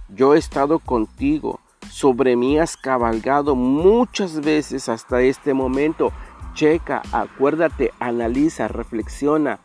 yo 0.09 0.35
he 0.35 0.39
estado 0.39 0.81
contigo, 0.81 1.61
sobre 1.91 2.35
mí 2.35 2.59
has 2.59 2.77
cabalgado 2.77 3.55
muchas 3.55 4.41
veces 4.41 4.89
hasta 4.89 5.23
este 5.23 5.55
momento. 5.55 6.13
Checa, 6.55 7.03
acuérdate, 7.13 7.93
analiza, 8.01 8.67
reflexiona. 8.67 9.61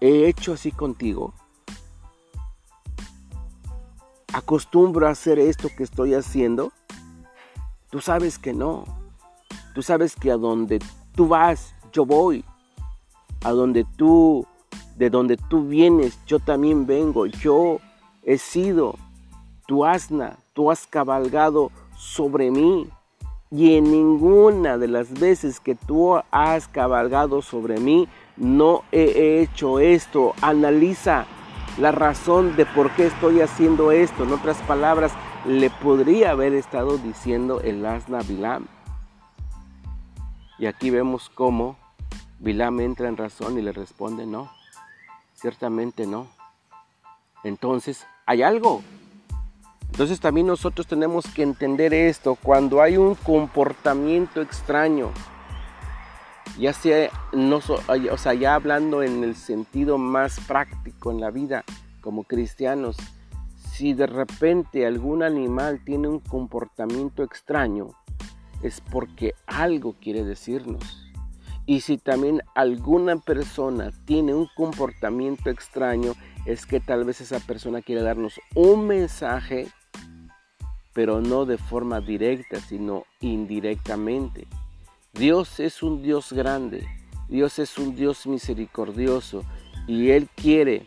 ¿He 0.00 0.28
hecho 0.28 0.54
así 0.54 0.72
contigo? 0.72 1.34
¿Acostumbro 4.32 5.08
a 5.08 5.10
hacer 5.10 5.38
esto 5.38 5.68
que 5.76 5.82
estoy 5.82 6.14
haciendo? 6.14 6.72
Tú 7.90 8.00
sabes 8.00 8.38
que 8.38 8.54
no. 8.54 8.95
Tú 9.76 9.82
sabes 9.82 10.16
que 10.16 10.30
a 10.30 10.38
donde 10.38 10.78
tú 11.14 11.28
vas, 11.28 11.74
yo 11.92 12.06
voy. 12.06 12.42
A 13.44 13.50
donde 13.50 13.84
tú, 13.84 14.46
de 14.96 15.10
donde 15.10 15.36
tú 15.36 15.68
vienes, 15.68 16.18
yo 16.24 16.38
también 16.38 16.86
vengo. 16.86 17.26
Yo 17.26 17.80
he 18.22 18.38
sido 18.38 18.94
tu 19.66 19.84
asna, 19.84 20.38
tú 20.54 20.70
has 20.70 20.86
cabalgado 20.86 21.70
sobre 21.94 22.50
mí. 22.50 22.88
Y 23.50 23.74
en 23.74 23.92
ninguna 23.92 24.78
de 24.78 24.88
las 24.88 25.12
veces 25.12 25.60
que 25.60 25.74
tú 25.74 26.22
has 26.30 26.68
cabalgado 26.68 27.42
sobre 27.42 27.78
mí, 27.78 28.08
no 28.38 28.82
he 28.92 29.42
hecho 29.42 29.78
esto. 29.78 30.32
Analiza 30.40 31.26
la 31.76 31.92
razón 31.92 32.56
de 32.56 32.64
por 32.64 32.90
qué 32.92 33.08
estoy 33.08 33.42
haciendo 33.42 33.92
esto. 33.92 34.24
En 34.24 34.32
otras 34.32 34.56
palabras, 34.62 35.12
le 35.44 35.68
podría 35.68 36.30
haber 36.30 36.54
estado 36.54 36.96
diciendo 36.96 37.60
el 37.60 37.84
asna 37.84 38.20
Bilam. 38.22 38.68
Y 40.58 40.66
aquí 40.66 40.90
vemos 40.90 41.30
cómo 41.34 41.76
Bilam 42.38 42.80
entra 42.80 43.08
en 43.08 43.16
razón 43.16 43.58
y 43.58 43.62
le 43.62 43.72
responde 43.72 44.26
no. 44.26 44.50
Ciertamente 45.34 46.06
no. 46.06 46.28
Entonces, 47.44 48.06
hay 48.26 48.42
algo 48.42 48.82
entonces 49.96 50.20
también 50.20 50.46
nosotros 50.46 50.86
tenemos 50.86 51.24
que 51.26 51.42
entender 51.42 51.94
esto, 51.94 52.34
cuando 52.34 52.82
hay 52.82 52.98
un 52.98 53.14
comportamiento 53.14 54.42
extraño, 54.42 55.10
ya 56.58 56.74
sea, 56.74 57.10
no, 57.32 57.60
o 58.10 58.18
sea, 58.18 58.34
ya 58.34 58.56
hablando 58.56 59.02
en 59.02 59.24
el 59.24 59.34
sentido 59.34 59.96
más 59.96 60.38
práctico 60.40 61.10
en 61.10 61.20
la 61.22 61.30
vida 61.30 61.64
como 62.02 62.24
cristianos, 62.24 62.98
si 63.72 63.94
de 63.94 64.06
repente 64.06 64.84
algún 64.84 65.22
animal 65.22 65.80
tiene 65.82 66.08
un 66.08 66.20
comportamiento 66.20 67.22
extraño, 67.22 67.88
es 68.62 68.80
porque 68.80 69.34
algo 69.46 69.96
quiere 70.00 70.24
decirnos. 70.24 71.02
Y 71.66 71.80
si 71.80 71.98
también 71.98 72.42
alguna 72.54 73.16
persona 73.16 73.90
tiene 74.04 74.34
un 74.34 74.48
comportamiento 74.56 75.50
extraño, 75.50 76.14
es 76.44 76.64
que 76.64 76.78
tal 76.78 77.04
vez 77.04 77.20
esa 77.20 77.40
persona 77.40 77.82
quiere 77.82 78.02
darnos 78.02 78.40
un 78.54 78.86
mensaje 78.86 79.68
pero 80.96 81.20
no 81.20 81.44
de 81.44 81.58
forma 81.58 82.00
directa, 82.00 82.58
sino 82.58 83.04
indirectamente. 83.20 84.46
Dios 85.12 85.60
es 85.60 85.82
un 85.82 86.02
Dios 86.02 86.32
grande, 86.32 86.88
Dios 87.28 87.58
es 87.58 87.76
un 87.76 87.94
Dios 87.94 88.26
misericordioso 88.26 89.44
y 89.86 90.08
Él 90.08 90.26
quiere 90.34 90.86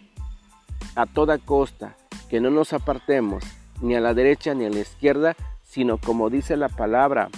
a 0.95 1.05
toda 1.05 1.37
costa 1.37 1.95
que 2.27 2.41
no 2.41 2.49
nos 2.49 2.73
apartemos 2.73 3.43
ni 3.83 3.93
a 3.93 3.99
la 3.99 4.15
derecha 4.15 4.55
ni 4.55 4.65
a 4.65 4.71
la 4.71 4.79
izquierda, 4.79 5.35
sino 5.61 5.99
como 5.99 6.31
dice 6.31 6.57
la 6.57 6.69
palabra, 6.69 7.29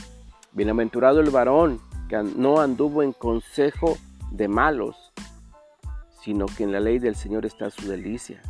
bienaventurado 0.53 1.19
el 1.19 1.29
varón 1.29 1.79
que 2.09 2.21
no 2.23 2.59
anduvo 2.59 3.03
en 3.03 3.13
consejo 3.13 3.97
de 4.31 4.47
malos, 4.47 5.11
sino 6.21 6.45
que 6.45 6.63
en 6.63 6.71
la 6.71 6.79
ley 6.79 6.99
del 6.99 7.15
Señor 7.15 7.45
está 7.45 7.69
su 7.69 7.87
delicia. 7.87 8.41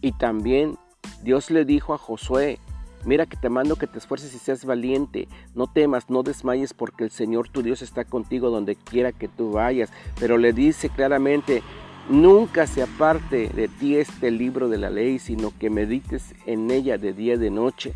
Y 0.00 0.12
también 0.12 0.78
Dios 1.22 1.50
le 1.50 1.64
dijo 1.64 1.94
a 1.94 1.98
Josué, 1.98 2.58
Mira 3.06 3.24
que 3.24 3.36
te 3.36 3.48
mando 3.48 3.76
que 3.76 3.86
te 3.86 3.98
esfuerces 3.98 4.34
y 4.34 4.38
seas 4.38 4.64
valiente. 4.64 5.28
No 5.54 5.68
temas, 5.68 6.10
no 6.10 6.24
desmayes 6.24 6.74
porque 6.74 7.04
el 7.04 7.10
Señor 7.10 7.48
tu 7.48 7.62
Dios 7.62 7.80
está 7.80 8.04
contigo 8.04 8.50
donde 8.50 8.74
quiera 8.74 9.12
que 9.12 9.28
tú 9.28 9.52
vayas. 9.52 9.90
Pero 10.18 10.38
le 10.38 10.52
dice 10.52 10.88
claramente, 10.88 11.62
nunca 12.10 12.66
se 12.66 12.82
aparte 12.82 13.48
de 13.50 13.68
ti 13.68 13.96
este 13.96 14.32
libro 14.32 14.68
de 14.68 14.78
la 14.78 14.90
ley, 14.90 15.20
sino 15.20 15.52
que 15.56 15.70
medites 15.70 16.34
en 16.46 16.68
ella 16.72 16.98
de 16.98 17.12
día 17.12 17.34
y 17.34 17.38
de 17.38 17.50
noche. 17.50 17.94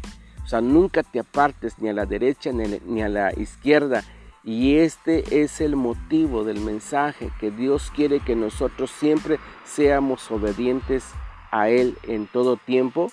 Sea, 0.50 0.60
nunca 0.60 1.04
te 1.04 1.20
apartes 1.20 1.78
ni 1.78 1.90
a 1.90 1.92
la 1.92 2.06
derecha 2.06 2.50
ni 2.50 3.02
a 3.02 3.08
la 3.08 3.32
izquierda. 3.38 4.02
Y 4.42 4.78
este 4.78 5.42
es 5.42 5.60
el 5.60 5.76
motivo 5.76 6.42
del 6.42 6.58
mensaje, 6.58 7.30
que 7.38 7.52
Dios 7.52 7.92
quiere 7.94 8.18
que 8.18 8.34
nosotros 8.34 8.90
siempre 8.90 9.38
seamos 9.64 10.28
obedientes 10.28 11.04
a 11.52 11.68
Él 11.68 11.96
en 12.02 12.26
todo 12.26 12.56
tiempo 12.56 13.12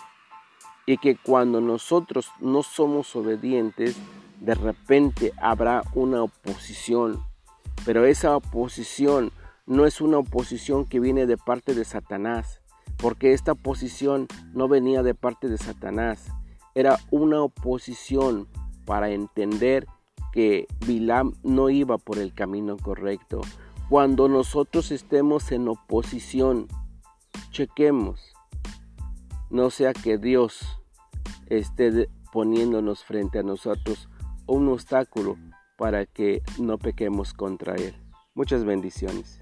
y 0.87 0.97
que 0.97 1.15
cuando 1.15 1.61
nosotros 1.61 2.31
no 2.39 2.63
somos 2.63 3.15
obedientes, 3.15 3.95
de 4.39 4.55
repente 4.55 5.31
habrá 5.39 5.83
una 5.93 6.23
oposición. 6.23 7.23
Pero 7.85 8.05
esa 8.05 8.35
oposición 8.35 9.31
no 9.67 9.85
es 9.85 10.01
una 10.01 10.17
oposición 10.17 10.85
que 10.85 10.99
viene 10.99 11.27
de 11.27 11.37
parte 11.37 11.75
de 11.75 11.85
Satanás, 11.85 12.61
porque 12.97 13.33
esta 13.33 13.51
oposición 13.51 14.25
no 14.55 14.67
venía 14.67 15.03
de 15.03 15.13
parte 15.13 15.49
de 15.49 15.59
Satanás, 15.59 16.31
era 16.77 16.99
una 17.09 17.41
oposición 17.41 18.47
para 18.85 19.09
entender 19.09 19.87
que 20.31 20.67
Bilam 20.85 21.33
no 21.41 21.71
iba 21.71 21.97
por 21.97 22.19
el 22.19 22.35
camino 22.35 22.77
correcto. 22.77 23.41
Cuando 23.89 24.27
nosotros 24.27 24.91
estemos 24.91 25.51
en 25.51 25.67
oposición, 25.69 26.67
chequemos 27.49 28.37
no 29.49 29.71
sea 29.71 29.93
que 29.93 30.19
Dios 30.19 30.79
esté 31.47 32.09
poniéndonos 32.31 33.03
frente 33.03 33.39
a 33.39 33.43
nosotros 33.43 34.09
un 34.45 34.67
obstáculo 34.67 35.37
para 35.77 36.05
que 36.05 36.43
no 36.59 36.77
pequemos 36.77 37.33
contra 37.33 37.75
Él. 37.75 37.95
Muchas 38.35 38.65
bendiciones. 38.65 39.39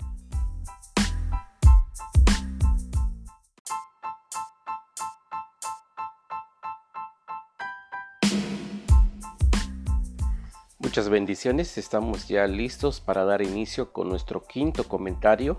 Muchas 10.85 11.09
bendiciones, 11.09 11.79
estamos 11.79 12.27
ya 12.27 12.45
listos 12.45 13.01
para 13.01 13.25
dar 13.25 13.41
inicio 13.41 13.91
con 13.91 14.07
nuestro 14.07 14.45
quinto 14.45 14.87
comentario 14.87 15.57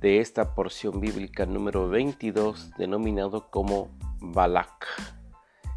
de 0.00 0.20
esta 0.20 0.54
porción 0.54 0.98
bíblica 0.98 1.44
número 1.44 1.90
22 1.90 2.70
denominado 2.78 3.50
como 3.50 3.90
Balak, 4.18 4.86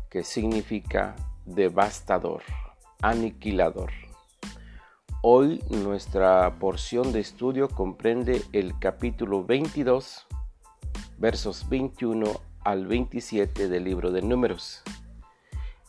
que 0.10 0.24
significa 0.24 1.18
devastador, 1.46 2.42
aniquilador. 3.02 3.92
Hoy 5.24 5.62
nuestra 5.70 6.58
porción 6.58 7.12
de 7.12 7.20
estudio 7.20 7.68
comprende 7.68 8.44
el 8.54 8.80
capítulo 8.80 9.44
22, 9.44 10.26
versos 11.18 11.68
21 11.68 12.32
al 12.62 12.88
27 12.88 13.68
del 13.68 13.84
libro 13.84 14.12
de 14.12 14.22
números. 14.22 14.84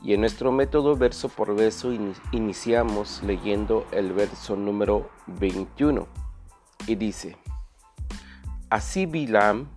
Y 0.02 0.14
en 0.14 0.20
nuestro 0.20 0.50
método 0.50 0.96
verso 0.96 1.28
por 1.28 1.54
verso 1.54 1.92
iniciamos 2.32 3.22
leyendo 3.22 3.86
el 3.92 4.12
verso 4.12 4.56
número 4.56 5.10
21 5.26 6.06
y 6.86 6.94
dice, 6.94 7.36
Así 8.70 9.04
Bilam 9.04 9.68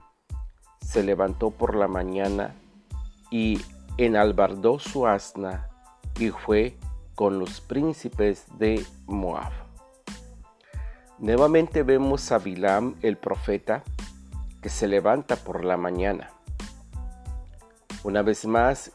se 0.80 1.04
levantó 1.04 1.52
por 1.52 1.76
la 1.76 1.88
mañana 1.88 2.56
y 3.32 3.60
enalbardó 3.98 4.80
su 4.80 5.08
asna 5.08 5.70
y 6.20 6.30
fue 6.30 6.78
con 7.16 7.40
los 7.40 7.60
príncipes 7.60 8.46
de 8.58 8.86
Moab. 9.06 9.52
Nuevamente 11.20 11.84
vemos 11.84 12.32
a 12.32 12.38
Bilam 12.38 12.96
el 13.02 13.18
profeta 13.18 13.84
que 14.62 14.70
se 14.70 14.88
levanta 14.88 15.36
por 15.36 15.64
la 15.66 15.78
mañana. 15.78 16.32
Una 18.04 18.22
vez 18.22 18.46
más 18.46 18.92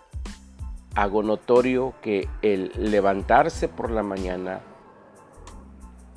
hago 0.98 1.22
notorio 1.22 1.94
que 2.02 2.28
el 2.42 2.72
levantarse 2.76 3.68
por 3.68 3.92
la 3.92 4.02
mañana 4.02 4.62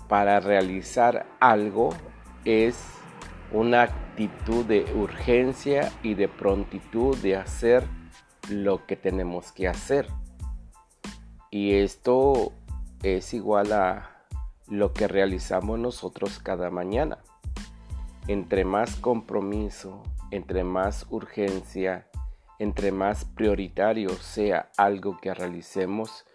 para 0.09 0.39
realizar 0.39 1.27
algo 1.39 1.91
es 2.45 2.83
una 3.51 3.83
actitud 3.83 4.65
de 4.65 4.91
urgencia 4.95 5.91
y 6.01 6.15
de 6.15 6.27
prontitud 6.27 7.15
de 7.17 7.35
hacer 7.35 7.85
lo 8.49 8.87
que 8.87 8.95
tenemos 8.95 9.51
que 9.51 9.67
hacer. 9.67 10.07
Y 11.51 11.73
esto 11.75 12.51
es 13.03 13.35
igual 13.35 13.73
a 13.73 14.25
lo 14.67 14.93
que 14.93 15.07
realizamos 15.07 15.77
nosotros 15.77 16.39
cada 16.39 16.71
mañana. 16.71 17.19
Entre 18.27 18.65
más 18.65 18.95
compromiso, 18.95 20.01
entre 20.31 20.63
más 20.63 21.05
urgencia, 21.11 22.07
entre 22.61 22.91
más 22.91 23.25
prioritario 23.25 24.11
sea 24.11 24.69
algo 24.77 25.17
que 25.19 25.33
realicemos, 25.33 26.25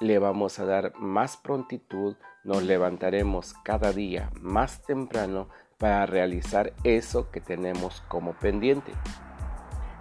le 0.00 0.18
vamos 0.18 0.58
a 0.58 0.64
dar 0.64 0.94
más 0.98 1.36
prontitud, 1.36 2.16
nos 2.42 2.62
levantaremos 2.62 3.52
cada 3.64 3.92
día 3.92 4.30
más 4.40 4.82
temprano 4.82 5.50
para 5.76 6.06
realizar 6.06 6.72
eso 6.84 7.30
que 7.30 7.42
tenemos 7.42 8.00
como 8.08 8.32
pendiente. 8.32 8.92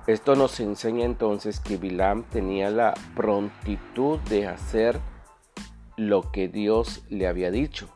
Esto 0.08 0.38
nos 0.38 0.62
enseña 0.62 1.04
entonces 1.04 1.60
que 1.60 1.76
Bilam 1.76 2.24
tenía 2.24 2.70
la 2.70 2.94
prontitud 3.14 4.20
de 4.30 4.48
hacer 4.48 4.98
lo 5.98 6.32
que 6.32 6.48
Dios 6.48 7.04
le 7.10 7.28
había 7.28 7.52
dicho. 7.52 7.90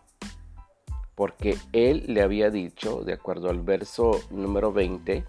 Porque 1.15 1.57
él 1.71 2.03
le 2.07 2.21
había 2.21 2.49
dicho, 2.49 3.03
de 3.05 3.13
acuerdo 3.13 3.49
al 3.49 3.61
verso 3.61 4.11
número 4.29 4.73
20, 4.73 5.23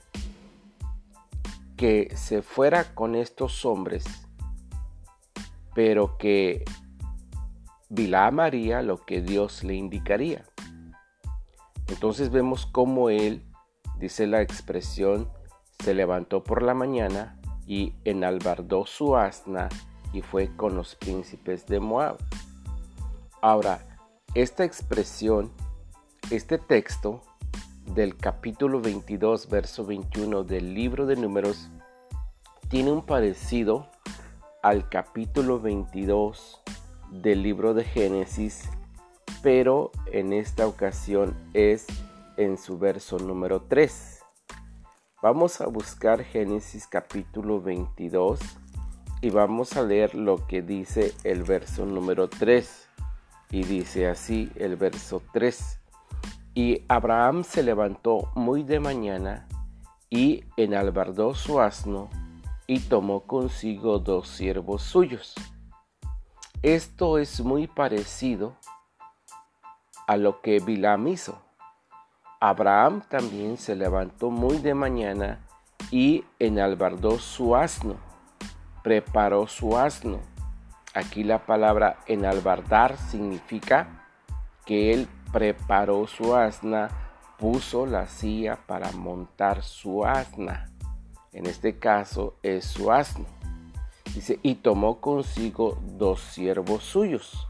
que 1.78 2.12
se 2.16 2.42
fuera 2.42 2.92
con 2.94 3.14
estos 3.14 3.64
hombres, 3.64 4.04
pero 5.74 6.18
que 6.18 6.64
Bilam 7.88 8.40
haría 8.40 8.82
lo 8.82 8.98
que 9.06 9.22
Dios 9.22 9.62
le 9.62 9.76
indicaría. 9.76 10.44
Entonces 11.86 12.30
vemos 12.30 12.66
cómo 12.66 13.10
él, 13.10 13.46
dice 13.98 14.26
la 14.26 14.42
expresión, 14.42 15.30
se 15.78 15.94
levantó 15.94 16.42
por 16.42 16.62
la 16.62 16.74
mañana 16.74 17.40
y 17.64 17.94
enalbardó 18.04 18.84
su 18.84 19.16
asna 19.16 19.68
y 20.12 20.20
fue 20.20 20.54
con 20.56 20.74
los 20.74 20.96
príncipes 20.96 21.64
de 21.66 21.78
Moab. 21.78 22.18
Ahora, 23.40 23.86
esta 24.34 24.64
expresión, 24.64 25.52
este 26.30 26.58
texto, 26.58 27.22
del 27.94 28.16
capítulo 28.16 28.80
22, 28.80 29.48
verso 29.48 29.84
21 29.84 30.44
del 30.44 30.74
libro 30.74 31.06
de 31.06 31.16
números 31.16 31.70
tiene 32.68 32.92
un 32.92 33.02
parecido 33.02 33.88
al 34.62 34.88
capítulo 34.88 35.60
22 35.60 36.60
del 37.10 37.42
libro 37.42 37.74
de 37.74 37.84
Génesis, 37.84 38.68
pero 39.42 39.90
en 40.12 40.32
esta 40.32 40.66
ocasión 40.66 41.36
es 41.54 41.86
en 42.36 42.58
su 42.58 42.78
verso 42.78 43.18
número 43.18 43.62
3. 43.62 44.20
Vamos 45.22 45.60
a 45.60 45.66
buscar 45.66 46.22
Génesis 46.22 46.86
capítulo 46.86 47.60
22 47.60 48.40
y 49.20 49.30
vamos 49.30 49.76
a 49.76 49.82
leer 49.82 50.14
lo 50.14 50.46
que 50.46 50.62
dice 50.62 51.14
el 51.24 51.42
verso 51.42 51.86
número 51.86 52.28
3. 52.28 52.86
Y 53.50 53.64
dice 53.64 54.08
así 54.08 54.50
el 54.56 54.76
verso 54.76 55.22
3. 55.32 55.80
Y 56.58 56.84
Abraham 56.88 57.44
se 57.44 57.62
levantó 57.62 58.32
muy 58.34 58.64
de 58.64 58.80
mañana 58.80 59.46
y 60.10 60.42
enalbardó 60.56 61.32
su 61.32 61.60
asno 61.60 62.10
y 62.66 62.80
tomó 62.80 63.20
consigo 63.28 64.00
dos 64.00 64.26
siervos 64.26 64.82
suyos. 64.82 65.36
Esto 66.62 67.18
es 67.18 67.42
muy 67.42 67.68
parecido 67.68 68.56
a 70.08 70.16
lo 70.16 70.40
que 70.40 70.58
Bilam 70.58 71.06
hizo. 71.06 71.40
Abraham 72.40 73.02
también 73.08 73.56
se 73.56 73.76
levantó 73.76 74.28
muy 74.28 74.58
de 74.58 74.74
mañana 74.74 75.46
y 75.92 76.24
enalbardó 76.40 77.20
su 77.20 77.54
asno, 77.54 77.94
preparó 78.82 79.46
su 79.46 79.78
asno. 79.78 80.18
Aquí 80.92 81.22
la 81.22 81.46
palabra 81.46 82.00
enalbardar 82.06 82.96
significa 82.96 84.08
que 84.66 84.92
él 84.92 85.08
preparó 85.32 86.06
su 86.06 86.34
asna, 86.34 86.88
puso 87.38 87.86
la 87.86 88.06
silla 88.06 88.58
para 88.66 88.92
montar 88.92 89.62
su 89.62 90.04
asna. 90.04 90.70
En 91.32 91.46
este 91.46 91.78
caso 91.78 92.36
es 92.42 92.64
su 92.64 92.90
asno. 92.90 93.26
Dice, 94.14 94.40
y 94.42 94.56
tomó 94.56 95.00
consigo 95.00 95.78
dos 95.82 96.20
siervos 96.20 96.82
suyos. 96.82 97.46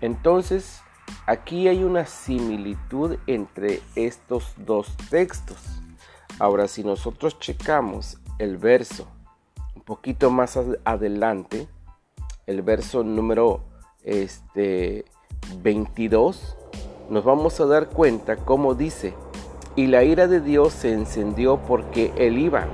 Entonces, 0.00 0.82
aquí 1.26 1.68
hay 1.68 1.82
una 1.82 2.06
similitud 2.06 3.18
entre 3.26 3.80
estos 3.96 4.52
dos 4.58 4.96
textos. 5.10 5.58
Ahora, 6.38 6.68
si 6.68 6.84
nosotros 6.84 7.38
checamos 7.40 8.18
el 8.38 8.58
verso 8.58 9.08
un 9.74 9.82
poquito 9.82 10.30
más 10.30 10.58
adelante, 10.84 11.66
el 12.46 12.62
verso 12.62 13.02
número 13.02 13.64
este, 14.04 15.04
22, 15.62 16.56
nos 17.08 17.24
vamos 17.24 17.60
a 17.60 17.66
dar 17.66 17.88
cuenta 17.88 18.36
cómo 18.36 18.74
dice, 18.74 19.14
y 19.76 19.86
la 19.86 20.02
ira 20.04 20.26
de 20.26 20.40
Dios 20.40 20.72
se 20.72 20.92
encendió 20.92 21.58
porque 21.58 22.12
él 22.16 22.38
iba, 22.38 22.66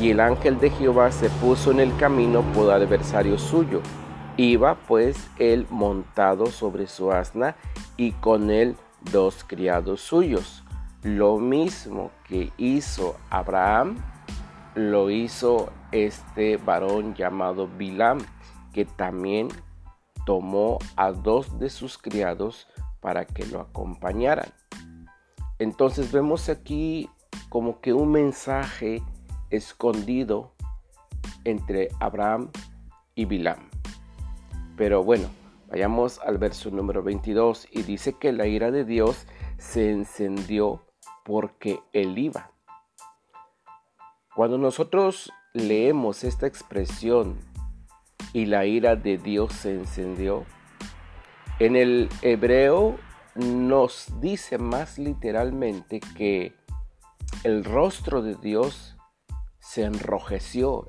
y 0.00 0.10
el 0.10 0.20
ángel 0.20 0.58
de 0.58 0.70
Jehová 0.70 1.10
se 1.10 1.28
puso 1.28 1.70
en 1.70 1.80
el 1.80 1.96
camino 1.96 2.42
por 2.54 2.70
adversario 2.70 3.38
suyo. 3.38 3.80
Iba 4.36 4.74
pues 4.86 5.16
él 5.38 5.66
montado 5.70 6.46
sobre 6.46 6.86
su 6.86 7.10
asna 7.10 7.56
y 7.96 8.12
con 8.12 8.50
él 8.50 8.76
dos 9.10 9.44
criados 9.44 10.02
suyos. 10.02 10.62
Lo 11.02 11.38
mismo 11.38 12.10
que 12.28 12.52
hizo 12.58 13.16
Abraham, 13.30 13.96
lo 14.74 15.10
hizo 15.10 15.70
este 15.90 16.58
varón 16.58 17.14
llamado 17.14 17.66
Bilam, 17.66 18.18
que 18.74 18.84
también 18.84 19.48
tomó 20.26 20.78
a 20.96 21.12
dos 21.12 21.58
de 21.58 21.70
sus 21.70 21.96
criados 21.96 22.66
para 23.06 23.24
que 23.24 23.46
lo 23.46 23.60
acompañaran. 23.60 24.52
Entonces 25.60 26.10
vemos 26.10 26.48
aquí 26.48 27.08
como 27.48 27.80
que 27.80 27.92
un 27.92 28.10
mensaje 28.10 29.00
escondido 29.48 30.54
entre 31.44 31.90
Abraham 32.00 32.50
y 33.14 33.26
Bilam. 33.26 33.70
Pero 34.76 35.04
bueno, 35.04 35.28
vayamos 35.70 36.18
al 36.18 36.38
verso 36.38 36.72
número 36.72 37.04
22 37.04 37.68
y 37.70 37.84
dice 37.84 38.14
que 38.14 38.32
la 38.32 38.48
ira 38.48 38.72
de 38.72 38.84
Dios 38.84 39.28
se 39.56 39.92
encendió 39.92 40.82
porque 41.24 41.78
él 41.92 42.18
iba. 42.18 42.50
Cuando 44.34 44.58
nosotros 44.58 45.32
leemos 45.54 46.24
esta 46.24 46.48
expresión 46.48 47.36
y 48.32 48.46
la 48.46 48.66
ira 48.66 48.96
de 48.96 49.16
Dios 49.16 49.52
se 49.52 49.76
encendió. 49.76 50.44
En 51.58 51.74
el 51.74 52.10
hebreo 52.20 52.98
nos 53.34 54.12
dice 54.20 54.58
más 54.58 54.98
literalmente 54.98 56.00
que 56.00 56.54
el 57.44 57.64
rostro 57.64 58.20
de 58.20 58.34
Dios 58.34 58.98
se 59.58 59.84
enrojeció, 59.84 60.86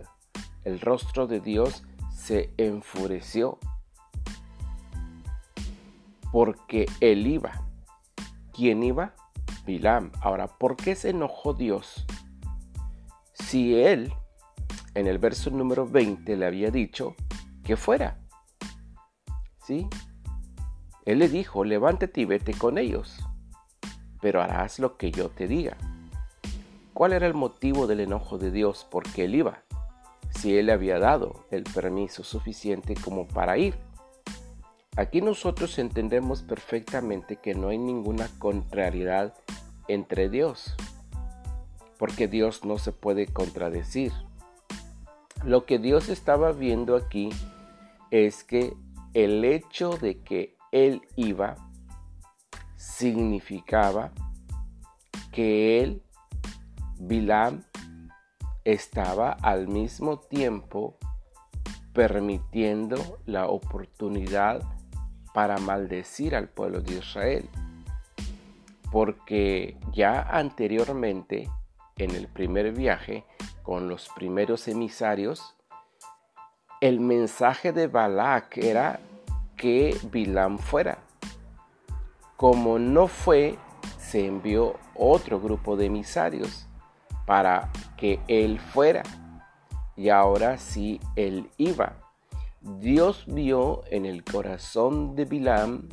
el 0.65 0.81
rostro 0.81 1.25
de 1.25 1.39
Dios 1.39 1.83
se 2.13 2.53
enfureció, 2.57 3.59
porque 6.33 6.85
él 6.99 7.27
iba. 7.27 7.65
¿Quién 8.53 8.83
iba? 8.83 9.13
Bilam. 9.65 10.11
Ahora, 10.21 10.47
¿por 10.47 10.75
qué 10.75 10.95
se 10.95 11.11
enojó 11.11 11.53
Dios? 11.53 12.05
Si 13.33 13.73
él, 13.73 14.13
en 14.95 15.07
el 15.07 15.17
verso 15.17 15.49
número 15.49 15.87
20, 15.87 16.35
le 16.35 16.45
había 16.45 16.71
dicho 16.71 17.15
que 17.63 17.77
fuera. 17.77 18.19
¿Sí? 19.65 19.87
Él 21.07 21.19
le 21.19 21.29
dijo, 21.29 21.63
levántate 21.63 22.19
y 22.19 22.25
vete 22.25 22.53
con 22.53 22.77
ellos, 22.77 23.17
pero 24.19 24.41
harás 24.41 24.77
lo 24.77 24.97
que 24.97 25.09
yo 25.09 25.29
te 25.29 25.47
diga. 25.47 25.77
¿Cuál 26.93 27.13
era 27.13 27.27
el 27.27 27.33
motivo 27.33 27.87
del 27.87 28.01
enojo 28.01 28.37
de 28.37 28.51
Dios? 28.51 28.85
Porque 28.91 29.23
él 29.23 29.35
iba, 29.35 29.63
si 30.31 30.57
él 30.57 30.65
le 30.65 30.73
había 30.73 30.99
dado 30.99 31.45
el 31.49 31.63
permiso 31.63 32.25
suficiente 32.25 32.93
como 32.93 33.25
para 33.25 33.57
ir. 33.57 33.75
Aquí 34.97 35.21
nosotros 35.21 35.79
entendemos 35.79 36.41
perfectamente 36.41 37.37
que 37.37 37.55
no 37.55 37.69
hay 37.69 37.77
ninguna 37.77 38.27
contrariedad 38.37 39.33
entre 39.87 40.27
Dios, 40.27 40.75
porque 41.97 42.27
Dios 42.27 42.65
no 42.65 42.79
se 42.79 42.91
puede 42.91 43.27
contradecir. 43.27 44.11
Lo 45.45 45.65
que 45.65 45.79
Dios 45.79 46.09
estaba 46.09 46.51
viendo 46.51 46.97
aquí 46.97 47.29
es 48.11 48.43
que 48.43 48.73
el 49.13 49.45
hecho 49.45 49.91
de 49.91 50.19
que 50.19 50.56
él 50.71 51.01
iba 51.15 51.55
significaba 52.75 54.11
que 55.31 55.81
él, 55.81 56.01
Bilam, 56.99 57.63
estaba 58.63 59.31
al 59.41 59.67
mismo 59.67 60.19
tiempo 60.19 60.97
permitiendo 61.93 63.19
la 63.25 63.47
oportunidad 63.47 64.61
para 65.33 65.57
maldecir 65.57 66.35
al 66.35 66.49
pueblo 66.49 66.81
de 66.81 66.95
Israel. 66.95 67.49
Porque 68.91 69.77
ya 69.93 70.21
anteriormente, 70.21 71.49
en 71.97 72.11
el 72.11 72.27
primer 72.27 72.71
viaje, 72.71 73.25
con 73.63 73.87
los 73.87 74.09
primeros 74.09 74.67
emisarios, 74.67 75.55
el 76.81 76.99
mensaje 76.99 77.73
de 77.73 77.87
Balak 77.87 78.57
era 78.57 78.99
que 79.57 79.97
Bilam 80.11 80.57
fuera. 80.59 80.99
Como 82.37 82.79
no 82.79 83.07
fue, 83.07 83.57
se 83.97 84.25
envió 84.25 84.75
otro 84.95 85.41
grupo 85.41 85.75
de 85.75 85.85
emisarios 85.85 86.67
para 87.25 87.71
que 87.97 88.19
él 88.27 88.59
fuera. 88.59 89.03
Y 89.95 90.09
ahora 90.09 90.57
sí, 90.57 91.01
él 91.15 91.49
iba. 91.57 91.97
Dios 92.61 93.25
vio 93.27 93.83
en 93.89 94.05
el 94.05 94.23
corazón 94.23 95.15
de 95.15 95.25
Bilam 95.25 95.89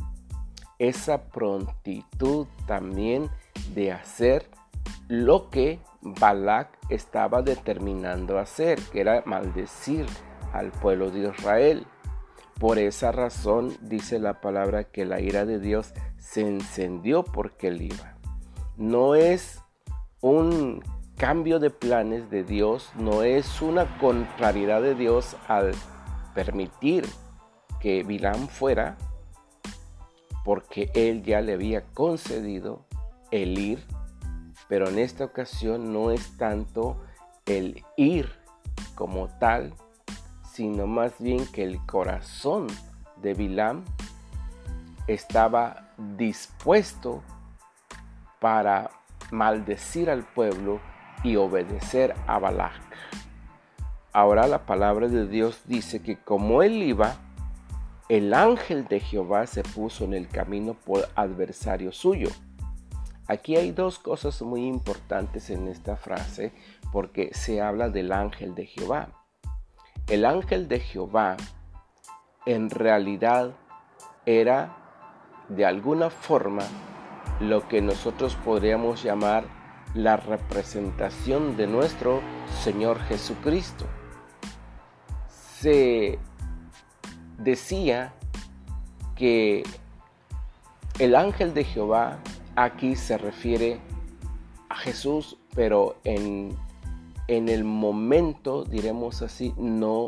esa 0.78 1.24
prontitud 1.24 2.46
también 2.66 3.30
de 3.74 3.92
hacer 3.92 4.48
lo 5.08 5.50
que 5.50 5.80
Balak 6.02 6.68
estaba 6.90 7.42
determinando 7.42 8.38
hacer, 8.38 8.78
que 8.92 9.00
era 9.00 9.22
maldecir 9.24 10.06
al 10.52 10.70
pueblo 10.70 11.10
de 11.10 11.30
Israel. 11.30 11.86
Por 12.58 12.78
esa 12.78 13.12
razón 13.12 13.76
dice 13.80 14.18
la 14.18 14.40
palabra 14.40 14.84
que 14.84 15.04
la 15.04 15.20
ira 15.20 15.44
de 15.44 15.58
Dios 15.58 15.92
se 16.18 16.42
encendió 16.42 17.24
porque 17.24 17.68
él 17.68 17.82
iba. 17.82 18.16
No 18.76 19.14
es 19.14 19.60
un 20.20 20.82
cambio 21.16 21.58
de 21.58 21.70
planes 21.70 22.30
de 22.30 22.44
Dios, 22.44 22.90
no 22.96 23.22
es 23.22 23.60
una 23.60 23.98
contrariedad 23.98 24.82
de 24.82 24.94
Dios 24.94 25.36
al 25.48 25.72
permitir 26.34 27.06
que 27.80 28.02
Bilam 28.02 28.48
fuera, 28.48 28.96
porque 30.44 30.90
él 30.94 31.22
ya 31.22 31.40
le 31.40 31.54
había 31.54 31.82
concedido 31.92 32.86
el 33.30 33.58
ir, 33.58 33.84
pero 34.68 34.88
en 34.88 34.98
esta 34.98 35.24
ocasión 35.24 35.92
no 35.92 36.10
es 36.10 36.36
tanto 36.36 37.02
el 37.46 37.84
ir 37.96 38.30
como 38.94 39.28
tal, 39.38 39.74
sino 40.54 40.86
más 40.86 41.12
bien 41.18 41.44
que 41.46 41.64
el 41.64 41.84
corazón 41.84 42.68
de 43.20 43.34
Bilam 43.34 43.84
estaba 45.08 45.90
dispuesto 46.16 47.22
para 48.40 48.90
maldecir 49.32 50.08
al 50.08 50.22
pueblo 50.22 50.80
y 51.24 51.34
obedecer 51.36 52.14
a 52.28 52.38
Balak. 52.38 52.80
Ahora 54.12 54.46
la 54.46 54.64
palabra 54.64 55.08
de 55.08 55.26
Dios 55.26 55.62
dice 55.64 56.00
que 56.00 56.16
como 56.18 56.62
él 56.62 56.84
iba, 56.84 57.16
el 58.08 58.32
ángel 58.32 58.86
de 58.86 59.00
Jehová 59.00 59.48
se 59.48 59.64
puso 59.64 60.04
en 60.04 60.14
el 60.14 60.28
camino 60.28 60.74
por 60.74 61.08
adversario 61.16 61.90
suyo. 61.90 62.28
Aquí 63.26 63.56
hay 63.56 63.72
dos 63.72 63.98
cosas 63.98 64.40
muy 64.42 64.66
importantes 64.66 65.50
en 65.50 65.66
esta 65.66 65.96
frase 65.96 66.52
porque 66.92 67.30
se 67.32 67.60
habla 67.60 67.88
del 67.88 68.12
ángel 68.12 68.54
de 68.54 68.66
Jehová. 68.66 69.23
El 70.08 70.26
ángel 70.26 70.68
de 70.68 70.80
Jehová 70.80 71.36
en 72.44 72.68
realidad 72.68 73.54
era 74.26 74.76
de 75.48 75.64
alguna 75.64 76.10
forma 76.10 76.62
lo 77.40 77.66
que 77.68 77.80
nosotros 77.80 78.36
podríamos 78.44 79.02
llamar 79.02 79.44
la 79.94 80.18
representación 80.18 81.56
de 81.56 81.66
nuestro 81.66 82.20
Señor 82.62 83.00
Jesucristo. 83.04 83.86
Se 85.58 86.18
decía 87.38 88.12
que 89.16 89.62
el 90.98 91.16
ángel 91.16 91.54
de 91.54 91.64
Jehová 91.64 92.18
aquí 92.56 92.94
se 92.94 93.16
refiere 93.16 93.80
a 94.68 94.76
Jesús, 94.76 95.38
pero 95.54 95.96
en 96.04 96.56
en 97.28 97.48
el 97.48 97.64
momento, 97.64 98.64
diremos 98.64 99.22
así, 99.22 99.54
no 99.56 100.06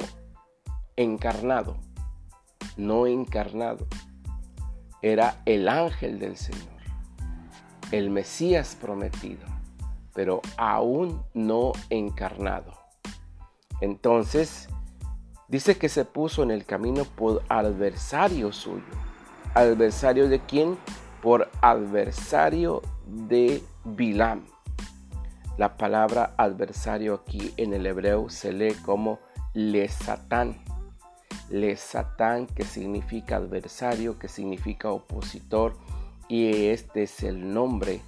encarnado, 0.96 1.76
no 2.76 3.06
encarnado. 3.06 3.86
Era 5.02 5.40
el 5.46 5.68
ángel 5.68 6.18
del 6.18 6.36
Señor, 6.36 6.80
el 7.92 8.10
Mesías 8.10 8.76
prometido, 8.80 9.46
pero 10.14 10.42
aún 10.56 11.22
no 11.32 11.72
encarnado. 11.90 12.72
Entonces, 13.80 14.68
dice 15.48 15.76
que 15.78 15.88
se 15.88 16.04
puso 16.04 16.42
en 16.42 16.50
el 16.50 16.64
camino 16.64 17.04
por 17.04 17.42
adversario 17.48 18.52
suyo. 18.52 18.84
¿Adversario 19.54 20.28
de 20.28 20.40
quién? 20.40 20.76
Por 21.22 21.50
adversario 21.60 22.82
de 23.06 23.62
Bilam. 23.84 24.55
La 25.56 25.78
palabra 25.78 26.34
adversario 26.36 27.14
aquí 27.14 27.54
en 27.56 27.72
el 27.72 27.86
hebreo 27.86 28.28
se 28.28 28.52
lee 28.52 28.74
como 28.84 29.20
le 29.54 29.88
satán. 29.88 30.56
Le 31.48 31.76
satán 31.76 32.46
que 32.46 32.64
significa 32.64 33.36
adversario, 33.36 34.18
que 34.18 34.28
significa 34.28 34.90
opositor 34.90 35.76
y 36.28 36.66
este 36.66 37.04
es 37.04 37.22
el 37.22 37.54
nombre 37.54 38.00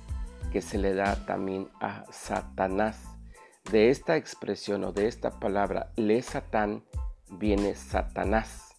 que 0.53 0.61
se 0.61 0.77
le 0.77 0.93
da 0.93 1.25
también 1.25 1.69
a 1.81 2.05
Satanás. 2.11 3.03
De 3.71 3.91
esta 3.91 4.17
expresión 4.17 4.85
o 4.85 4.93
de 4.93 5.09
esta 5.09 5.39
palabra 5.41 5.93
le 5.97 6.21
satán 6.21 6.85
viene 7.31 7.75
Satanás. 7.75 8.75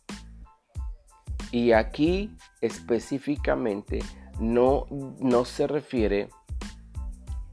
Y 1.52 1.72
aquí 1.72 2.36
específicamente 2.62 4.00
no, 4.40 4.86
no 4.90 5.46
se 5.46 5.66
refiere 5.66 6.30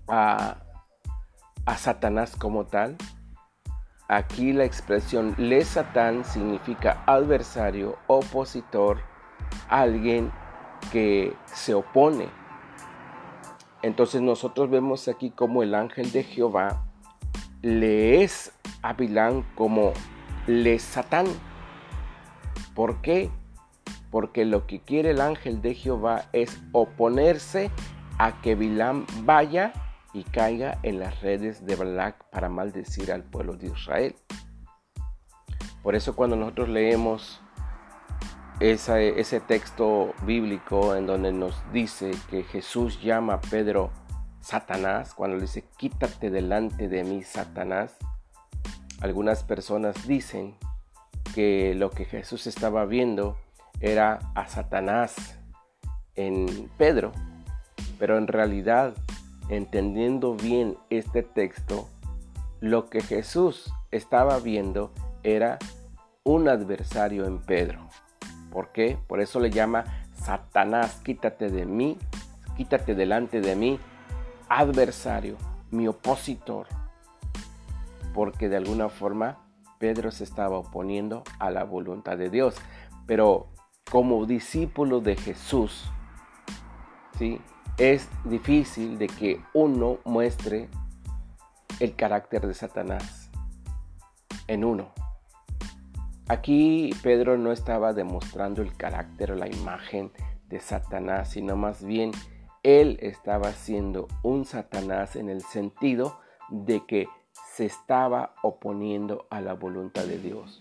a 0.09 0.66
a 1.67 1.77
Satanás 1.77 2.35
como 2.37 2.65
tal. 2.65 2.97
Aquí 4.09 4.53
la 4.53 4.65
expresión 4.65 5.35
le 5.37 5.65
Satán 5.65 6.25
significa 6.25 7.03
adversario, 7.07 7.99
opositor, 8.07 9.01
alguien 9.69 10.31
que 10.93 11.35
se 11.47 11.75
opone. 11.75 12.29
Entonces 13.83 14.23
nosotros 14.23 14.71
vemos 14.71 15.09
aquí 15.09 15.31
como 15.31 15.63
el 15.63 15.75
ángel 15.75 16.11
de 16.13 16.23
Jehová 16.23 16.85
le 17.63 18.23
es 18.23 18.53
a 18.83 18.93
Bilán 18.93 19.45
como 19.57 19.93
le 20.47 20.79
Satán. 20.79 21.27
¿Por 22.75 23.03
qué? 23.03 23.31
Porque 24.13 24.45
lo 24.45 24.67
que 24.67 24.81
quiere 24.81 25.11
el 25.11 25.21
ángel 25.21 25.63
de 25.63 25.75
Jehová 25.75 26.27
es 26.33 26.63
oponerse 26.71 27.71
a 28.19 28.41
que 28.41 28.55
Bilán 28.55 29.05
vaya 29.25 29.73
y 30.17 30.25
caiga 30.25 30.79
en 30.83 30.99
las 30.99 31.21
redes 31.21 31.67
de 31.67 31.77
Balak 31.77 32.25
para 32.31 32.49
maldecir 32.49 33.13
al 33.13 33.23
pueblo 33.23 33.55
de 33.55 33.67
Israel. 33.67 34.17
Por 35.83 35.95
eso 35.95 36.17
cuando 36.17 36.37
nosotros 36.37 36.71
leemos 36.71 37.43
ese 38.61 39.41
texto 39.41 40.15
bíblico 40.23 40.97
en 40.97 41.07
donde 41.07 41.33
nos 41.33 41.63
dice 41.71 42.13
que 42.31 42.45
Jesús 42.45 43.03
llama 43.03 43.35
a 43.35 43.41
Pedro 43.43 43.91
Satanás, 44.41 45.13
cuando 45.13 45.37
le 45.37 45.43
dice, 45.43 45.69
quítate 45.77 46.31
delante 46.31 46.89
de 46.89 47.05
mí, 47.05 47.23
Satanás, 47.23 47.95
algunas 49.03 49.45
personas 49.45 50.09
dicen 50.09 50.57
que 51.35 51.75
lo 51.75 51.91
que 51.91 52.07
Jesús 52.07 52.47
estaba 52.47 52.87
viendo 52.87 53.37
era 53.81 54.21
a 54.35 54.47
Satanás 54.47 55.39
en 56.15 56.71
Pedro, 56.79 57.13
pero 57.99 58.17
en 58.17 58.29
realidad, 58.29 58.95
entendiendo 59.49 60.35
bien 60.35 60.77
este 60.91 61.23
texto, 61.23 61.89
lo 62.61 62.89
que 62.89 63.01
Jesús 63.01 63.73
estaba 63.91 64.39
viendo 64.39 64.93
era 65.23 65.59
un 66.25 66.49
adversario 66.49 67.27
en 67.27 67.39
Pedro. 67.39 67.89
¿Por 68.51 68.73
qué? 68.73 68.99
Por 69.07 69.21
eso 69.21 69.41
le 69.41 69.51
llama 69.51 69.85
Satanás, 70.15 71.01
quítate 71.05 71.51
de 71.51 71.67
mí, 71.67 71.99
quítate 72.57 72.95
delante 72.95 73.41
de 73.41 73.55
mí, 73.55 73.79
adversario, 74.49 75.37
mi 75.71 75.87
opositor. 75.89 76.67
Porque 78.15 78.49
de 78.49 78.57
alguna 78.57 78.89
forma 78.89 79.39
Pedro 79.79 80.11
se 80.11 80.25
estaba 80.25 80.59
oponiendo 80.59 81.23
a 81.39 81.51
la 81.51 81.65
voluntad 81.65 82.17
de 82.17 82.31
Dios. 82.31 82.57
Pero 83.07 83.49
como 83.91 84.27
discípulo 84.27 85.01
de 85.01 85.17
Jesús, 85.17 85.85
¿sí? 87.19 87.41
Es 87.79 88.09
difícil 88.25 88.99
de 88.99 89.07
que 89.07 89.41
uno 89.53 89.99
muestre 90.05 90.69
el 91.79 91.95
carácter 91.95 92.47
de 92.47 92.55
Satanás 92.55 93.31
en 94.47 94.65
uno. 94.65 94.93
Aquí 96.29 96.91
Pedro 97.03 97.37
no 97.37 97.53
estaba 97.53 97.93
demostrando 97.93 98.63
el 98.63 98.77
carácter 98.77 99.33
o 99.33 99.35
la 99.35 99.49
imagen 99.49 100.11
de 100.49 100.61
Satanás, 100.61 101.31
sino 101.31 101.57
más 101.57 101.85
bien 101.85 102.13
él 102.63 102.99
estaba 103.01 103.53
siendo 103.53 104.09
un 104.23 104.45
Satanás 104.45 105.15
en 105.15 105.29
el 105.29 105.43
sentido 105.43 106.19
de 106.49 106.85
que 106.87 107.09
se 107.53 107.67
estaba 107.67 108.35
oponiendo 108.43 109.27
a 109.31 109.41
la 109.41 109.53
voluntad 109.53 110.05
de 110.05 110.19
Dios. 110.19 110.59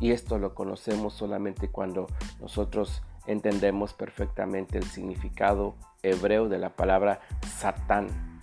Y 0.00 0.10
esto 0.10 0.38
lo 0.38 0.54
conocemos 0.54 1.14
solamente 1.14 1.68
cuando 1.68 2.06
nosotros 2.40 3.02
entendemos 3.26 3.92
perfectamente 3.92 4.78
el 4.78 4.84
significado 4.84 5.74
hebreo 6.02 6.48
de 6.48 6.58
la 6.58 6.70
palabra 6.70 7.20
Satán. 7.56 8.40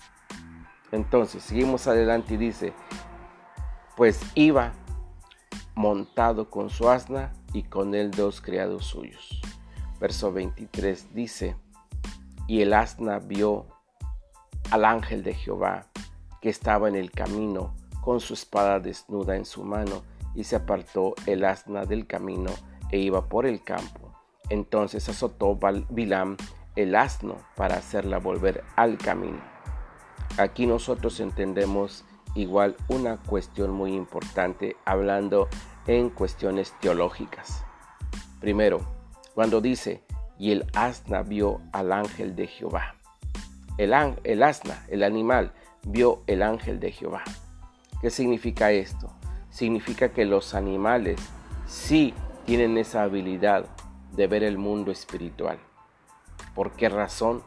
Entonces, 0.91 1.43
seguimos 1.43 1.87
adelante 1.87 2.35
y 2.35 2.37
dice, 2.37 2.73
pues 3.95 4.21
iba 4.35 4.73
montado 5.75 6.49
con 6.49 6.69
su 6.69 6.89
asna 6.89 7.33
y 7.53 7.63
con 7.63 7.93
él 7.95 8.11
dos 8.11 8.41
criados 8.41 8.85
suyos. 8.85 9.41
Verso 9.99 10.31
23 10.31 11.13
dice, 11.13 11.55
y 12.47 12.61
el 12.61 12.73
asna 12.73 13.19
vio 13.19 13.67
al 14.71 14.85
ángel 14.85 15.23
de 15.23 15.33
Jehová 15.33 15.87
que 16.41 16.49
estaba 16.49 16.87
en 16.87 16.95
el 16.95 17.11
camino 17.11 17.75
con 18.01 18.21
su 18.21 18.35
espada 18.35 18.79
desnuda 18.79 19.35
en 19.35 19.43
su 19.43 19.65
mano, 19.65 20.01
y 20.33 20.45
se 20.45 20.55
apartó 20.55 21.13
el 21.25 21.43
asna 21.43 21.83
del 21.83 22.07
camino 22.07 22.51
e 22.89 22.99
iba 22.99 23.27
por 23.27 23.45
el 23.45 23.63
campo. 23.63 24.13
Entonces 24.49 25.09
azotó 25.09 25.59
Bilam 25.89 26.37
el 26.77 26.95
asno 26.95 27.37
para 27.55 27.75
hacerla 27.75 28.19
volver 28.19 28.63
al 28.75 28.97
camino. 28.97 29.41
Aquí 30.37 30.67
nosotros 30.67 31.19
entendemos 31.19 32.05
igual 32.35 32.75
una 32.87 33.17
cuestión 33.17 33.71
muy 33.71 33.93
importante 33.95 34.77
hablando 34.85 35.49
en 35.87 36.11
cuestiones 36.11 36.73
teológicas. 36.79 37.65
Primero, 38.39 38.81
cuando 39.33 39.59
dice, 39.59 40.03
y 40.37 40.51
el 40.51 40.67
asna 40.75 41.23
vio 41.23 41.61
al 41.71 41.91
ángel 41.91 42.35
de 42.35 42.45
Jehová. 42.45 42.95
El, 43.79 43.93
el 44.23 44.43
asna, 44.43 44.85
el 44.87 45.01
animal, 45.01 45.53
vio 45.83 46.21
el 46.27 46.43
ángel 46.43 46.79
de 46.79 46.91
Jehová. 46.91 47.23
¿Qué 48.01 48.11
significa 48.11 48.71
esto? 48.71 49.11
Significa 49.49 50.09
que 50.09 50.25
los 50.25 50.53
animales 50.53 51.19
sí 51.65 52.13
tienen 52.45 52.77
esa 52.77 53.01
habilidad 53.01 53.65
de 54.11 54.27
ver 54.27 54.43
el 54.43 54.59
mundo 54.59 54.91
espiritual. 54.91 55.57
¿Por 56.57 56.73
qué 56.73 56.89
razón? 56.89 57.41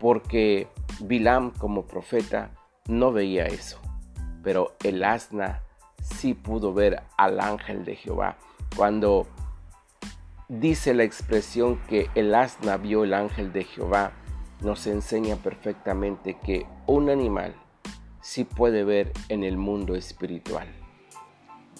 Porque 0.00 0.68
Bilam 1.00 1.50
como 1.50 1.82
profeta 1.82 2.52
no 2.88 3.12
veía 3.12 3.44
eso 3.44 3.78
pero 4.46 4.76
el 4.84 5.02
asna 5.02 5.60
sí 6.00 6.32
pudo 6.32 6.72
ver 6.72 7.02
al 7.16 7.40
ángel 7.40 7.84
de 7.84 7.96
Jehová. 7.96 8.36
Cuando 8.76 9.26
dice 10.48 10.94
la 10.94 11.02
expresión 11.02 11.80
que 11.88 12.08
el 12.14 12.32
asna 12.32 12.76
vio 12.76 13.02
el 13.02 13.12
ángel 13.12 13.52
de 13.52 13.64
Jehová, 13.64 14.12
nos 14.60 14.86
enseña 14.86 15.34
perfectamente 15.34 16.38
que 16.38 16.64
un 16.86 17.10
animal 17.10 17.56
sí 18.20 18.44
puede 18.44 18.84
ver 18.84 19.10
en 19.28 19.42
el 19.42 19.56
mundo 19.56 19.96
espiritual. 19.96 20.68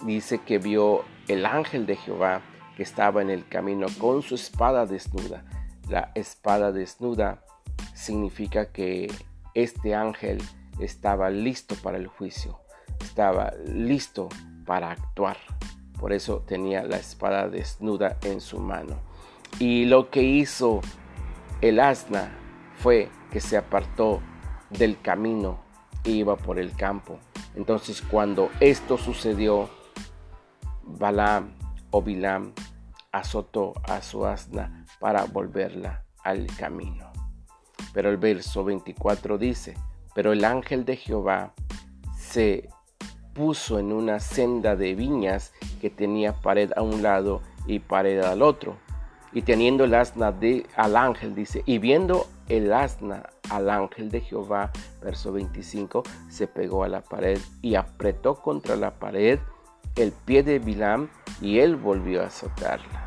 Dice 0.04 0.38
que 0.38 0.58
vio 0.58 1.04
el 1.28 1.46
ángel 1.46 1.86
de 1.86 1.94
Jehová 1.94 2.42
que 2.76 2.82
estaba 2.82 3.22
en 3.22 3.30
el 3.30 3.46
camino 3.46 3.86
con 4.00 4.22
su 4.22 4.34
espada 4.34 4.86
desnuda. 4.86 5.44
La 5.88 6.10
espada 6.14 6.72
desnuda 6.72 7.42
significa 7.94 8.72
que 8.72 9.10
este 9.54 9.94
ángel 9.94 10.42
estaba 10.80 11.30
listo 11.30 11.74
para 11.76 11.96
el 11.96 12.08
juicio, 12.08 12.58
estaba 13.00 13.52
listo 13.66 14.28
para 14.64 14.90
actuar. 14.90 15.36
Por 15.98 16.12
eso 16.12 16.42
tenía 16.46 16.82
la 16.82 16.96
espada 16.96 17.48
desnuda 17.48 18.18
en 18.22 18.40
su 18.40 18.58
mano. 18.58 18.96
Y 19.58 19.86
lo 19.86 20.10
que 20.10 20.22
hizo 20.22 20.80
el 21.60 21.80
asna 21.80 22.36
fue 22.78 23.08
que 23.30 23.40
se 23.40 23.56
apartó 23.56 24.20
del 24.70 25.00
camino 25.00 25.60
e 26.04 26.10
iba 26.10 26.36
por 26.36 26.58
el 26.58 26.74
campo. 26.76 27.18
Entonces 27.54 28.02
cuando 28.02 28.50
esto 28.60 28.98
sucedió, 28.98 29.70
Balaam 30.82 31.54
o 31.90 32.02
Bilam 32.02 32.52
azotó 33.18 33.72
a 33.84 34.02
su 34.02 34.26
asna 34.26 34.84
para 35.00 35.24
volverla 35.24 36.04
al 36.22 36.46
camino. 36.58 37.10
Pero 37.92 38.10
el 38.10 38.16
verso 38.16 38.64
24 38.64 39.38
dice, 39.38 39.74
pero 40.14 40.32
el 40.32 40.44
ángel 40.44 40.84
de 40.84 40.96
Jehová 40.96 41.54
se 42.16 42.68
puso 43.32 43.78
en 43.78 43.92
una 43.92 44.20
senda 44.20 44.76
de 44.76 44.94
viñas 44.94 45.52
que 45.80 45.90
tenía 45.90 46.34
pared 46.34 46.72
a 46.76 46.82
un 46.82 47.02
lado 47.02 47.42
y 47.66 47.78
pared 47.78 48.20
al 48.22 48.42
otro. 48.42 48.76
Y 49.32 49.42
teniendo 49.42 49.84
el 49.84 49.94
asna 49.94 50.32
de, 50.32 50.66
al 50.76 50.96
ángel, 50.96 51.34
dice, 51.34 51.62
y 51.66 51.78
viendo 51.78 52.26
el 52.48 52.72
asna 52.72 53.28
al 53.50 53.68
ángel 53.68 54.10
de 54.10 54.20
Jehová, 54.20 54.72
verso 55.02 55.32
25, 55.32 56.02
se 56.28 56.46
pegó 56.46 56.84
a 56.84 56.88
la 56.88 57.02
pared 57.02 57.38
y 57.60 57.74
apretó 57.74 58.36
contra 58.36 58.76
la 58.76 58.98
pared 58.98 59.38
el 59.96 60.12
pie 60.12 60.42
de 60.42 60.58
Bilam 60.58 61.08
y 61.40 61.58
él 61.58 61.76
volvió 61.76 62.22
a 62.22 62.26
azotarla. 62.26 63.05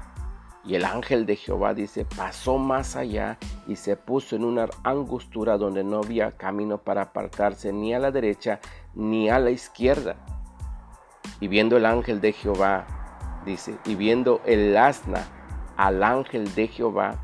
Y 0.69 0.75
el 0.75 0.85
ángel 0.85 1.25
de 1.25 1.35
Jehová 1.35 1.73
dice, 1.73 2.05
pasó 2.05 2.59
más 2.59 2.95
allá 2.95 3.39
y 3.67 3.75
se 3.75 3.95
puso 3.95 4.35
en 4.35 4.43
una 4.43 4.67
angostura 4.83 5.57
donde 5.57 5.83
no 5.83 5.97
había 5.97 6.37
camino 6.37 6.77
para 6.77 7.01
apartarse 7.01 7.73
ni 7.73 7.95
a 7.95 7.97
la 7.97 8.11
derecha 8.11 8.59
ni 8.93 9.31
a 9.31 9.39
la 9.39 9.49
izquierda. 9.49 10.17
Y 11.39 11.47
viendo 11.47 11.75
el 11.75 11.87
ángel 11.87 12.21
de 12.21 12.33
Jehová, 12.33 12.85
dice, 13.47 13.79
y 13.83 13.95
viendo 13.95 14.41
el 14.45 14.77
asna 14.77 15.25
al 15.75 16.03
ángel 16.03 16.53
de 16.53 16.67
Jehová, 16.67 17.15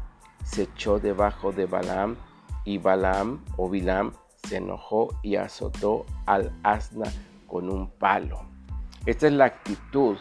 se 0.43 0.63
echó 0.63 0.97
debajo 0.99 1.51
de 1.51 1.67
Balaam 1.67 2.15
y 2.63 2.79
Balaam 2.79 3.45
o 3.57 3.69
Bilam 3.69 4.13
se 4.43 4.57
enojó 4.57 5.09
y 5.21 5.35
azotó 5.35 6.07
al 6.25 6.51
asna 6.63 7.05
con 7.45 7.69
un 7.69 7.91
palo. 7.91 8.41
Esta 9.05 9.27
es 9.27 9.33
la 9.33 9.45
actitud 9.45 10.17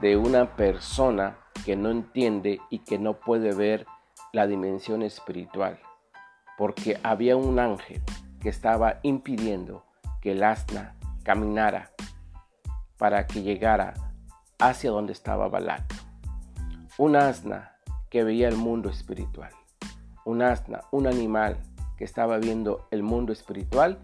de 0.00 0.16
una 0.16 0.56
persona 0.56 1.38
que 1.64 1.76
no 1.76 1.90
entiende 1.90 2.60
y 2.70 2.80
que 2.80 2.98
no 2.98 3.20
puede 3.20 3.54
ver 3.54 3.86
la 4.32 4.46
dimensión 4.46 5.02
espiritual, 5.02 5.78
porque 6.58 6.98
había 7.02 7.36
un 7.36 7.58
ángel 7.58 8.02
que 8.40 8.48
estaba 8.48 8.98
impidiendo 9.02 9.84
que 10.20 10.32
el 10.32 10.42
asna 10.42 10.94
caminara 11.22 11.92
para 12.98 13.26
que 13.26 13.42
llegara 13.42 13.94
hacia 14.58 14.90
donde 14.90 15.12
estaba 15.12 15.48
Balak. 15.48 15.84
Un 16.98 17.16
asna 17.16 17.76
que 18.10 18.24
veía 18.24 18.48
el 18.48 18.56
mundo 18.56 18.90
espiritual. 18.90 19.50
Un 20.24 20.42
asna, 20.42 20.82
un 20.90 21.06
animal 21.06 21.58
que 21.96 22.04
estaba 22.04 22.38
viendo 22.38 22.86
el 22.90 23.02
mundo 23.02 23.32
espiritual 23.32 23.98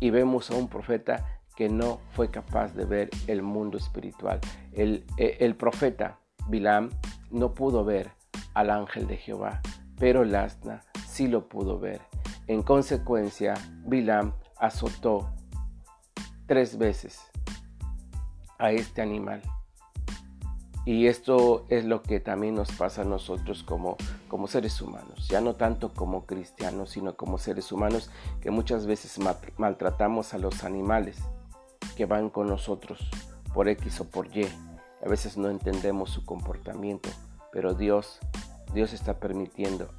y 0.00 0.10
vemos 0.10 0.50
a 0.50 0.54
un 0.54 0.68
profeta 0.68 1.40
que 1.56 1.68
no 1.68 2.00
fue 2.10 2.30
capaz 2.30 2.74
de 2.74 2.84
ver 2.84 3.10
el 3.26 3.42
mundo 3.42 3.78
espiritual. 3.78 4.40
El, 4.72 5.04
eh, 5.16 5.36
el 5.40 5.54
profeta 5.54 6.18
Bilam 6.48 6.90
no 7.30 7.54
pudo 7.54 7.84
ver 7.84 8.12
al 8.54 8.70
ángel 8.70 9.06
de 9.06 9.16
Jehová, 9.16 9.60
pero 9.98 10.22
el 10.22 10.34
asna 10.34 10.82
sí 11.06 11.28
lo 11.28 11.48
pudo 11.48 11.78
ver. 11.78 12.00
En 12.46 12.62
consecuencia, 12.62 13.54
Bilam 13.86 14.32
azotó 14.58 15.30
tres 16.46 16.76
veces 16.76 17.20
a 18.58 18.70
este 18.72 19.02
animal 19.02 19.42
Y 20.84 21.06
esto 21.06 21.64
es 21.68 21.84
lo 21.84 22.02
que 22.02 22.18
también 22.18 22.54
nos 22.56 22.72
pasa 22.72 23.02
a 23.02 23.04
nosotros 23.04 23.62
como, 23.62 23.96
como 24.28 24.48
seres 24.48 24.80
humanos, 24.82 25.28
ya 25.28 25.40
no 25.40 25.54
tanto 25.54 25.92
como 25.94 26.26
cristianos, 26.26 26.90
sino 26.90 27.14
como 27.14 27.38
seres 27.38 27.70
humanos 27.70 28.10
que 28.40 28.50
muchas 28.50 28.86
veces 28.86 29.18
maltratamos 29.58 30.34
a 30.34 30.38
los 30.38 30.64
animales 30.64 31.18
que 31.96 32.06
van 32.06 32.30
con 32.30 32.48
nosotros 32.48 33.08
por 33.54 33.68
X 33.68 34.00
o 34.00 34.10
por 34.10 34.36
Y. 34.36 34.48
A 35.04 35.08
veces 35.08 35.36
no 35.36 35.50
entendemos 35.50 36.10
su 36.10 36.24
comportamiento, 36.24 37.08
pero 37.52 37.74
Dios, 37.74 38.20
Dios 38.72 38.92
está 38.92 39.18
permitiendo 39.18 39.90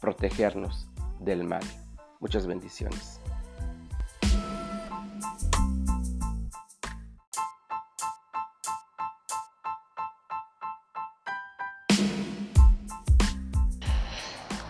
protegernos 0.00 0.88
del 1.18 1.44
mal. 1.44 1.62
Muchas 2.20 2.46
bendiciones. 2.46 3.17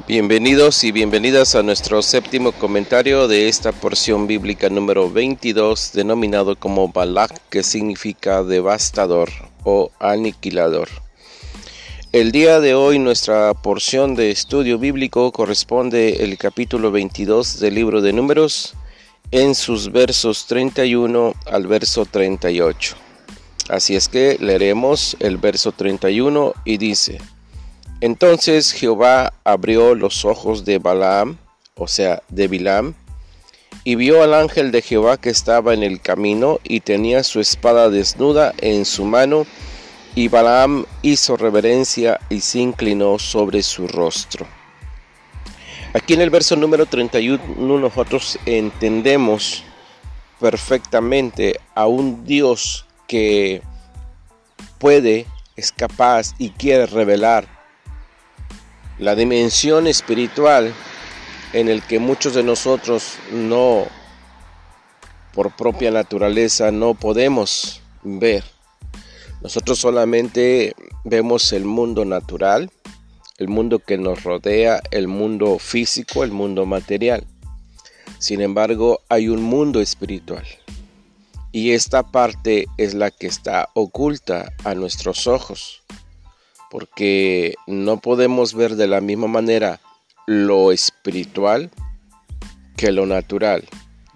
Bienvenidos 0.09 0.85
y 0.85 0.91
bienvenidas 0.91 1.55
a 1.55 1.63
nuestro 1.63 2.01
séptimo 2.01 2.53
comentario 2.53 3.29
de 3.29 3.47
esta 3.47 3.73
porción 3.73 4.27
bíblica 4.27 4.71
número 4.71 5.11
22 5.11 5.93
denominado 5.93 6.57
como 6.57 6.89
Balak 6.89 7.39
que 7.51 7.63
significa 7.63 8.43
devastador 8.43 9.29
o 9.65 9.91
aniquilador. 10.01 10.89
El 12.13 12.33
día 12.33 12.59
de 12.59 12.75
hoy 12.75 12.99
nuestra 12.99 13.53
porción 13.53 14.15
de 14.15 14.31
estudio 14.31 14.79
bíblico 14.79 15.31
corresponde 15.31 16.25
el 16.25 16.39
capítulo 16.39 16.91
22 16.91 17.61
del 17.61 17.75
libro 17.75 18.01
de 18.01 18.15
números 18.15 18.73
en 19.31 19.55
sus 19.55 19.93
versos 19.93 20.47
31 20.47 21.35
al 21.45 21.67
verso 21.67 22.07
38. 22.07 22.97
Así 23.69 23.95
es 23.95 24.09
que 24.09 24.39
leeremos 24.41 25.19
el 25.21 25.37
verso 25.37 25.73
31 25.73 26.55
y 26.65 26.79
dice, 26.79 27.19
entonces 28.01 28.73
Jehová 28.73 29.33
abrió 29.45 29.95
los 29.95 30.25
ojos 30.25 30.65
de 30.65 30.79
Balaam, 30.79 31.37
o 31.75 31.89
sea, 31.89 32.23
de 32.29 32.47
Bilam, 32.47 32.95
y 33.83 33.97
vio 33.97 34.23
al 34.23 34.35
ángel 34.35 34.71
de 34.71 34.83
Jehová 34.83 35.17
que 35.17 35.31
estaba 35.31 35.75
en 35.75 35.83
el 35.83 36.01
camino 36.01 36.61
y 36.63 36.81
tenía 36.81 37.25
su 37.25 37.41
espada 37.41 37.91
desnuda 37.91 38.55
en 38.59 38.85
su 38.85 39.05
mano, 39.05 39.47
y 40.15 40.29
Balaam 40.29 40.87
hizo 41.03 41.37
reverencia 41.37 42.21
y 42.29 42.41
se 42.41 42.61
inclinó 42.61 43.19
sobre 43.19 43.63
su 43.63 43.89
rostro. 43.89 44.47
Aquí 45.93 46.15
en 46.15 46.21
el 46.21 46.31
verso 46.31 46.55
número 46.55 46.87
31 46.87 47.79
nosotros 47.79 48.39
entendemos 48.47 49.65
perfectamente 50.39 51.59
a 51.75 51.87
un 51.87 52.25
Dios 52.25 52.87
que 53.09 53.63
puede, 54.79 55.27
es 55.57 55.73
capaz 55.73 56.35
y 56.39 56.51
quiere 56.51 56.87
revelar 56.87 57.58
la 58.99 59.15
dimensión 59.15 59.87
espiritual 59.87 60.75
en 61.53 61.69
el 61.69 61.83
que 61.83 61.99
muchos 61.99 62.35
de 62.35 62.43
nosotros 62.43 63.15
no, 63.33 63.87
por 65.33 65.55
propia 65.55 65.91
naturaleza, 65.91 66.71
no 66.71 66.95
podemos 66.95 67.81
ver. 68.03 68.45
Nosotros 69.41 69.79
solamente 69.79 70.75
vemos 71.05 71.53
el 71.53 71.65
mundo 71.65 72.05
natural, 72.05 72.71
el 73.39 73.49
mundo 73.49 73.79
que 73.79 73.97
nos 73.99 74.25
rodea, 74.25 74.83
el 74.91 75.07
mundo 75.07 75.59
físico, 75.59 76.25
el 76.25 76.33
mundo 76.33 76.67
material. 76.67 77.25
Sin 78.19 78.41
embargo, 78.41 79.01
hay 79.09 79.29
un 79.29 79.43
mundo 79.43 79.81
espiritual. 79.81 80.45
Y 81.53 81.71
esta 81.71 82.03
parte 82.03 82.67
es 82.77 82.95
la 82.95 83.11
que 83.13 83.29
está 83.29 83.69
oculta 83.75 84.53
a 84.65 84.75
nuestros 84.75 85.27
ojos 85.29 85.83
porque 86.71 87.55
no 87.67 87.99
podemos 87.99 88.55
ver 88.55 88.77
de 88.77 88.87
la 88.87 89.01
misma 89.01 89.27
manera 89.27 89.81
lo 90.27 90.73
espiritual 90.73 91.71
que 92.77 92.93
lo 92.93 93.07
natural, 93.07 93.65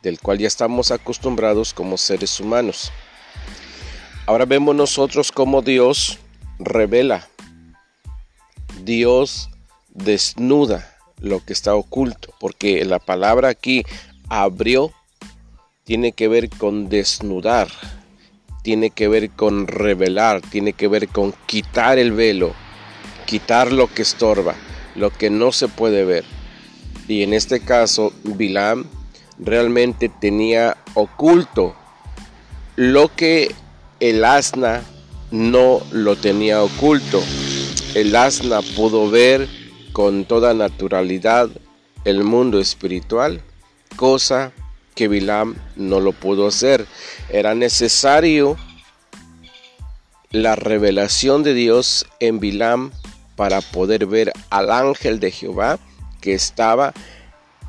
del 0.02 0.20
cual 0.20 0.38
ya 0.38 0.46
estamos 0.46 0.90
acostumbrados 0.90 1.74
como 1.74 1.96
seres 1.96 2.38
humanos. 2.38 2.92
Ahora 4.26 4.44
vemos 4.44 4.74
nosotros 4.74 5.32
cómo 5.32 5.62
Dios 5.62 6.18
revela, 6.58 7.28
Dios 8.84 9.50
desnuda 9.90 10.96
lo 11.18 11.44
que 11.44 11.52
está 11.52 11.74
oculto, 11.74 12.34
porque 12.40 12.84
la 12.84 12.98
palabra 12.98 13.48
aquí 13.48 13.84
abrió 14.28 14.92
tiene 15.84 16.12
que 16.12 16.28
ver 16.28 16.48
con 16.50 16.88
desnudar, 16.88 17.68
tiene 18.62 18.90
que 18.90 19.08
ver 19.08 19.30
con 19.30 19.66
revelar, 19.66 20.40
tiene 20.40 20.72
que 20.72 20.88
ver 20.88 21.08
con 21.08 21.34
quitar 21.46 21.98
el 21.98 22.12
velo, 22.12 22.54
quitar 23.26 23.72
lo 23.72 23.92
que 23.92 24.02
estorba, 24.02 24.54
lo 24.94 25.10
que 25.10 25.30
no 25.30 25.52
se 25.52 25.68
puede 25.68 26.04
ver. 26.04 26.24
Y 27.08 27.22
en 27.22 27.34
este 27.34 27.60
caso, 27.60 28.12
Bilam 28.22 28.86
realmente 29.38 30.08
tenía 30.08 30.76
oculto 30.94 31.74
lo 32.76 33.14
que 33.14 33.52
el 34.00 34.24
asna 34.24 34.82
no 35.30 35.80
lo 35.90 36.16
tenía 36.16 36.62
oculto. 36.62 37.22
El 37.94 38.14
asna 38.14 38.60
pudo 38.76 39.10
ver 39.10 39.48
con 39.92 40.24
toda 40.24 40.54
naturalidad 40.54 41.50
el 42.04 42.24
mundo 42.24 42.58
espiritual, 42.60 43.42
cosa 43.96 44.52
que 44.94 45.08
Bilam 45.08 45.56
no 45.76 46.00
lo 46.00 46.12
pudo 46.12 46.46
hacer. 46.46 46.86
Era 47.28 47.54
necesario 47.54 48.56
la 50.30 50.56
revelación 50.56 51.42
de 51.42 51.54
Dios 51.54 52.06
en 52.20 52.40
Bilam 52.40 52.90
para 53.36 53.60
poder 53.60 54.06
ver 54.06 54.32
al 54.50 54.70
ángel 54.70 55.20
de 55.20 55.30
Jehová 55.30 55.78
que 56.20 56.34
estaba 56.34 56.92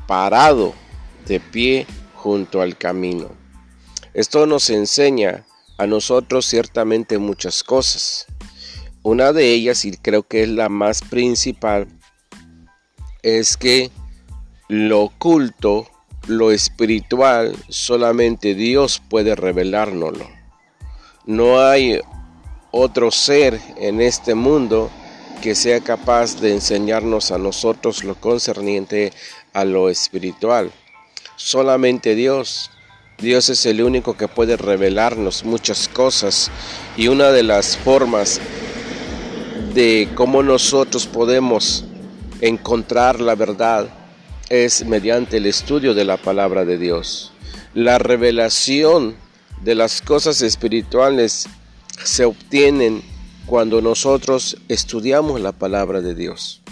parado 0.06 0.74
de 1.26 1.40
pie 1.40 1.86
junto 2.14 2.60
al 2.60 2.76
camino. 2.76 3.30
Esto 4.14 4.46
nos 4.46 4.70
enseña 4.70 5.44
a 5.78 5.86
nosotros 5.86 6.46
ciertamente 6.46 7.18
muchas 7.18 7.64
cosas. 7.64 8.26
Una 9.02 9.32
de 9.32 9.52
ellas, 9.52 9.84
y 9.84 9.96
creo 9.96 10.22
que 10.22 10.44
es 10.44 10.48
la 10.48 10.68
más 10.68 11.02
principal, 11.02 11.88
es 13.22 13.56
que 13.56 13.90
lo 14.68 15.02
oculto 15.02 15.90
lo 16.26 16.50
espiritual 16.50 17.54
solamente 17.68 18.54
Dios 18.54 19.02
puede 19.08 19.34
revelárnoslo. 19.34 20.28
No 21.26 21.60
hay 21.60 22.00
otro 22.70 23.10
ser 23.10 23.60
en 23.78 24.00
este 24.00 24.34
mundo 24.34 24.90
que 25.42 25.54
sea 25.54 25.80
capaz 25.80 26.40
de 26.40 26.52
enseñarnos 26.52 27.30
a 27.30 27.38
nosotros 27.38 28.04
lo 28.04 28.14
concerniente 28.14 29.12
a 29.52 29.64
lo 29.64 29.90
espiritual. 29.90 30.72
Solamente 31.36 32.14
Dios. 32.14 32.70
Dios 33.18 33.48
es 33.48 33.64
el 33.66 33.82
único 33.82 34.16
que 34.16 34.26
puede 34.26 34.56
revelarnos 34.56 35.44
muchas 35.44 35.88
cosas 35.88 36.50
y 36.96 37.06
una 37.08 37.30
de 37.30 37.44
las 37.44 37.76
formas 37.76 38.40
de 39.72 40.08
cómo 40.14 40.42
nosotros 40.42 41.06
podemos 41.06 41.84
encontrar 42.40 43.20
la 43.20 43.34
verdad 43.36 43.88
es 44.48 44.84
mediante 44.84 45.38
el 45.38 45.46
estudio 45.46 45.94
de 45.94 46.04
la 46.04 46.16
palabra 46.16 46.64
de 46.64 46.78
Dios. 46.78 47.32
La 47.74 47.98
revelación 47.98 49.16
de 49.62 49.74
las 49.74 50.02
cosas 50.02 50.42
espirituales 50.42 51.48
se 52.02 52.24
obtienen 52.24 53.02
cuando 53.46 53.80
nosotros 53.80 54.56
estudiamos 54.68 55.40
la 55.40 55.52
palabra 55.52 56.00
de 56.00 56.14
Dios. 56.14 56.62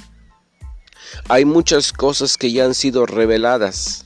Hay 1.29 1.45
muchas 1.45 1.93
cosas 1.93 2.37
que 2.37 2.53
ya 2.53 2.65
han 2.65 2.75
sido 2.75 3.07
reveladas. 3.07 4.05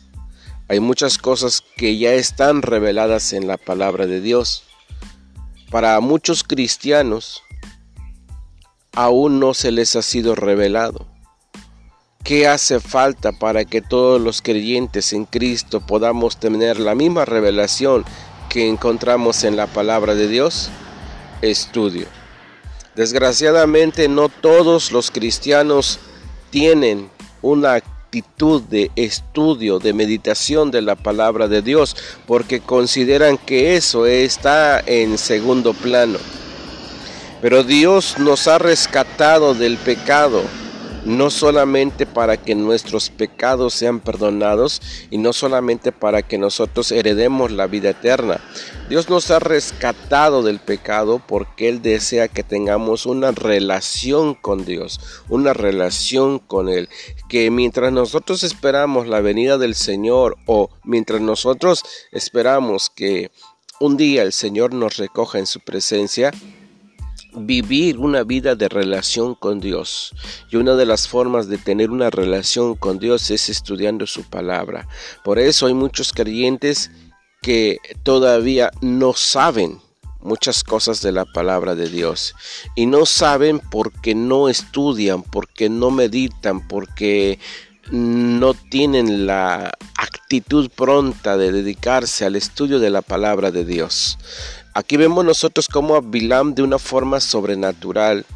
Hay 0.69 0.81
muchas 0.81 1.19
cosas 1.19 1.63
que 1.77 1.97
ya 1.99 2.13
están 2.15 2.63
reveladas 2.63 3.33
en 3.33 3.47
la 3.47 3.57
palabra 3.57 4.07
de 4.07 4.21
Dios. 4.21 4.65
Para 5.71 5.99
muchos 6.01 6.45
cristianos 6.45 7.43
aún 8.93 9.39
no 9.39 9.55
se 9.55 9.71
les 9.71 9.95
ha 9.97 10.03
sido 10.03 10.35
revelado. 10.35 11.16
¿Qué 12.27 12.49
hace 12.49 12.81
falta 12.81 13.31
para 13.31 13.65
que 13.65 13.81
todos 13.81 14.21
los 14.21 14.43
creyentes 14.43 15.13
en 15.13 15.27
Cristo 15.27 15.81
podamos 15.81 16.39
tener 16.39 16.81
la 16.81 16.97
misma 16.97 17.25
revelación 17.25 18.05
que 18.49 18.67
encontramos 18.67 19.45
en 19.45 19.55
la 19.55 19.69
palabra 19.69 20.17
de 20.17 20.27
Dios? 20.27 20.69
Estudio. 21.41 22.09
Desgraciadamente 22.97 24.09
no 24.09 24.29
todos 24.29 24.91
los 24.91 25.13
cristianos 25.13 26.01
tienen 26.51 27.09
una 27.43 27.75
actitud 27.75 28.61
de 28.61 28.91
estudio, 28.97 29.79
de 29.79 29.93
meditación 29.93 30.73
de 30.73 30.83
la 30.83 30.97
palabra 30.97 31.47
de 31.47 31.63
Dios, 31.63 31.97
porque 32.27 32.59
consideran 32.59 33.39
que 33.39 33.77
eso 33.77 34.05
está 34.05 34.81
en 34.81 35.17
segundo 35.17 35.75
plano. 35.75 36.19
Pero 37.41 37.63
Dios 37.63 38.19
nos 38.19 38.49
ha 38.49 38.59
rescatado 38.59 39.55
del 39.55 39.77
pecado 39.77 40.43
no 41.07 41.31
solamente 41.31 42.05
para 42.05 42.37
que 42.37 42.57
nuestros 42.57 43.11
pecados 43.11 43.75
sean 43.75 44.01
perdonados 44.01 44.83
y 45.09 45.19
no 45.19 45.33
solamente 45.33 45.93
para 45.93 46.23
que 46.23 46.37
nosotros 46.37 46.91
heredemos 46.91 47.53
la 47.53 47.69
vida 47.69 47.91
eterna. 47.91 48.41
Dios 48.89 49.09
nos 49.09 49.31
ha 49.31 49.39
rescatado 49.39 50.43
del 50.43 50.59
pecado 50.59 51.23
porque 51.25 51.69
Él 51.69 51.81
desea 51.81 52.27
que 52.27 52.43
tengamos 52.43 53.07
una 53.07 53.31
relación 53.31 54.35
con 54.35 54.65
Dios, 54.65 55.01
una 55.29 55.53
relación 55.53 56.41
con 56.41 56.69
Él, 56.69 56.89
que 57.29 57.53
mientras 57.53 57.93
nosotros 57.93 58.43
esperamos 58.43 59.07
la 59.07 59.21
venida 59.21 59.59
del 59.59 59.77
Señor 59.77 60.37
o 60.47 60.71
mientras 60.83 61.21
nosotros 61.21 61.85
esperamos 62.11 62.91
que 62.91 63.31
un 63.79 63.97
día 63.97 64.23
el 64.23 64.33
Señor 64.33 64.75
nos 64.75 64.97
recoja 64.97 65.39
en 65.39 65.47
su 65.47 65.61
presencia, 65.61 66.33
vivir 67.37 67.99
una 67.99 68.23
vida 68.25 68.55
de 68.55 68.69
relación 68.69 69.35
con 69.35 69.61
Dios. 69.61 70.13
Y 70.51 70.57
una 70.57 70.75
de 70.75 70.87
las 70.87 71.07
formas 71.09 71.49
de 71.49 71.59
tener 71.59 71.91
una 71.91 72.11
relación 72.11 72.75
con 72.75 72.99
Dios 72.99 73.31
es 73.31 73.49
estudiando 73.49 74.07
su 74.07 74.25
palabra. 74.25 74.89
Por 75.25 75.39
eso 75.39 75.67
hay 75.67 75.75
muchos 75.75 76.13
creyentes 76.13 76.91
que 77.43 77.79
todavía 78.03 78.71
no 78.81 79.13
saben 79.13 79.81
muchas 80.21 80.65
cosas 80.65 81.01
de 81.01 81.13
la 81.13 81.25
palabra 81.25 81.75
de 81.75 81.89
Dios. 81.89 82.35
Y 82.75 82.87
no 82.87 83.07
saben 83.07 83.61
porque 83.61 84.15
no 84.15 84.49
estudian, 84.49 85.23
porque 85.23 85.69
no 85.69 85.91
meditan, 85.91 86.67
porque 86.67 87.39
no 87.91 88.55
tienen 88.55 89.27
la 89.27 89.73
actitud 89.97 90.71
pronta 90.71 91.37
de 91.37 91.53
dedicarse 91.53 92.25
al 92.25 92.35
estudio 92.35 92.81
de 92.81 92.91
la 92.91 93.03
palabra 93.03 93.51
de 93.53 93.65
Dios. 93.65 94.19
Aquí 94.77 94.99
vemos 94.99 95.25
nosotros 95.25 95.69
cómo 95.69 95.97
a 95.97 96.03
Bilam 96.03 96.55
de 96.55 96.61
una 96.61 96.79
forma 96.79 97.19
sobrenatural 97.19 98.27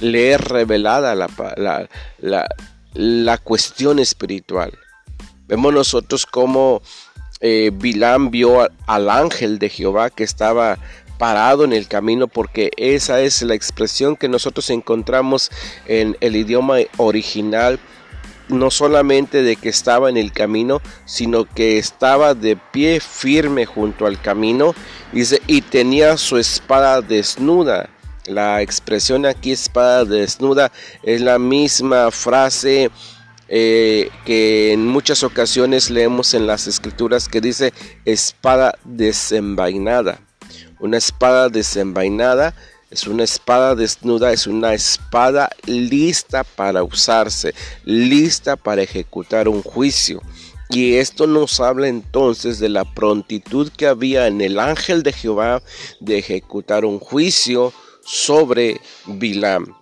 le 0.00 0.32
es 0.34 0.38
revelada 0.38 1.14
la, 1.14 1.88
la, 2.92 3.38
cuestión 3.38 3.98
espiritual. 3.98 4.78
Vemos 5.48 5.72
nosotros 5.72 6.26
cómo 6.26 6.82
eh, 7.40 7.70
Bilam 7.72 8.30
vio 8.30 8.68
al 8.86 9.08
ángel 9.08 9.58
de 9.58 9.70
Jehová 9.70 10.10
que 10.10 10.22
estaba 10.22 10.76
parado 11.16 11.64
en 11.64 11.72
el 11.72 11.88
camino 11.88 12.28
porque 12.28 12.72
esa 12.76 13.22
es 13.22 13.40
la 13.40 13.54
expresión 13.54 14.16
que 14.16 14.28
nosotros 14.28 14.68
encontramos 14.68 15.50
en 15.86 16.14
el 16.20 16.36
idioma 16.36 16.76
original 16.98 17.80
no 18.50 18.70
solamente 18.70 19.42
de 19.42 19.56
que 19.56 19.68
estaba 19.68 20.08
en 20.08 20.16
el 20.16 20.32
camino, 20.32 20.80
sino 21.04 21.44
que 21.44 21.78
estaba 21.78 22.34
de 22.34 22.56
pie 22.56 23.00
firme 23.00 23.66
junto 23.66 24.06
al 24.06 24.20
camino 24.20 24.74
y 25.46 25.60
tenía 25.62 26.16
su 26.16 26.36
espada 26.36 27.00
desnuda. 27.00 27.88
La 28.26 28.62
expresión 28.62 29.26
aquí 29.26 29.52
espada 29.52 30.04
desnuda 30.04 30.70
es 31.02 31.20
la 31.20 31.38
misma 31.38 32.10
frase 32.10 32.90
eh, 33.48 34.10
que 34.24 34.72
en 34.72 34.86
muchas 34.86 35.24
ocasiones 35.24 35.90
leemos 35.90 36.34
en 36.34 36.46
las 36.46 36.68
escrituras 36.68 37.28
que 37.28 37.40
dice 37.40 37.72
espada 38.04 38.78
desenvainada. 38.84 40.20
Una 40.78 40.98
espada 40.98 41.48
desenvainada 41.48 42.54
es 42.90 43.06
una 43.06 43.22
espada 43.22 43.74
desnuda, 43.74 44.32
es 44.32 44.46
una 44.46 44.74
espada 44.74 45.50
lista 45.66 46.42
para 46.42 46.82
usarse, 46.82 47.54
lista 47.84 48.56
para 48.56 48.82
ejecutar 48.82 49.48
un 49.48 49.62
juicio. 49.62 50.20
Y 50.70 50.94
esto 50.94 51.26
nos 51.26 51.60
habla 51.60 51.88
entonces 51.88 52.58
de 52.58 52.68
la 52.68 52.84
prontitud 52.84 53.70
que 53.76 53.86
había 53.86 54.26
en 54.26 54.40
el 54.40 54.58
ángel 54.58 55.02
de 55.02 55.12
Jehová 55.12 55.62
de 56.00 56.18
ejecutar 56.18 56.84
un 56.84 56.98
juicio 56.98 57.72
sobre 58.04 58.80
Bilam. 59.06 59.74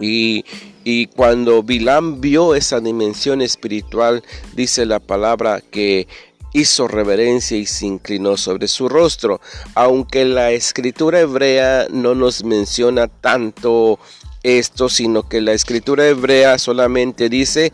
Y, 0.00 0.44
y, 0.82 1.06
cuando 1.06 1.62
Bilam 1.62 2.20
vio 2.20 2.56
esa 2.56 2.80
dimensión 2.80 3.40
espiritual, 3.40 4.24
dice 4.54 4.84
la 4.86 4.98
palabra 4.98 5.60
que 5.60 6.08
hizo 6.54 6.88
reverencia 6.88 7.58
y 7.58 7.66
se 7.66 7.84
inclinó 7.84 8.38
sobre 8.38 8.68
su 8.68 8.88
rostro, 8.88 9.40
aunque 9.74 10.24
la 10.24 10.52
escritura 10.52 11.20
hebrea 11.20 11.88
no 11.90 12.14
nos 12.14 12.44
menciona 12.44 13.08
tanto 13.08 13.98
esto, 14.42 14.88
sino 14.88 15.28
que 15.28 15.40
la 15.40 15.52
escritura 15.52 16.06
hebrea 16.06 16.56
solamente 16.58 17.28
dice, 17.28 17.72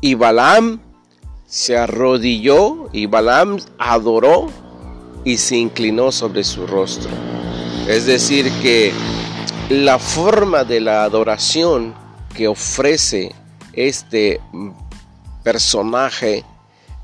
y 0.00 0.14
Balaam 0.14 0.80
se 1.46 1.76
arrodilló, 1.76 2.88
y 2.92 3.06
Balaam 3.06 3.58
adoró 3.78 4.50
y 5.24 5.36
se 5.36 5.56
inclinó 5.56 6.10
sobre 6.10 6.42
su 6.42 6.66
rostro. 6.66 7.10
Es 7.86 8.06
decir, 8.06 8.50
que 8.62 8.92
la 9.68 9.98
forma 9.98 10.64
de 10.64 10.80
la 10.80 11.04
adoración 11.04 11.94
que 12.34 12.48
ofrece 12.48 13.34
este 13.74 14.40
personaje 15.42 16.44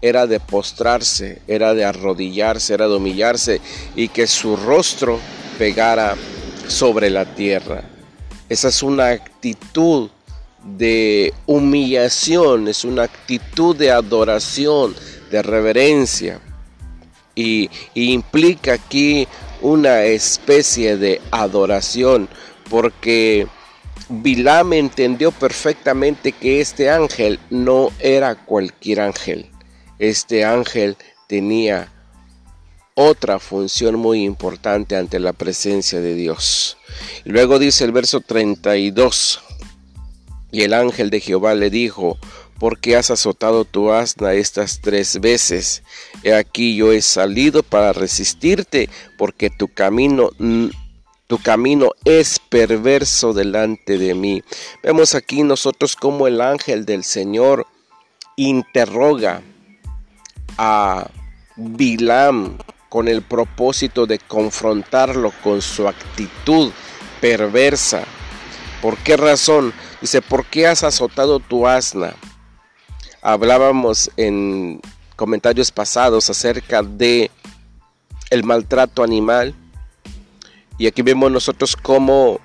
era 0.01 0.27
de 0.27 0.41
postrarse, 0.41 1.43
era 1.49 1.75
de 1.75 1.85
arrodillarse, 1.85 2.75
era 2.75 2.89
de 2.89 2.97
humillarse 2.97 3.61
y 3.97 4.09
que 4.09 4.27
su 4.27 4.57
rostro 4.57 5.19
pegara 5.59 6.17
sobre 6.69 7.11
la 7.11 7.25
tierra. 7.25 7.83
Esa 8.49 8.69
es 8.69 8.83
una 8.83 9.09
actitud 9.09 10.11
de 10.65 11.33
humillación, 11.47 12.69
es 12.69 12.85
una 12.85 13.05
actitud 13.05 13.77
de 13.77 13.91
adoración, 13.91 14.95
de 15.31 15.43
reverencia. 15.43 16.41
Y, 17.35 17.71
implica 17.95 18.73
aquí 18.75 19.29
una 19.61 20.03
especie 20.03 20.97
de 20.97 21.21
adoración, 21.31 22.29
porque 22.69 23.47
Bilam 24.09 24.73
entendió 24.73 25.31
perfectamente 25.31 26.33
que 26.33 26.61
este 26.61 26.91
ángel 26.91 27.39
no 27.51 27.93
era 28.01 28.35
cualquier 28.35 29.01
ángel 29.01 29.49
este 29.99 30.45
ángel 30.45 30.97
tenía 31.29 31.93
otra 32.95 33.39
función 33.39 33.97
muy 33.97 34.25
importante 34.25 34.97
ante 34.97 35.21
la 35.21 35.33
presencia 35.33 36.01
de 36.01 36.15
Dios. 36.15 36.77
luego 37.25 37.59
dice 37.59 37.85
el 37.85 37.93
verso 37.93 38.21
32, 38.21 39.41
y 40.51 40.63
el 40.63 40.75
ángel 40.75 41.11
de 41.11 41.21
Jehová 41.21 41.55
le 41.55 41.71
dijo, 41.71 42.19
¿por 42.59 42.81
qué 42.81 42.97
has 42.97 43.11
azotado 43.11 43.65
tu 43.65 43.93
asna 43.93 44.33
estas 44.33 44.81
tres 44.81 45.21
veces? 45.21 45.83
He 46.25 46.35
aquí 46.35 46.75
yo 46.75 46.93
he 46.93 47.03
salido 47.03 47.63
para 47.63 47.93
resistirte, 47.93 48.89
porque 49.17 49.51
tu 49.51 49.69
camino 49.69 50.31
tu 51.29 51.37
camino 51.37 51.91
es 52.07 52.39
perverso 52.39 53.35
delante 53.35 53.99
de 53.99 54.15
mí. 54.15 54.43
Vemos 54.83 55.15
aquí 55.15 55.43
nosotros 55.43 55.95
como 55.95 56.27
el 56.27 56.41
ángel 56.41 56.87
del 56.87 57.05
Señor 57.05 57.67
interroga 58.37 59.43
a 60.57 61.11
Bilam 61.57 62.59
con 62.89 63.09
el 63.09 63.23
propósito 63.23 64.07
de 64.07 64.19
confrontarlo 64.19 65.33
con 65.43 65.61
su 65.61 65.87
actitud 65.87 66.73
perversa. 67.21 68.05
¿Por 68.81 68.97
qué 68.99 69.17
razón? 69.17 69.73
Dice, 70.01 70.23
¿por 70.23 70.47
qué 70.47 70.67
has 70.67 70.85
azotado 70.85 71.41
tu 71.41 71.67
asna? 71.67 72.15
Hablábamos 73.21 74.11
en 74.17 74.81
comentarios 75.17 75.73
pasados 75.73 76.31
acerca 76.31 76.83
de 76.83 77.31
el 78.31 78.45
maltrato 78.45 79.03
animal 79.03 79.55
y 80.79 80.87
aquí 80.87 81.03
vemos 81.03 81.31
nosotros 81.33 81.77
cómo 81.77 82.39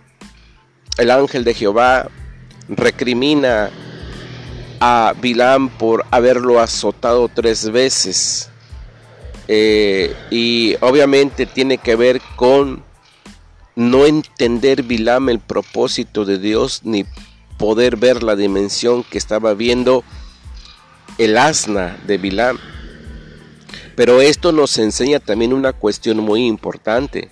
el 0.98 1.12
ángel 1.12 1.44
de 1.44 1.54
Jehová 1.54 2.10
recrimina 2.68 3.70
a 4.86 5.14
Bilam 5.14 5.70
por 5.70 6.06
haberlo 6.12 6.60
azotado 6.60 7.30
tres 7.30 7.72
veces. 7.72 8.50
Eh, 9.48 10.14
y 10.30 10.76
obviamente 10.82 11.46
tiene 11.46 11.78
que 11.78 11.96
ver 11.96 12.20
con 12.36 12.84
no 13.78 14.06
entender 14.06 14.84
Bilam 14.84 15.30
el 15.30 15.40
propósito 15.40 16.26
de 16.26 16.38
Dios 16.38 16.82
ni 16.84 17.06
poder 17.58 17.96
ver 17.96 18.24
la 18.24 18.36
dimensión 18.36 19.06
que 19.06 19.18
estaba 19.18 19.54
viendo 19.54 20.04
el 21.18 21.38
asna 21.38 21.98
de 22.06 22.18
Bilam. 22.18 22.58
Pero 23.96 24.20
esto 24.20 24.52
nos 24.52 24.78
enseña 24.80 25.22
también 25.22 25.54
una 25.54 25.72
cuestión 25.72 26.18
muy 26.18 26.46
importante, 26.46 27.32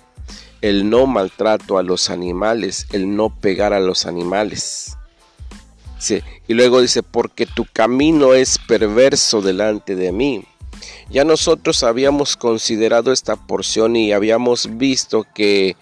el 0.62 0.88
no 0.88 1.06
maltrato 1.06 1.76
a 1.76 1.82
los 1.82 2.08
animales, 2.08 2.86
el 2.92 3.14
no 3.14 3.28
pegar 3.28 3.74
a 3.74 3.80
los 3.80 4.06
animales. 4.06 4.96
Y 6.48 6.54
luego 6.54 6.80
dice, 6.80 7.02
porque 7.02 7.46
tu 7.46 7.66
camino 7.72 8.34
es 8.34 8.58
perverso 8.58 9.40
delante 9.40 9.94
de 9.94 10.12
mí. 10.12 10.44
Ya 11.10 11.24
nosotros 11.24 11.82
habíamos 11.82 12.36
considerado 12.36 13.12
esta 13.12 13.36
porción 13.36 13.94
y 13.96 14.12
habíamos 14.12 14.78
visto 14.78 15.26
que 15.34 15.76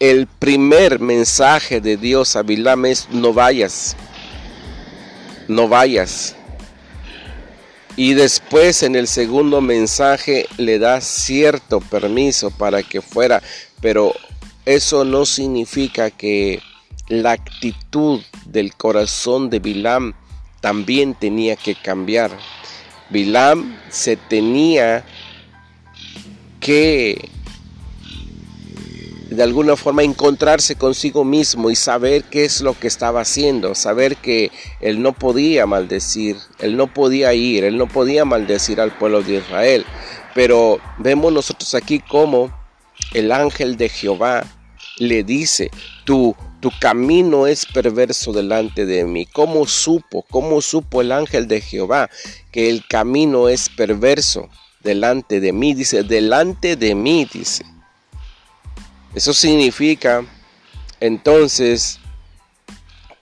el 0.00 0.26
primer 0.26 1.00
mensaje 1.00 1.80
de 1.80 1.96
Dios 1.96 2.36
a 2.36 2.42
Bilam 2.42 2.84
es 2.86 3.08
no 3.10 3.32
vayas, 3.32 3.96
no 5.48 5.68
vayas. 5.68 6.34
Y 7.96 8.14
después 8.14 8.82
en 8.82 8.96
el 8.96 9.06
segundo 9.06 9.60
mensaje 9.60 10.46
le 10.58 10.80
da 10.80 11.00
cierto 11.00 11.80
permiso 11.80 12.50
para 12.50 12.82
que 12.82 13.00
fuera, 13.00 13.40
pero 13.80 14.12
eso 14.66 15.04
no 15.04 15.24
significa 15.24 16.10
que 16.10 16.60
la 17.08 17.32
actitud 17.32 18.20
del 18.46 18.74
corazón 18.74 19.50
de 19.50 19.58
Bilam 19.58 20.14
también 20.60 21.14
tenía 21.14 21.56
que 21.56 21.74
cambiar. 21.74 22.30
Bilam 23.10 23.76
se 23.90 24.16
tenía 24.16 25.04
que 26.60 27.28
de 29.34 29.42
alguna 29.42 29.76
forma 29.76 30.02
encontrarse 30.02 30.76
consigo 30.76 31.24
mismo 31.24 31.70
y 31.70 31.76
saber 31.76 32.24
qué 32.24 32.44
es 32.44 32.60
lo 32.60 32.78
que 32.78 32.86
estaba 32.86 33.20
haciendo, 33.22 33.74
saber 33.74 34.16
que 34.16 34.50
él 34.80 35.02
no 35.02 35.12
podía 35.12 35.66
maldecir, 35.66 36.36
él 36.60 36.76
no 36.76 36.92
podía 36.92 37.34
ir, 37.34 37.64
él 37.64 37.76
no 37.76 37.88
podía 37.88 38.24
maldecir 38.24 38.80
al 38.80 38.96
pueblo 38.96 39.22
de 39.22 39.38
Israel. 39.38 39.84
Pero 40.34 40.78
vemos 40.98 41.32
nosotros 41.32 41.74
aquí 41.74 42.00
cómo 42.00 42.54
el 43.12 43.32
ángel 43.32 43.76
de 43.76 43.88
Jehová 43.88 44.44
le 44.98 45.24
dice, 45.24 45.70
tu, 46.04 46.36
tu 46.64 46.72
camino 46.80 47.46
es 47.46 47.66
perverso 47.66 48.32
delante 48.32 48.86
de 48.86 49.04
mí. 49.04 49.26
¿Cómo 49.26 49.66
supo, 49.66 50.24
cómo 50.30 50.62
supo 50.62 51.02
el 51.02 51.12
ángel 51.12 51.46
de 51.46 51.60
Jehová 51.60 52.08
que 52.52 52.70
el 52.70 52.86
camino 52.86 53.50
es 53.50 53.68
perverso 53.68 54.48
delante 54.82 55.40
de 55.40 55.52
mí? 55.52 55.74
Dice, 55.74 56.04
delante 56.04 56.76
de 56.76 56.94
mí, 56.94 57.28
dice. 57.30 57.66
Eso 59.14 59.34
significa 59.34 60.24
entonces 61.00 62.00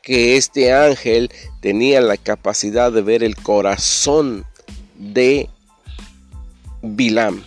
que 0.02 0.36
este 0.36 0.72
ángel 0.72 1.28
tenía 1.60 2.00
la 2.00 2.18
capacidad 2.18 2.92
de 2.92 3.02
ver 3.02 3.24
el 3.24 3.34
corazón 3.34 4.46
de 4.94 5.48
Bilam. 6.80 7.42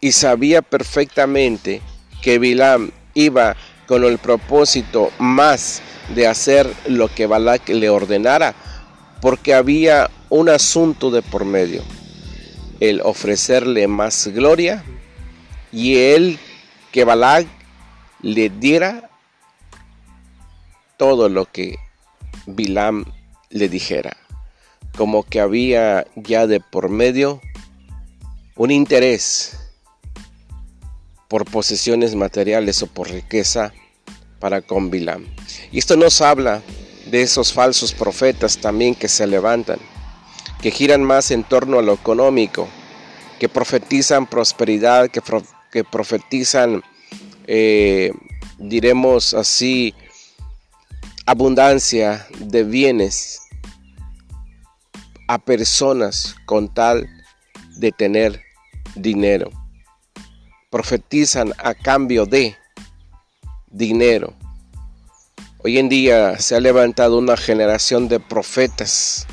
Y 0.00 0.12
sabía 0.12 0.62
perfectamente 0.62 1.82
que 2.22 2.38
Bilam 2.38 2.92
iba 3.18 3.56
con 3.86 4.04
el 4.04 4.18
propósito 4.18 5.10
más 5.18 5.82
de 6.14 6.26
hacer 6.26 6.72
lo 6.86 7.08
que 7.08 7.26
Balak 7.26 7.68
le 7.68 7.90
ordenara, 7.90 8.54
porque 9.20 9.54
había 9.54 10.10
un 10.28 10.48
asunto 10.48 11.10
de 11.10 11.22
por 11.22 11.44
medio, 11.44 11.82
el 12.80 13.00
ofrecerle 13.00 13.88
más 13.88 14.28
gloria 14.28 14.84
y 15.72 15.96
él 15.96 16.38
que 16.92 17.04
Balag 17.04 17.46
le 18.22 18.50
diera 18.50 19.10
todo 20.96 21.28
lo 21.28 21.46
que 21.46 21.76
Bilam 22.46 23.04
le 23.50 23.68
dijera, 23.68 24.16
como 24.96 25.24
que 25.24 25.40
había 25.40 26.06
ya 26.14 26.46
de 26.46 26.60
por 26.60 26.88
medio 26.88 27.40
un 28.56 28.70
interés 28.70 29.57
por 31.28 31.44
posesiones 31.44 32.14
materiales 32.14 32.82
o 32.82 32.86
por 32.86 33.10
riqueza 33.10 33.72
para 34.40 34.62
con 34.62 34.90
Bilam. 34.90 35.26
Y 35.70 35.78
esto 35.78 35.96
nos 35.96 36.20
habla 36.20 36.62
de 37.10 37.22
esos 37.22 37.52
falsos 37.52 37.92
profetas 37.92 38.58
también 38.58 38.94
que 38.94 39.08
se 39.08 39.26
levantan, 39.26 39.78
que 40.62 40.70
giran 40.70 41.02
más 41.02 41.30
en 41.30 41.44
torno 41.44 41.78
a 41.78 41.82
lo 41.82 41.92
económico, 41.92 42.68
que 43.38 43.48
profetizan 43.48 44.26
prosperidad, 44.26 45.10
que 45.10 45.84
profetizan, 45.84 46.82
eh, 47.46 48.12
diremos 48.58 49.34
así, 49.34 49.94
abundancia 51.26 52.26
de 52.38 52.64
bienes 52.64 53.40
a 55.28 55.38
personas 55.38 56.36
con 56.46 56.72
tal 56.72 57.06
de 57.76 57.92
tener 57.92 58.40
dinero. 58.94 59.50
Profetizan 60.70 61.54
a 61.56 61.72
cambio 61.72 62.26
de 62.26 62.54
dinero. 63.70 64.34
Hoy 65.64 65.78
en 65.78 65.88
día 65.88 66.38
se 66.38 66.56
ha 66.56 66.60
levantado 66.60 67.16
una 67.16 67.38
generación 67.38 68.08
de 68.08 68.20
profetas 68.20 69.26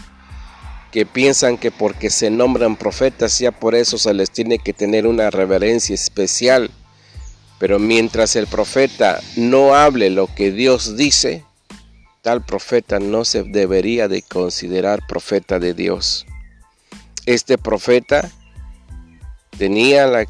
que 0.93 1.05
piensan 1.05 1.57
que 1.57 1.71
porque 1.71 2.09
se 2.09 2.29
nombran 2.29 2.77
profetas 2.77 3.37
ya 3.37 3.51
por 3.51 3.75
eso 3.75 3.97
se 3.97 4.13
les 4.13 4.31
tiene 4.31 4.59
que 4.59 4.71
tener 4.71 5.05
una 5.05 5.29
reverencia 5.29 5.93
especial. 5.93 6.71
Pero 7.59 7.79
mientras 7.79 8.37
el 8.37 8.47
profeta 8.47 9.21
no 9.35 9.75
hable 9.75 10.09
lo 10.09 10.33
que 10.33 10.51
Dios 10.51 10.95
dice, 10.95 11.43
tal 12.21 12.45
profeta 12.45 12.99
no 12.99 13.25
se 13.25 13.43
debería 13.43 14.07
de 14.07 14.21
considerar 14.21 15.05
profeta 15.05 15.59
de 15.59 15.73
Dios. 15.73 16.25
Este 17.25 17.57
profeta 17.57 18.31
tenía 19.57 20.07
la 20.07 20.25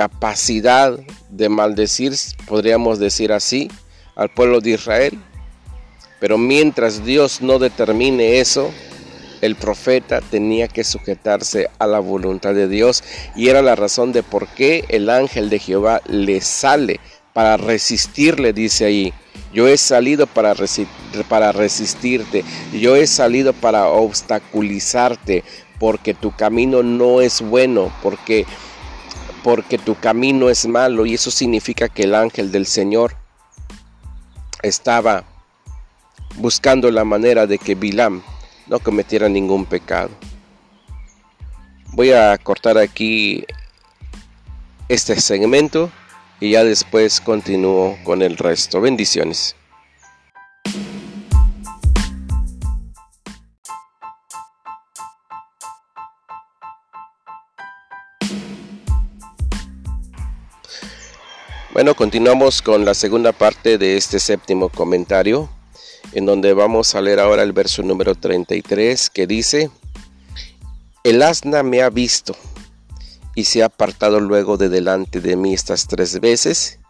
capacidad 0.00 0.98
de 1.28 1.50
maldecir, 1.50 2.14
podríamos 2.46 2.98
decir 2.98 3.32
así, 3.32 3.70
al 4.16 4.30
pueblo 4.30 4.62
de 4.62 4.70
Israel. 4.70 5.18
Pero 6.18 6.38
mientras 6.38 7.04
Dios 7.04 7.42
no 7.42 7.58
determine 7.58 8.40
eso, 8.40 8.70
el 9.42 9.56
profeta 9.56 10.22
tenía 10.22 10.68
que 10.68 10.84
sujetarse 10.84 11.68
a 11.78 11.86
la 11.86 11.98
voluntad 11.98 12.54
de 12.54 12.66
Dios 12.66 13.04
y 13.36 13.50
era 13.50 13.60
la 13.60 13.76
razón 13.76 14.10
de 14.12 14.22
por 14.22 14.48
qué 14.48 14.86
el 14.88 15.10
ángel 15.10 15.50
de 15.50 15.58
Jehová 15.58 16.00
le 16.06 16.40
sale 16.40 16.98
para 17.34 17.58
resistirle, 17.58 18.54
dice 18.54 18.86
ahí. 18.86 19.12
Yo 19.52 19.68
he 19.68 19.76
salido 19.76 20.26
para, 20.26 20.54
para 21.28 21.52
resistirte, 21.52 22.42
yo 22.72 22.96
he 22.96 23.06
salido 23.06 23.52
para 23.52 23.88
obstaculizarte, 23.88 25.44
porque 25.78 26.12
tu 26.12 26.30
camino 26.36 26.82
no 26.82 27.22
es 27.22 27.40
bueno, 27.40 27.92
porque, 28.02 28.46
porque 29.42 29.78
tu 29.78 29.94
camino 29.94 30.48
es 30.48 30.66
malo, 30.66 31.06
y 31.06 31.14
eso 31.14 31.30
significa 31.30 31.88
que 31.88 32.04
el 32.04 32.14
ángel 32.14 32.52
del 32.52 32.66
Señor 32.66 33.16
estaba 34.62 35.24
buscando 36.36 36.90
la 36.90 37.04
manera 37.04 37.46
de 37.46 37.58
que 37.58 37.74
Bilam 37.74 38.22
no 38.66 38.78
cometiera 38.78 39.28
ningún 39.28 39.64
pecado. 39.64 40.10
Voy 41.92 42.12
a 42.12 42.38
cortar 42.38 42.78
aquí 42.78 43.44
este 44.88 45.20
segmento 45.20 45.90
y 46.40 46.52
ya 46.52 46.64
después 46.64 47.20
continúo 47.20 47.98
con 48.04 48.22
el 48.22 48.36
resto. 48.36 48.80
Bendiciones. 48.80 49.56
Bueno, 61.72 61.94
continuamos 61.94 62.62
con 62.62 62.84
la 62.84 62.94
segunda 62.94 63.30
parte 63.30 63.78
de 63.78 63.96
este 63.96 64.18
séptimo 64.18 64.70
comentario 64.70 65.48
en 66.12 66.26
donde 66.26 66.52
vamos 66.52 66.96
a 66.96 67.00
leer 67.00 67.20
ahora 67.20 67.44
el 67.44 67.52
verso 67.52 67.84
número 67.84 68.16
33 68.16 69.08
que 69.08 69.28
dice, 69.28 69.70
el 71.04 71.22
asna 71.22 71.62
me 71.62 71.80
ha 71.82 71.88
visto 71.88 72.34
y 73.36 73.44
se 73.44 73.62
ha 73.62 73.66
apartado 73.66 74.18
luego 74.18 74.56
de 74.56 74.68
delante 74.68 75.20
de 75.20 75.36
mí 75.36 75.54
estas 75.54 75.86
tres 75.86 76.18
veces, 76.18 76.80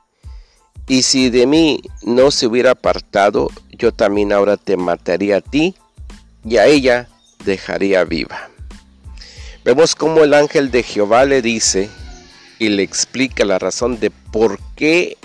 y 0.88 1.02
si 1.02 1.28
de 1.28 1.46
mí 1.46 1.82
no 2.02 2.30
se 2.30 2.46
hubiera 2.46 2.70
apartado, 2.70 3.50
yo 3.70 3.92
también 3.92 4.32
ahora 4.32 4.56
te 4.56 4.78
mataría 4.78 5.36
a 5.36 5.40
ti 5.42 5.74
y 6.42 6.56
a 6.56 6.64
ella 6.64 7.06
dejaría 7.44 8.04
viva. 8.04 8.48
Vemos 9.62 9.94
cómo 9.94 10.24
el 10.24 10.32
ángel 10.32 10.70
de 10.70 10.82
Jehová 10.82 11.26
le 11.26 11.42
dice 11.42 11.90
y 12.60 12.68
le 12.68 12.82
explica 12.82 13.44
la 13.46 13.58
razón 13.58 13.98
de 13.98 14.10
por 14.10 14.60
qué 14.76 15.16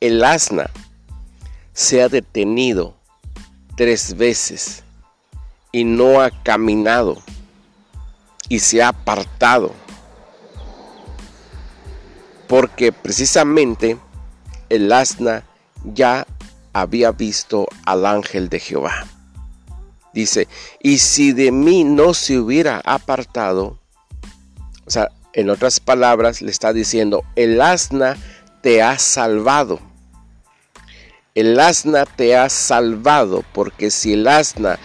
el 0.00 0.22
asna 0.24 0.68
se 1.72 2.02
ha 2.02 2.08
detenido 2.08 2.96
tres 3.76 4.16
veces 4.16 4.82
y 5.70 5.84
no 5.84 6.20
ha 6.20 6.30
caminado 6.42 7.22
y 8.48 8.58
se 8.58 8.82
ha 8.82 8.88
apartado. 8.88 9.72
Porque 12.48 12.90
precisamente 12.90 13.96
el 14.68 14.92
asna 14.92 15.44
ya 15.84 16.26
había 16.72 17.12
visto 17.12 17.68
al 17.86 18.06
ángel 18.06 18.48
de 18.48 18.58
Jehová. 18.58 19.06
Dice, 20.12 20.48
y 20.82 20.98
si 20.98 21.32
de 21.32 21.52
mí 21.52 21.84
no 21.84 22.12
se 22.12 22.40
hubiera 22.40 22.82
apartado, 22.84 23.78
o 24.84 24.90
sea, 24.90 25.08
en 25.34 25.50
otras 25.50 25.80
palabras 25.80 26.42
le 26.42 26.50
está 26.50 26.72
diciendo, 26.72 27.24
el 27.36 27.60
asna 27.60 28.16
te 28.62 28.82
ha 28.82 28.98
salvado 28.98 29.80
el 31.34 31.58
asna 31.60 32.04
te 32.04 32.36
ha 32.36 32.48
salvado, 32.50 33.42
porque 33.54 33.90
si 33.90 34.12
el 34.12 34.28
asna 34.28 34.78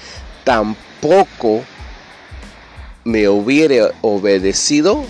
tampoco 0.46 1.64
me 3.04 3.28
hubiera 3.28 3.92
obedecido, 4.02 5.04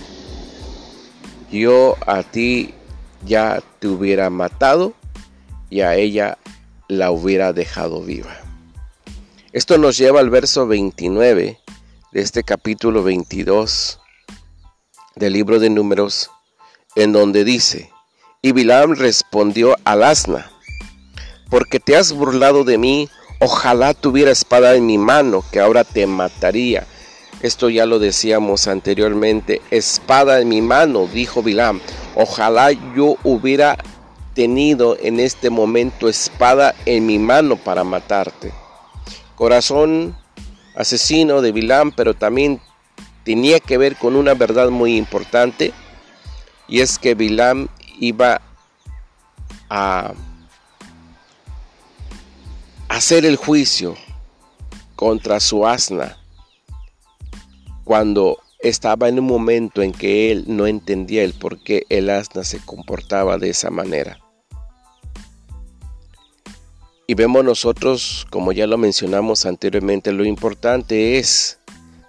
yo 1.52 1.96
a 2.08 2.24
ti 2.24 2.74
ya 3.24 3.62
te 3.80 3.88
hubiera 3.88 4.32
matado 4.32 4.94
y 5.70 5.82
a 5.82 5.96
ella 5.96 6.40
la 6.88 7.12
hubiera 7.12 7.54
dejado 7.54 8.02
viva. 8.02 8.36
Esto 9.52 9.78
nos 9.78 9.98
lleva 9.98 10.20
al 10.22 10.32
verso 10.32 10.66
29 10.66 11.60
de 12.12 12.22
este 12.22 12.44
capítulo 12.44 13.04
22 13.04 14.00
del 15.18 15.34
libro 15.34 15.60
de 15.60 15.70
números, 15.70 16.30
en 16.96 17.12
donde 17.12 17.44
dice, 17.44 17.92
y 18.42 18.52
Bilam 18.52 18.94
respondió 18.96 19.76
al 19.84 20.04
asna, 20.04 20.52
porque 21.50 21.80
te 21.80 21.96
has 21.96 22.14
burlado 22.14 22.64
de 22.64 22.78
mí, 22.78 23.10
ojalá 23.40 23.94
tuviera 23.94 24.32
espada 24.32 24.76
en 24.76 24.86
mi 24.86 24.98
mano, 24.98 25.44
que 25.52 25.60
ahora 25.60 25.84
te 25.84 26.06
mataría. 26.08 26.86
Esto 27.42 27.70
ya 27.70 27.86
lo 27.86 28.00
decíamos 28.00 28.68
anteriormente, 28.68 29.62
espada 29.72 30.40
en 30.42 30.50
mi 30.50 30.62
mano, 30.62 31.08
dijo 31.08 31.44
Bilam, 31.44 31.82
ojalá 32.16 32.72
yo 32.96 33.16
hubiera 33.24 33.78
tenido 34.34 34.98
en 35.00 35.20
este 35.20 35.50
momento 35.50 36.10
espada 36.10 36.76
en 36.86 37.06
mi 37.06 37.20
mano 37.20 37.56
para 37.56 37.84
matarte. 37.84 38.52
Corazón 39.36 40.16
asesino 40.76 41.42
de 41.42 41.52
Bilam, 41.52 41.92
pero 41.92 42.14
también 42.14 42.60
tenía 43.28 43.60
que 43.60 43.78
ver 43.78 43.98
con 43.98 44.16
una 44.16 44.36
verdad 44.36 44.70
muy 44.70 44.96
importante, 44.96 45.74
y 46.66 46.80
es 46.80 46.98
que 46.98 47.14
Bilam 47.14 47.68
iba 48.00 48.42
a 49.70 50.14
hacer 52.88 53.26
el 53.26 53.36
juicio 53.36 53.98
contra 54.96 55.42
su 55.42 55.68
asna 55.68 56.16
cuando 57.84 58.38
estaba 58.60 59.10
en 59.10 59.20
un 59.20 59.26
momento 59.26 59.82
en 59.82 59.92
que 59.92 60.32
él 60.32 60.46
no 60.48 60.66
entendía 60.66 61.26
el 61.26 61.34
por 61.34 61.62
qué 61.62 61.84
el 61.90 62.10
asna 62.10 62.46
se 62.46 62.60
comportaba 62.60 63.38
de 63.38 63.50
esa 63.50 63.70
manera. 63.70 64.22
Y 67.08 67.14
vemos 67.14 67.44
nosotros, 67.44 68.26
como 68.30 68.54
ya 68.54 68.68
lo 68.68 68.78
mencionamos 68.78 69.46
anteriormente, 69.46 70.14
lo 70.14 70.24
importante 70.24 71.20
es 71.20 71.57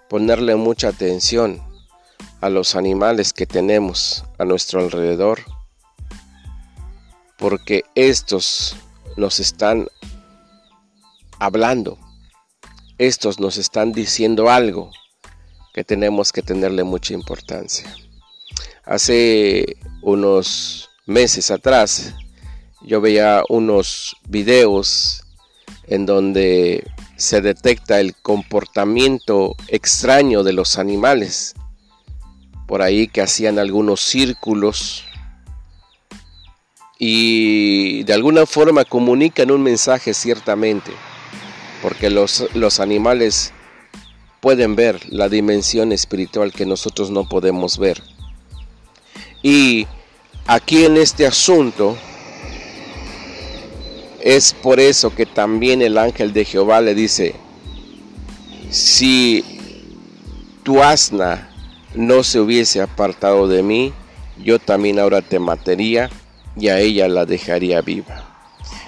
ponerle 0.09 0.57
mucha 0.57 0.89
atención 0.89 1.63
a 2.41 2.49
los 2.49 2.77
animales 2.77 3.33
que 3.33 3.47
tenemos 3.47 4.25
a 4.39 4.45
nuestro 4.45 4.81
alrededor, 4.81 5.41
porque 7.37 7.85
estos 7.95 8.77
nos 9.17 9.41
están 9.41 9.89
hablando, 11.39 11.99
estos 12.99 13.39
nos 13.39 13.57
están 13.57 13.93
diciendo 13.93 14.51
algo 14.51 14.91
que 15.75 15.85
tenemos 15.85 16.33
que 16.33 16.43
tenerle 16.43 16.85
mucha 16.85 17.15
importancia. 17.15 17.93
Hace 18.85 19.77
unos 20.03 20.89
meses 21.07 21.51
atrás 21.51 22.15
yo 22.83 23.01
veía 23.01 23.43
unos 23.49 24.17
videos 24.29 25.23
en 25.87 26.07
donde 26.07 26.85
se 27.19 27.41
detecta 27.41 27.99
el 28.01 28.15
comportamiento 28.15 29.57
extraño 29.67 30.45
de 30.45 30.53
los 30.53 30.79
animales. 30.79 31.55
Por 32.69 32.81
ahí 32.81 33.09
que 33.09 33.21
hacían 33.21 33.59
algunos 33.59 34.01
círculos 34.01 35.05
y 36.97 38.05
de 38.05 38.15
alguna 38.15 38.47
forma 38.47 38.85
comunican 38.85 39.51
un 39.51 39.63
mensaje 39.65 40.15
ciertamente, 40.15 40.93
porque 41.83 42.09
los, 42.09 42.47
los 42.55 42.79
animales 42.79 43.53
pueden 44.41 44.77
ver 44.77 45.01
la 45.13 45.29
dimensión 45.29 45.91
espiritual 45.91 46.53
que 46.53 46.67
nosotros 46.67 47.11
no 47.11 47.29
podemos 47.29 47.79
ver. 47.79 48.01
Y 49.43 49.89
aquí 50.47 50.85
en 50.85 50.99
este 50.99 51.27
asunto 51.27 51.97
es 54.21 54.53
por 54.53 54.81
eso 54.81 55.15
que 55.15 55.27
también 55.27 55.83
el 55.83 55.99
ángel 55.99 56.33
de 56.33 56.45
Jehová 56.45 56.81
le 56.81 56.95
dice, 56.95 57.35
si 58.71 59.45
tu 60.63 60.83
asna 60.83 61.51
no 61.95 62.23
se 62.23 62.41
hubiese 62.41 62.81
apartado 62.81 63.49
de 63.49 63.63
mí, 63.63 63.93
yo 64.43 64.59
también 64.59 64.99
ahora 64.99 65.23
te 65.23 65.39
mataría 65.39 66.11
y 66.57 66.69
a 66.69 66.79
ella 66.81 67.09
la 67.09 67.25
dejaría 67.25 67.81
viva. 67.81 68.25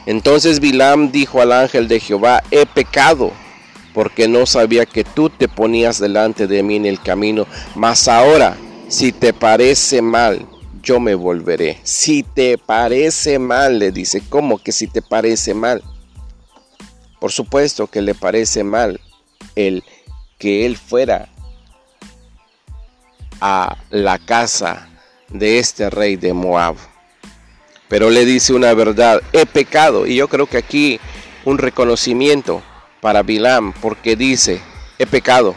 Entonces 0.07 0.61
Bilam 0.61 1.12
dijo 1.12 1.40
al 1.40 1.52
ángel 1.52 1.89
de 1.89 2.01
Jehová, 2.01 2.43
he 2.51 2.66
pecado 2.66 3.32
porque 3.94 4.28
no 4.28 4.47
sabía 4.47 4.86
que 4.86 5.05
tú 5.05 5.31
te 5.31 5.48
ponías 5.48 5.98
delante 5.98 6.47
de 6.47 6.62
mí 6.62 6.77
en 6.77 6.86
el 6.86 7.01
camino, 7.01 7.47
mas 7.74 8.09
ahora, 8.09 8.57
si 8.89 9.12
te 9.12 9.32
parece 9.32 10.01
mal, 10.01 10.47
yo 10.82 11.01
me 11.01 11.15
volveré. 11.15 11.78
Si 11.82 12.23
te 12.23 12.59
parece 12.59 13.39
mal, 13.39 13.78
le 13.78 13.93
dice, 13.93 14.23
¿cómo 14.28 14.59
que 14.59 14.73
si 14.73 14.86
te 14.86 15.02
parece 15.02 15.55
mal? 15.55 15.82
Por 17.20 17.32
supuesto 17.32 17.86
que 17.86 18.01
le 18.01 18.15
parece 18.15 18.65
mal 18.65 19.01
el 19.55 19.85
que 20.39 20.65
él 20.65 20.77
fuera 20.77 21.28
a 23.40 23.77
la 23.90 24.19
casa 24.19 24.89
de 25.28 25.59
este 25.59 25.90
rey 25.90 26.16
de 26.16 26.32
Moab. 26.32 26.77
Pero 27.89 28.11
le 28.11 28.24
dice 28.24 28.52
una 28.52 28.73
verdad, 28.74 29.20
he 29.32 29.47
pecado. 29.47 30.07
Y 30.07 30.16
yo 30.16 30.28
creo 30.28 30.47
que 30.47 30.59
aquí 30.59 31.01
un 31.44 31.59
reconocimiento 31.59 32.62
para 33.01 33.23
Bilam 33.23 33.73
porque 33.73 34.16
dice, 34.16 34.61
he 34.98 35.07
pecado, 35.07 35.55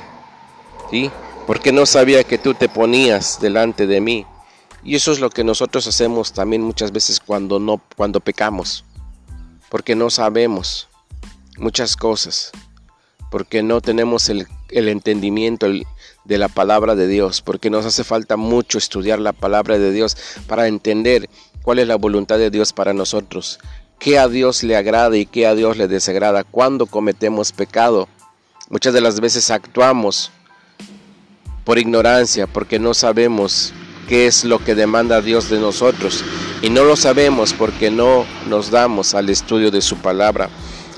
¿sí? 0.90 1.12
Porque 1.46 1.72
no 1.72 1.86
sabía 1.86 2.24
que 2.24 2.38
tú 2.38 2.54
te 2.54 2.70
ponías 2.70 3.40
delante 3.40 3.86
de 3.86 4.02
mí. 4.02 4.26
Y 4.84 4.96
eso 4.96 5.12
es 5.12 5.20
lo 5.20 5.30
que 5.30 5.44
nosotros 5.44 5.88
hacemos 5.88 6.34
también 6.34 6.62
muchas 6.62 6.92
veces 6.92 7.20
cuando 7.20 7.60
no 7.60 7.82
cuando 7.96 8.20
pecamos. 8.20 8.84
Porque 9.70 9.96
no 9.96 10.10
sabemos 10.10 10.90
muchas 11.58 11.96
cosas. 11.96 12.52
Porque 13.32 13.64
no 13.64 13.82
tenemos 13.82 14.30
el, 14.30 14.48
entendimiento 14.70 15.68
de 16.26 16.38
la 16.38 16.50
palabra 16.50 16.96
de 16.96 17.08
Dios. 17.08 17.42
Porque 17.42 17.70
nos 17.70 17.86
hace 17.86 18.04
falta 18.04 18.38
mucho 18.38 18.78
estudiar 18.78 19.20
la 19.20 19.34
palabra 19.34 19.80
de 19.80 19.92
Dios 19.92 20.18
para 20.48 20.68
entender 20.68 21.30
cuál 21.64 21.80
es 21.80 21.88
la 21.88 21.96
voluntad 21.96 22.38
de 22.38 22.52
Dios 22.52 22.74
para 22.74 22.94
nosotros 22.94 23.60
qué 24.04 24.20
a 24.20 24.28
Dios 24.28 24.64
le 24.64 24.76
agrada 24.76 25.16
y 25.16 25.26
qué 25.26 25.48
a 25.48 25.56
Dios 25.56 25.78
le 25.78 25.88
desagrada 25.88 26.44
cuando 26.44 26.88
cometemos 26.88 27.54
pecado. 27.54 28.10
Muchas 28.70 28.94
de 28.94 29.00
las 29.00 29.22
veces 29.22 29.50
actuamos 29.50 30.30
por 31.64 31.80
ignorancia 31.80 32.46
porque 32.46 32.80
no 32.80 32.94
sabemos 32.94 33.74
qué 34.08 34.28
es 34.28 34.44
lo 34.44 34.60
que 34.60 34.76
demanda 34.76 35.22
Dios 35.22 35.50
de 35.50 35.60
nosotros 35.60 36.24
y 36.62 36.70
no 36.70 36.84
lo 36.84 36.96
sabemos 36.96 37.54
porque 37.54 37.92
no 37.92 38.26
nos 38.48 38.72
damos 38.72 39.14
al 39.14 39.30
estudio 39.30 39.72
de 39.72 39.82
su 39.82 39.98
palabra. 39.98 40.50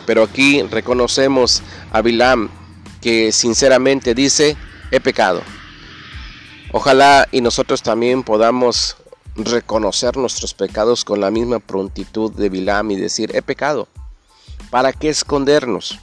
Pero 0.05 0.23
aquí 0.23 0.61
reconocemos 0.63 1.63
a 1.91 2.01
Bilam 2.01 2.49
que 3.01 3.31
sinceramente 3.31 4.13
dice, 4.13 4.57
he 4.91 4.99
pecado. 4.99 5.41
Ojalá 6.71 7.27
y 7.31 7.41
nosotros 7.41 7.81
también 7.81 8.23
podamos 8.23 8.97
reconocer 9.35 10.17
nuestros 10.17 10.53
pecados 10.53 11.03
con 11.03 11.21
la 11.21 11.31
misma 11.31 11.59
prontitud 11.59 12.31
de 12.31 12.49
Bilam 12.49 12.91
y 12.91 12.95
decir, 12.95 13.35
he 13.35 13.41
pecado. 13.41 13.87
¿Para 14.69 14.93
qué 14.93 15.09
escondernos? 15.09 15.99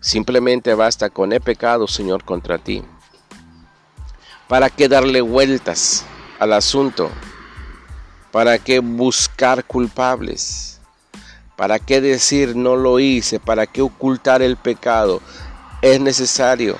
Simplemente 0.00 0.74
basta 0.74 1.10
con 1.10 1.32
he 1.32 1.40
pecado, 1.40 1.86
Señor, 1.88 2.24
contra 2.24 2.58
ti. 2.58 2.82
¿Para 4.48 4.68
qué 4.68 4.88
darle 4.88 5.22
vueltas 5.22 6.04
al 6.38 6.52
asunto? 6.52 7.10
¿Para 8.30 8.58
qué 8.58 8.80
buscar 8.80 9.64
culpables? 9.64 10.80
¿Para 11.56 11.78
qué 11.78 12.02
decir 12.02 12.54
no 12.54 12.76
lo 12.76 12.98
hice? 13.00 13.40
¿Para 13.40 13.66
qué 13.66 13.80
ocultar 13.80 14.42
el 14.42 14.56
pecado? 14.58 15.22
Es 15.80 15.98
necesario 15.98 16.76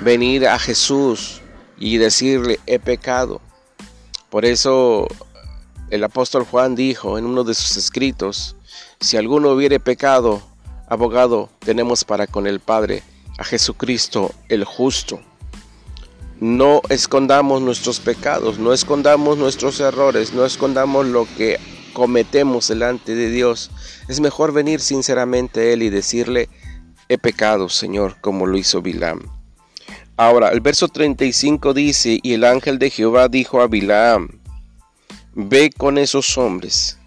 venir 0.00 0.48
a 0.48 0.58
Jesús 0.58 1.40
y 1.78 1.98
decirle 1.98 2.58
he 2.66 2.80
pecado. 2.80 3.40
Por 4.28 4.44
eso 4.44 5.06
el 5.90 6.02
apóstol 6.02 6.44
Juan 6.44 6.74
dijo 6.74 7.16
en 7.16 7.26
uno 7.26 7.44
de 7.44 7.54
sus 7.54 7.76
escritos, 7.76 8.56
si 9.00 9.16
alguno 9.16 9.50
hubiere 9.50 9.78
pecado, 9.78 10.42
abogado 10.88 11.48
tenemos 11.60 12.02
para 12.02 12.26
con 12.26 12.48
el 12.48 12.58
Padre, 12.58 13.04
a 13.38 13.44
Jesucristo 13.44 14.34
el 14.48 14.64
justo. 14.64 15.20
No 16.40 16.82
escondamos 16.90 17.62
nuestros 17.62 18.00
pecados, 18.00 18.58
no 18.58 18.72
escondamos 18.72 19.38
nuestros 19.38 19.80
errores, 19.80 20.34
no 20.34 20.44
escondamos 20.44 21.06
lo 21.06 21.26
que 21.36 21.58
cometemos 21.92 22.68
delante 22.68 23.14
de 23.14 23.30
Dios. 23.30 23.70
Es 24.08 24.20
mejor 24.20 24.52
venir 24.52 24.80
sinceramente 24.80 25.60
a 25.60 25.72
Él 25.72 25.82
y 25.82 25.90
decirle, 25.90 26.48
he 27.08 27.16
pecado, 27.16 27.68
Señor, 27.68 28.16
como 28.20 28.46
lo 28.46 28.58
hizo 28.58 28.82
Bilam. 28.82 29.22
Ahora, 30.18 30.50
el 30.50 30.60
verso 30.60 30.88
35 30.88 31.72
dice, 31.72 32.18
y 32.22 32.34
el 32.34 32.44
ángel 32.44 32.78
de 32.78 32.90
Jehová 32.90 33.28
dijo 33.28 33.60
a 33.60 33.66
Bilaam, 33.66 34.28
ve 35.34 35.70
con 35.70 35.98
esos 35.98 36.36
hombres, 36.38 36.98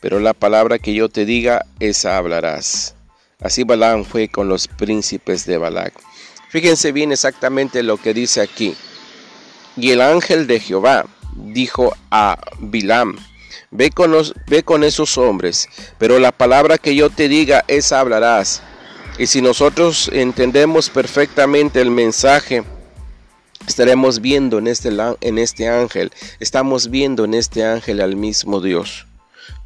pero 0.00 0.20
la 0.20 0.34
palabra 0.34 0.78
que 0.78 0.94
yo 0.94 1.08
te 1.08 1.24
diga, 1.24 1.66
esa 1.80 2.16
hablarás. 2.16 2.94
Así 3.40 3.62
Balaam 3.62 4.04
fue 4.04 4.28
con 4.28 4.48
los 4.48 4.66
príncipes 4.66 5.46
de 5.46 5.58
Balac. 5.58 5.94
Fíjense 6.50 6.92
bien 6.92 7.12
exactamente 7.12 7.82
lo 7.82 7.96
que 7.98 8.14
dice 8.14 8.40
aquí. 8.40 8.74
Y 9.76 9.90
el 9.90 10.00
ángel 10.00 10.46
de 10.46 10.60
Jehová 10.60 11.06
dijo 11.34 11.94
a 12.10 12.38
Bilam, 12.58 13.16
ve 13.70 13.90
con, 13.90 14.12
ve 14.46 14.62
con 14.62 14.82
esos 14.82 15.18
hombres, 15.18 15.68
pero 15.98 16.18
la 16.18 16.32
palabra 16.32 16.78
que 16.78 16.94
yo 16.94 17.10
te 17.10 17.28
diga, 17.28 17.64
esa 17.68 18.00
hablarás. 18.00 18.62
Y 19.18 19.26
si 19.26 19.42
nosotros 19.42 20.10
entendemos 20.12 20.90
perfectamente 20.90 21.80
el 21.80 21.90
mensaje, 21.90 22.64
estaremos 23.66 24.20
viendo 24.20 24.58
en 24.58 24.68
este, 24.68 24.90
en 25.20 25.38
este 25.38 25.68
ángel, 25.68 26.12
estamos 26.40 26.88
viendo 26.90 27.24
en 27.24 27.34
este 27.34 27.64
ángel 27.64 28.00
al 28.00 28.16
mismo 28.16 28.60
Dios. 28.60 29.06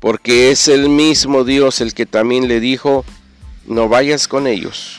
porque 0.01 0.51
es 0.51 0.67
el 0.67 0.89
mismo 0.89 1.45
Dios 1.45 1.81
el 1.81 1.95
que 1.95 2.07
también 2.07 2.49
le 2.49 2.59
dijo, 2.59 3.05
no 3.67 3.89
vayas 3.89 4.27
con 4.27 4.49
ellos, 4.49 4.99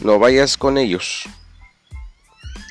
no 0.00 0.18
vayas 0.18 0.56
con 0.56 0.78
ellos. 0.78 1.24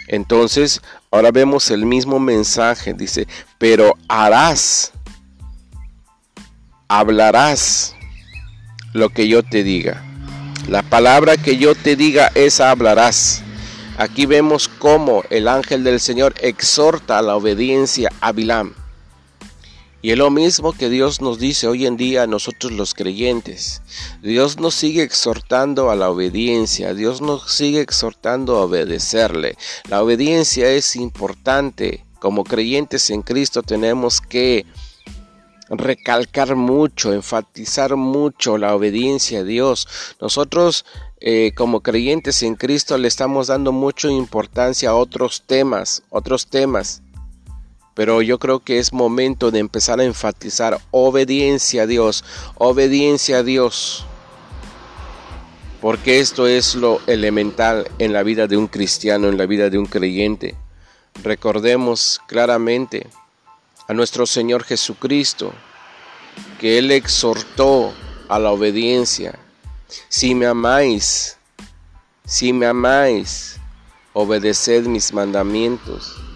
Entonces, 0.08 0.82
ahora 1.12 1.32
vemos 1.32 1.70
el 1.70 1.86
mismo 1.86 2.20
mensaje, 2.20 2.94
dice, 2.94 3.28
pero 3.58 3.94
harás, 4.08 4.94
hablarás 6.88 7.94
lo 8.94 9.10
que 9.10 9.28
yo 9.28 9.44
te 9.44 9.64
diga. 9.64 10.04
La 10.70 10.82
palabra 10.82 11.38
que 11.38 11.58
yo 11.58 11.76
te 11.76 11.96
diga, 11.96 12.32
esa 12.36 12.72
hablarás. 12.72 13.44
Aquí 13.98 14.26
vemos 14.26 14.68
cómo 14.68 15.24
el 15.30 15.48
ángel 15.48 15.84
del 15.84 16.00
Señor 16.00 16.36
exhorta 16.42 17.18
a 17.18 17.22
la 17.22 17.36
obediencia 17.36 18.10
a 18.22 18.32
Bilam. 18.32 18.74
Y 20.08 20.12
es 20.12 20.18
lo 20.18 20.32
mismo 20.32 20.72
que 20.72 20.90
Dios 20.90 21.20
nos 21.20 21.38
dice 21.38 21.68
hoy 21.68 21.86
en 21.86 21.98
día 21.98 22.24
a 22.24 22.28
nosotros 22.28 22.72
los 22.72 22.94
creyentes. 22.94 23.82
Dios 24.22 24.58
nos 24.58 24.74
sigue 24.74 25.04
exhortando 25.04 25.92
a 25.92 25.98
la 25.98 26.10
obediencia, 26.10 26.94
Dios 26.94 27.20
nos 27.20 27.52
sigue 27.52 27.82
exhortando 27.82 28.56
a 28.56 28.62
obedecerle. 28.62 29.58
La 29.90 30.02
obediencia 30.02 30.72
es 30.72 30.96
importante. 30.96 32.06
Como 32.20 32.46
creyentes 32.46 33.10
en 33.10 33.22
Cristo 33.22 33.64
tenemos 33.64 34.22
que 34.22 34.66
recalcar 35.70 36.56
mucho, 36.56 37.12
enfatizar 37.12 37.98
mucho 37.98 38.58
la 38.58 38.74
obediencia 38.74 39.42
a 39.42 39.44
Dios. 39.44 39.90
Nosotros 40.22 40.86
eh, 41.20 41.52
como 41.54 41.82
creyentes 41.82 42.44
en 42.44 42.56
Cristo 42.56 42.98
le 42.98 43.10
estamos 43.10 43.48
dando 43.48 43.74
mucha 43.74 44.10
importancia 44.10 44.92
a 44.92 44.96
otros 44.96 45.44
temas, 45.46 46.04
otros 46.12 46.48
temas. 46.48 47.02
Pero 47.98 48.22
yo 48.22 48.38
creo 48.38 48.60
que 48.60 48.78
es 48.78 48.94
momento 48.94 49.50
de 49.50 49.58
empezar 49.58 50.00
a 50.00 50.04
enfatizar 50.04 50.80
obediencia 50.92 51.82
a 51.82 51.88
Dios, 51.88 52.24
obediencia 52.54 53.40
a 53.40 53.44
Dios. 53.44 54.06
Porque 55.82 56.20
esto 56.20 56.46
es 56.46 56.76
lo 56.76 57.02
elemental 57.08 57.90
en 57.98 58.14
la 58.14 58.22
vida 58.22 58.46
de 58.46 58.56
un 58.56 58.68
cristiano, 58.68 59.30
en 59.30 59.38
la 59.40 59.48
vida 59.48 59.72
de 59.72 59.80
un 59.80 59.88
creyente. 59.88 60.54
Recordemos 61.24 62.22
claramente 62.28 63.08
a 63.88 63.96
nuestro 63.96 64.28
Señor 64.28 64.64
Jesucristo, 64.64 65.52
que 66.60 66.78
Él 66.78 66.92
exhortó 66.92 67.96
a 68.30 68.38
la 68.38 68.52
obediencia. 68.52 69.40
Si 70.08 70.36
me 70.36 70.46
amáis, 70.46 71.36
si 72.28 72.54
me 72.54 72.68
amáis, 72.68 73.60
obedeced 74.14 74.86
mis 74.86 75.12
mandamientos. 75.12 76.27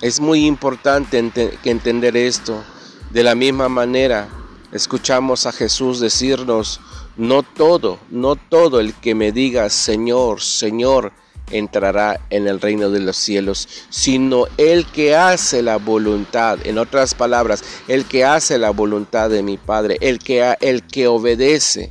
Es 0.00 0.18
muy 0.18 0.46
importante 0.46 1.18
entender 1.64 2.16
esto. 2.16 2.62
De 3.10 3.22
la 3.22 3.34
misma 3.34 3.68
manera, 3.68 4.28
escuchamos 4.72 5.44
a 5.46 5.52
Jesús 5.52 6.00
decirnos, 6.00 6.80
no 7.16 7.42
todo, 7.42 7.98
no 8.08 8.36
todo 8.36 8.80
el 8.80 8.94
que 8.94 9.14
me 9.14 9.30
diga 9.30 9.68
Señor, 9.68 10.40
Señor, 10.40 11.12
entrará 11.50 12.20
en 12.30 12.46
el 12.46 12.60
reino 12.60 12.88
de 12.90 13.00
los 13.00 13.16
cielos, 13.16 13.68
sino 13.90 14.46
el 14.56 14.86
que 14.86 15.16
hace 15.16 15.62
la 15.62 15.76
voluntad, 15.76 16.58
en 16.64 16.78
otras 16.78 17.14
palabras, 17.14 17.62
el 17.88 18.06
que 18.06 18.24
hace 18.24 18.58
la 18.58 18.70
voluntad 18.70 19.28
de 19.28 19.42
mi 19.42 19.58
Padre, 19.58 19.98
el 20.00 20.18
que, 20.18 20.56
el 20.60 20.86
que 20.86 21.08
obedece, 21.08 21.90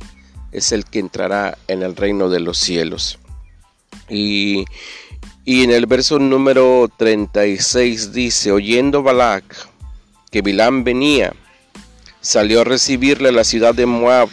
es 0.50 0.72
el 0.72 0.84
que 0.84 0.98
entrará 0.98 1.58
en 1.68 1.82
el 1.82 1.94
reino 1.94 2.28
de 2.28 2.40
los 2.40 2.58
cielos. 2.58 3.18
Y, 4.08 4.64
y 5.44 5.64
en 5.64 5.70
el 5.70 5.86
verso 5.86 6.18
número 6.18 6.90
36 6.96 8.12
dice, 8.12 8.52
oyendo 8.52 9.02
Balac 9.02 9.44
que 10.30 10.42
Bilam 10.42 10.84
venía, 10.84 11.32
salió 12.20 12.60
a 12.60 12.64
recibirle 12.64 13.30
a 13.30 13.32
la 13.32 13.44
ciudad 13.44 13.74
de 13.74 13.86
Moab. 13.86 14.28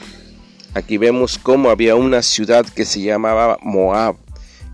Aquí 0.74 0.98
vemos 0.98 1.38
cómo 1.38 1.70
había 1.70 1.96
una 1.96 2.22
ciudad 2.22 2.66
que 2.66 2.86
se 2.86 3.02
llamaba 3.02 3.58
Moab 3.62 4.18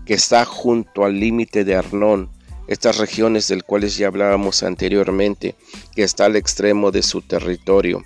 que 0.04 0.14
está 0.14 0.44
junto 0.44 1.04
al 1.04 1.18
límite 1.18 1.64
de 1.64 1.76
Arnón, 1.76 2.28
estas 2.68 2.98
regiones 2.98 3.48
del 3.48 3.64
cuales 3.64 3.96
ya 3.96 4.08
hablábamos 4.08 4.62
anteriormente, 4.62 5.54
que 5.94 6.02
está 6.02 6.26
al 6.26 6.36
extremo 6.36 6.90
de 6.90 7.02
su 7.02 7.22
territorio. 7.22 8.02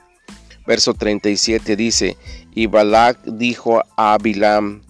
Verso 0.66 0.94
37 0.94 1.76
dice, 1.76 2.16
y 2.54 2.66
Balak 2.66 3.24
dijo 3.24 3.82
a 3.96 4.16
Bilam, 4.18 4.82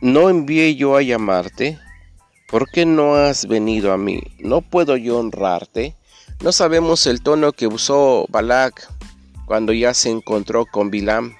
¿no 0.00 0.28
envié 0.28 0.74
yo 0.74 0.96
a 0.96 1.02
llamarte? 1.02 1.78
¿Por 2.46 2.70
qué 2.70 2.86
no 2.86 3.16
has 3.16 3.46
venido 3.46 3.92
a 3.92 3.98
mí? 3.98 4.20
¿No 4.38 4.60
puedo 4.60 4.96
yo 4.96 5.18
honrarte? 5.18 5.96
No 6.42 6.52
sabemos 6.52 7.06
el 7.06 7.22
tono 7.22 7.52
que 7.52 7.66
usó 7.66 8.26
Balak 8.28 8.88
cuando 9.46 9.72
ya 9.72 9.94
se 9.94 10.10
encontró 10.10 10.66
con 10.66 10.90
Bilam. 10.90 11.34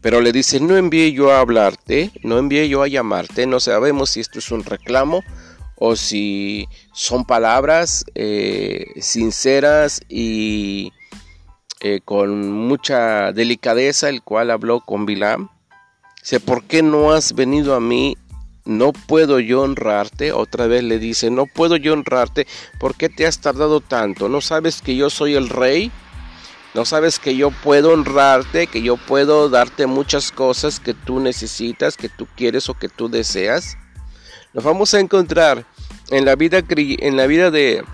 Pero 0.00 0.20
le 0.20 0.32
dice, 0.32 0.60
no 0.60 0.76
envié 0.76 1.12
yo 1.12 1.32
a 1.32 1.40
hablarte, 1.40 2.12
no 2.22 2.38
envié 2.38 2.68
yo 2.68 2.82
a 2.82 2.88
llamarte, 2.88 3.46
no 3.46 3.60
sabemos 3.60 4.10
si 4.10 4.20
esto 4.20 4.38
es 4.38 4.50
un 4.50 4.64
reclamo 4.64 5.22
o 5.76 5.96
si 5.96 6.68
son 6.92 7.24
palabras 7.24 8.04
eh, 8.14 8.86
sinceras 9.00 10.00
y 10.08 10.92
eh, 11.80 12.00
con 12.04 12.52
mucha 12.52 13.32
delicadeza, 13.32 14.08
el 14.08 14.22
cual 14.22 14.52
habló 14.52 14.80
con 14.80 15.06
Bilam. 15.06 15.48
Dice, 16.20 16.38
¿por 16.38 16.64
qué 16.64 16.82
no 16.82 17.10
has 17.10 17.32
venido 17.32 17.74
a 17.74 17.80
mí? 17.80 18.16
No 18.64 18.92
puedo 18.92 19.40
yo 19.40 19.62
honrarte. 19.62 20.32
Otra 20.32 20.66
vez 20.66 20.84
le 20.84 20.98
dice, 20.98 21.30
no 21.30 21.46
puedo 21.46 21.76
yo 21.76 21.92
honrarte. 21.92 22.46
¿Por 22.78 22.94
qué 22.94 23.08
te 23.08 23.26
has 23.26 23.40
tardado 23.40 23.80
tanto? 23.80 24.28
¿No 24.28 24.40
sabes 24.40 24.82
que 24.82 24.94
yo 24.94 25.10
soy 25.10 25.34
el 25.34 25.48
rey? 25.48 25.90
No 26.74 26.84
sabes 26.84 27.18
que 27.18 27.36
yo 27.36 27.50
puedo 27.50 27.92
honrarte, 27.92 28.66
que 28.66 28.80
yo 28.80 28.96
puedo 28.96 29.50
darte 29.50 29.86
muchas 29.86 30.32
cosas 30.32 30.80
que 30.80 30.94
tú 30.94 31.20
necesitas, 31.20 31.96
que 31.96 32.08
tú 32.08 32.26
quieres 32.34 32.68
o 32.68 32.74
que 32.74 32.88
tú 32.88 33.08
deseas. 33.08 33.76
Nos 34.54 34.64
vamos 34.64 34.94
a 34.94 35.00
encontrar 35.00 35.66
en 36.10 36.24
la 36.24 36.34
vida, 36.34 36.62
en 36.68 37.16
la 37.16 37.26
vida 37.26 37.50
de, 37.50 37.84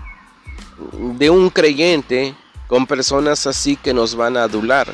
de 1.17 1.29
un 1.29 1.49
creyente 1.49 2.35
con 2.67 2.85
personas 2.85 3.47
así 3.47 3.75
que 3.75 3.93
nos 3.93 4.15
van 4.15 4.37
a 4.37 4.43
adular, 4.43 4.87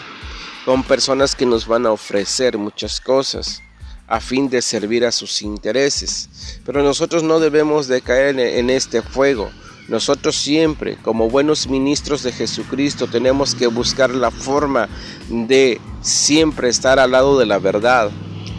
con 0.64 0.82
personas 0.84 1.36
que 1.36 1.46
nos 1.46 1.68
van 1.68 1.86
a 1.86 1.92
ofrecer 1.92 2.58
muchas 2.58 3.00
cosas 3.00 3.62
a 4.08 4.20
fin 4.20 4.50
de 4.50 4.62
servir 4.62 5.06
a 5.06 5.12
sus 5.12 5.42
intereses. 5.42 6.30
Pero 6.66 6.84
nosotros 6.84 7.24
no 7.24 7.40
debemos 7.40 7.88
de 7.88 8.02
caer 8.02 8.40
en 8.40 8.70
este 8.70 9.02
fuego. 9.02 9.50
Nosotros 9.88 10.36
siempre, 10.36 10.98
como 11.04 11.30
buenos 11.30 11.68
ministros 11.68 12.24
de 12.24 12.32
Jesucristo, 12.32 13.08
tenemos 13.08 13.54
que 13.54 13.68
buscar 13.68 14.10
la 14.10 14.32
forma 14.32 14.90
de 15.30 15.80
siempre 16.02 16.70
estar 16.70 16.98
al 16.98 17.12
lado 17.12 17.38
de 17.38 17.46
la 17.46 17.60
verdad, 17.60 18.10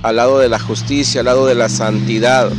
al 0.03 0.17
lado 0.17 0.39
de 0.39 0.49
la 0.49 0.61
justicia, 0.61 1.21
al 1.21 1.27
lado 1.27 1.47
de 1.47 1.57
la 1.57 1.69
santidad, 1.69 2.53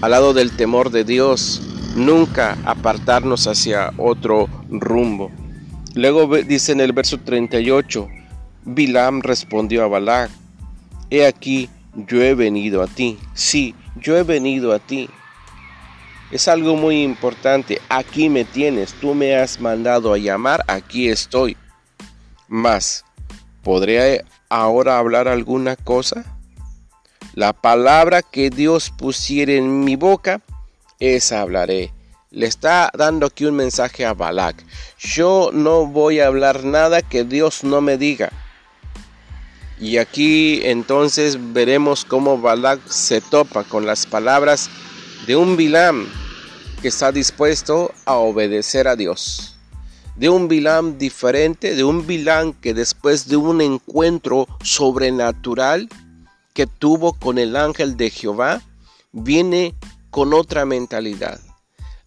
al 0.00 0.10
lado 0.10 0.34
del 0.34 0.56
temor 0.56 0.90
de 0.90 1.04
Dios, 1.04 1.62
nunca 1.94 2.58
apartarnos 2.64 3.46
hacia 3.46 3.92
otro 3.96 4.48
rumbo. 4.68 5.30
Luego 5.94 6.26
dice 6.26 6.72
en 6.72 6.80
el 6.80 6.92
verso 6.92 7.18
38, 7.20 8.08
Bilam 8.64 9.20
respondió 9.22 9.84
a 9.84 9.88
Balac, 9.88 10.30
he 11.10 11.24
aquí, 11.26 11.68
yo 11.94 12.22
he 12.22 12.34
venido 12.34 12.82
a 12.82 12.86
ti, 12.86 13.18
sí, 13.34 13.74
yo 13.96 14.16
he 14.16 14.22
venido 14.22 14.72
a 14.72 14.78
ti 14.78 15.08
es 16.34 16.48
algo 16.48 16.74
muy 16.74 17.02
importante. 17.02 17.80
Aquí 17.88 18.28
me 18.28 18.44
tienes, 18.44 18.92
tú 18.94 19.14
me 19.14 19.36
has 19.36 19.60
mandado 19.60 20.12
a 20.12 20.18
llamar, 20.18 20.64
aquí 20.66 21.08
estoy. 21.08 21.56
Más, 22.48 23.04
¿podré 23.62 24.24
ahora 24.48 24.98
hablar 24.98 25.28
alguna 25.28 25.76
cosa? 25.76 26.24
La 27.34 27.52
palabra 27.52 28.22
que 28.22 28.50
Dios 28.50 28.90
pusiera 28.90 29.52
en 29.52 29.84
mi 29.84 29.94
boca, 29.94 30.40
esa 30.98 31.40
hablaré. 31.40 31.92
Le 32.30 32.46
está 32.46 32.90
dando 32.98 33.26
aquí 33.26 33.44
un 33.44 33.54
mensaje 33.54 34.04
a 34.04 34.12
Balak. 34.12 34.64
Yo 34.98 35.50
no 35.52 35.86
voy 35.86 36.18
a 36.18 36.26
hablar 36.26 36.64
nada 36.64 37.00
que 37.00 37.22
Dios 37.22 37.62
no 37.62 37.80
me 37.80 37.96
diga. 37.96 38.32
Y 39.78 39.98
aquí 39.98 40.60
entonces 40.64 41.38
veremos 41.52 42.04
cómo 42.04 42.40
Balak 42.40 42.86
se 42.88 43.20
topa 43.20 43.64
con 43.64 43.86
las 43.86 44.06
palabras 44.06 44.70
de 45.26 45.36
un 45.36 45.56
Bilam 45.56 46.06
que 46.80 46.88
está 46.88 47.10
dispuesto 47.10 47.92
a 48.04 48.14
obedecer 48.14 48.86
a 48.86 48.94
Dios. 48.94 49.56
De 50.16 50.28
un 50.28 50.46
Bilam 50.46 50.96
diferente, 50.96 51.74
de 51.74 51.82
un 51.82 52.06
Bilam 52.06 52.52
que 52.52 52.72
después 52.72 53.26
de 53.26 53.36
un 53.36 53.60
encuentro 53.60 54.46
sobrenatural 54.62 55.88
que 56.52 56.66
tuvo 56.68 57.14
con 57.14 57.38
el 57.38 57.56
ángel 57.56 57.96
de 57.96 58.10
Jehová, 58.10 58.62
viene 59.12 59.74
con 60.10 60.32
otra 60.32 60.64
mentalidad. 60.64 61.40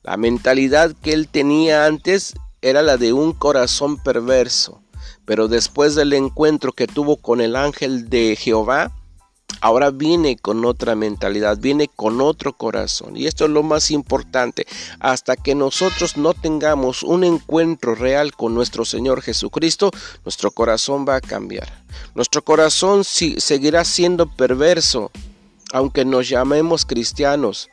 La 0.04 0.16
mentalidad 0.16 0.96
que 1.02 1.12
él 1.12 1.28
tenía 1.28 1.86
antes 1.86 2.34
era 2.62 2.82
la 2.82 2.96
de 2.96 3.12
un 3.12 3.34
corazón 3.34 4.02
perverso, 4.02 4.82
pero 5.28 5.50
después 5.50 5.94
del 5.94 6.14
encuentro 6.14 6.72
que 6.72 6.88
tuvo 6.88 7.18
con 7.18 7.42
el 7.42 7.58
ángel 7.58 8.10
de 8.10 8.38
Jehová, 8.38 8.94
ahora 9.60 9.92
viene 9.92 10.38
con 10.38 10.64
otra 10.64 10.96
mentalidad, 10.96 11.58
viene 11.58 11.90
con 11.94 12.22
otro 12.22 12.54
corazón. 12.54 13.18
Y 13.18 13.28
esto 13.28 13.44
es 13.44 13.52
lo 13.52 13.62
más 13.62 13.92
importante. 13.92 14.66
Hasta 15.02 15.36
que 15.36 15.54
nosotros 15.54 16.16
no 16.16 16.34
tengamos 16.34 17.04
un 17.04 17.26
encuentro 17.26 17.94
real 17.94 18.32
con 18.38 18.56
nuestro 18.56 18.86
Señor 18.86 19.22
Jesucristo, 19.22 19.92
nuestro 20.24 20.50
corazón 20.50 21.06
va 21.06 21.18
a 21.18 21.22
cambiar. 21.22 21.68
Nuestro 22.16 22.42
corazón 22.42 23.04
seguirá 23.04 23.84
siendo 23.84 24.28
perverso, 24.34 25.12
aunque 25.74 26.06
nos 26.06 26.30
llamemos 26.30 26.86
cristianos. 26.86 27.70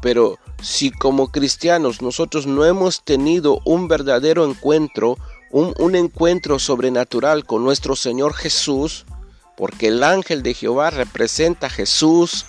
Pero 0.00 0.38
si 0.62 0.90
como 0.90 1.28
cristianos 1.28 2.00
nosotros 2.00 2.46
no 2.46 2.64
hemos 2.64 3.04
tenido 3.04 3.60
un 3.66 3.86
verdadero 3.86 4.48
encuentro, 4.48 5.18
un, 5.50 5.96
encuentro 5.96 6.58
sobrenatural 6.58 7.44
con 7.44 7.64
nuestro 7.64 7.96
Señor 7.96 8.34
Jesús, 8.34 9.04
porque 9.56 9.88
el 9.88 10.02
ángel 10.04 10.42
de 10.42 10.54
Jehová 10.54 10.90
representa 10.90 11.66
a 11.66 11.70
Jesús. 11.70 12.46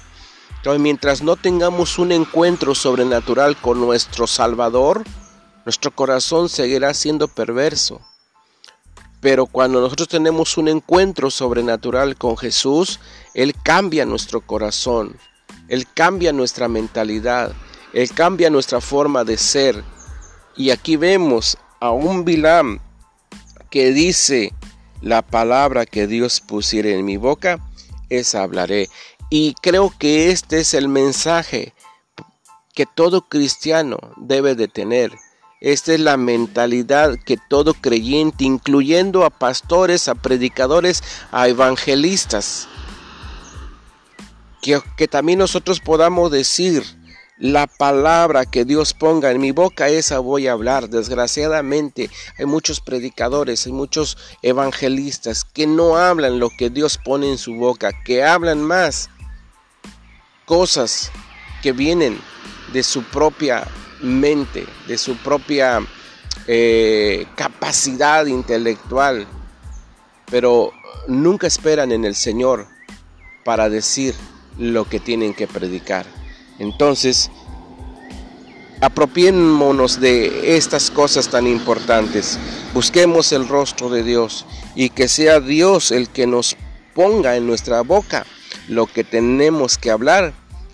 Entonces, 0.57 0.81
mientras 0.81 1.23
no 1.23 1.35
tengamos 1.35 1.97
un 1.97 2.11
encuentro 2.11 2.75
sobrenatural 2.75 3.57
con 3.57 3.81
nuestro 3.81 4.27
Salvador, 4.27 5.03
nuestro 5.65 5.91
corazón 5.91 6.47
seguirá 6.47 6.93
siendo 6.93 7.27
perverso. 7.27 8.01
Pero 9.19 9.45
cuando 9.45 9.81
nosotros 9.81 10.07
tenemos 10.07 10.57
un 10.57 10.67
encuentro 10.67 11.29
sobrenatural 11.29 12.15
con 12.17 12.37
Jesús, 12.37 12.99
Él 13.33 13.55
cambia 13.63 14.05
nuestro 14.05 14.41
corazón, 14.41 15.17
Él 15.67 15.87
cambia 15.93 16.33
nuestra 16.33 16.67
mentalidad, 16.67 17.51
Él 17.93 18.11
cambia 18.13 18.49
nuestra 18.49 18.81
forma 18.81 19.23
de 19.23 19.37
ser. 19.37 19.83
Y 20.55 20.71
aquí 20.71 20.95
vemos 20.97 21.57
a 21.79 21.91
un 21.91 22.25
Bilam 22.25 22.79
que 23.71 23.91
dice, 23.91 24.53
la 25.01 25.23
palabra 25.23 25.85
que 25.87 26.05
Dios 26.05 26.41
pusiera 26.41 26.89
en 26.89 27.05
mi 27.05 27.17
boca, 27.17 27.59
esa 28.09 28.43
hablaré. 28.43 28.89
Y 29.29 29.55
creo 29.61 29.93
que 29.97 30.29
este 30.29 30.59
es 30.59 30.73
el 30.73 30.87
mensaje 30.87 31.73
que 32.75 32.85
todo 32.85 33.21
cristiano 33.27 33.97
debe 34.17 34.55
de 34.55 34.67
tener. 34.67 35.11
Esta 35.61 35.93
es 35.93 35.99
la 35.99 36.17
mentalidad 36.17 37.17
que 37.17 37.37
todo 37.37 37.73
creyente, 37.73 38.43
incluyendo 38.43 39.23
a 39.25 39.29
pastores, 39.29 40.07
a 40.07 40.15
predicadores, 40.15 41.03
a 41.31 41.47
evangelistas, 41.47 42.67
que, 44.61 44.81
que 44.97 45.07
también 45.07 45.39
nosotros 45.39 45.79
podamos 45.79 46.31
decir, 46.31 46.83
la 47.41 47.65
palabra 47.65 48.45
que 48.45 48.65
Dios 48.65 48.93
ponga 48.93 49.31
en 49.31 49.41
mi 49.41 49.51
boca, 49.51 49.89
esa 49.89 50.19
voy 50.19 50.47
a 50.47 50.51
hablar. 50.51 50.89
Desgraciadamente 50.89 52.11
hay 52.37 52.45
muchos 52.45 52.79
predicadores, 52.79 53.65
hay 53.65 53.71
muchos 53.71 54.15
evangelistas 54.43 55.43
que 55.43 55.65
no 55.65 55.97
hablan 55.97 56.39
lo 56.39 56.51
que 56.51 56.69
Dios 56.69 56.99
pone 57.03 57.31
en 57.31 57.39
su 57.39 57.55
boca, 57.55 57.91
que 58.05 58.23
hablan 58.23 58.61
más 58.61 59.09
cosas 60.45 61.11
que 61.63 61.71
vienen 61.71 62.19
de 62.73 62.83
su 62.83 63.01
propia 63.05 63.67
mente, 64.03 64.67
de 64.87 64.99
su 64.99 65.17
propia 65.17 65.79
eh, 66.45 67.25
capacidad 67.35 68.27
intelectual, 68.27 69.25
pero 70.29 70.71
nunca 71.07 71.47
esperan 71.47 71.91
en 71.91 72.05
el 72.05 72.13
Señor 72.13 72.67
para 73.43 73.67
decir 73.67 74.13
lo 74.59 74.87
que 74.87 74.99
tienen 74.99 75.33
que 75.33 75.47
predicar. 75.47 76.20
Entonces, 76.61 77.31
apropiémonos 78.81 79.99
de 79.99 80.55
estas 80.55 80.91
cosas 80.91 81.27
tan 81.27 81.47
importantes. 81.47 82.37
Busquemos 82.75 83.31
el 83.31 83.47
rostro 83.47 83.89
de 83.89 84.03
Dios 84.03 84.45
y 84.75 84.91
que 84.91 85.07
sea 85.07 85.39
Dios 85.39 85.89
el 85.89 86.07
que 86.07 86.27
nos 86.27 86.55
ponga 86.93 87.35
en 87.35 87.47
nuestra 87.47 87.81
boca 87.81 88.27
lo 88.67 88.85
que 88.85 89.03
tenemos 89.03 89.79
que 89.79 89.89
hablar, 89.89 90.33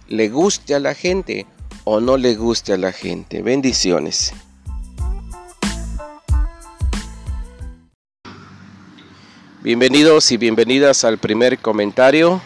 le 0.10 0.28
guste 0.28 0.76
a 0.76 0.82
la 0.82 0.94
gente 0.94 1.46
o 1.86 2.02
no 2.02 2.18
le 2.18 2.36
guste 2.36 2.74
a 2.74 2.78
la 2.78 2.92
gente. 2.92 3.42
Bendiciones. 3.42 4.34
Bienvenidos 9.64 10.34
y 10.34 10.38
bienvenidas 10.38 11.06
al 11.06 11.18
primer 11.18 11.60
comentario 11.60 12.42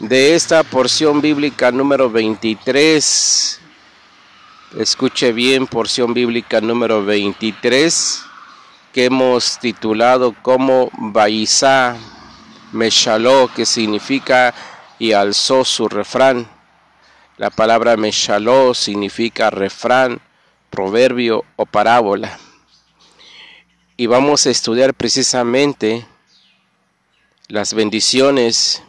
de 0.00 0.34
esta 0.34 0.62
porción 0.64 1.20
bíblica 1.20 1.70
número 1.70 2.10
23. 2.10 3.60
Escuche 4.78 5.32
bien, 5.32 5.66
porción 5.66 6.12
bíblica 6.14 6.60
número 6.60 7.04
23, 7.04 8.22
que 8.92 9.04
hemos 9.04 9.58
titulado 9.60 10.34
como 10.42 10.90
Baizá 10.98 11.96
Meshaló, 12.72 13.48
que 13.54 13.64
significa 13.64 14.52
y 14.98 15.12
alzó 15.12 15.64
su 15.64 15.88
refrán. 15.88 16.48
La 17.36 17.50
palabra 17.50 17.96
Meshaló 17.96 18.74
significa 18.74 19.50
refrán, 19.50 20.20
proverbio 20.70 21.44
o 21.54 21.66
parábola. 21.66 22.38
Y 23.96 24.06
vamos 24.06 24.46
a 24.46 24.50
estudiar 24.50 24.92
precisamente 24.92 26.04
las 27.46 27.74
bendiciones 27.74 28.82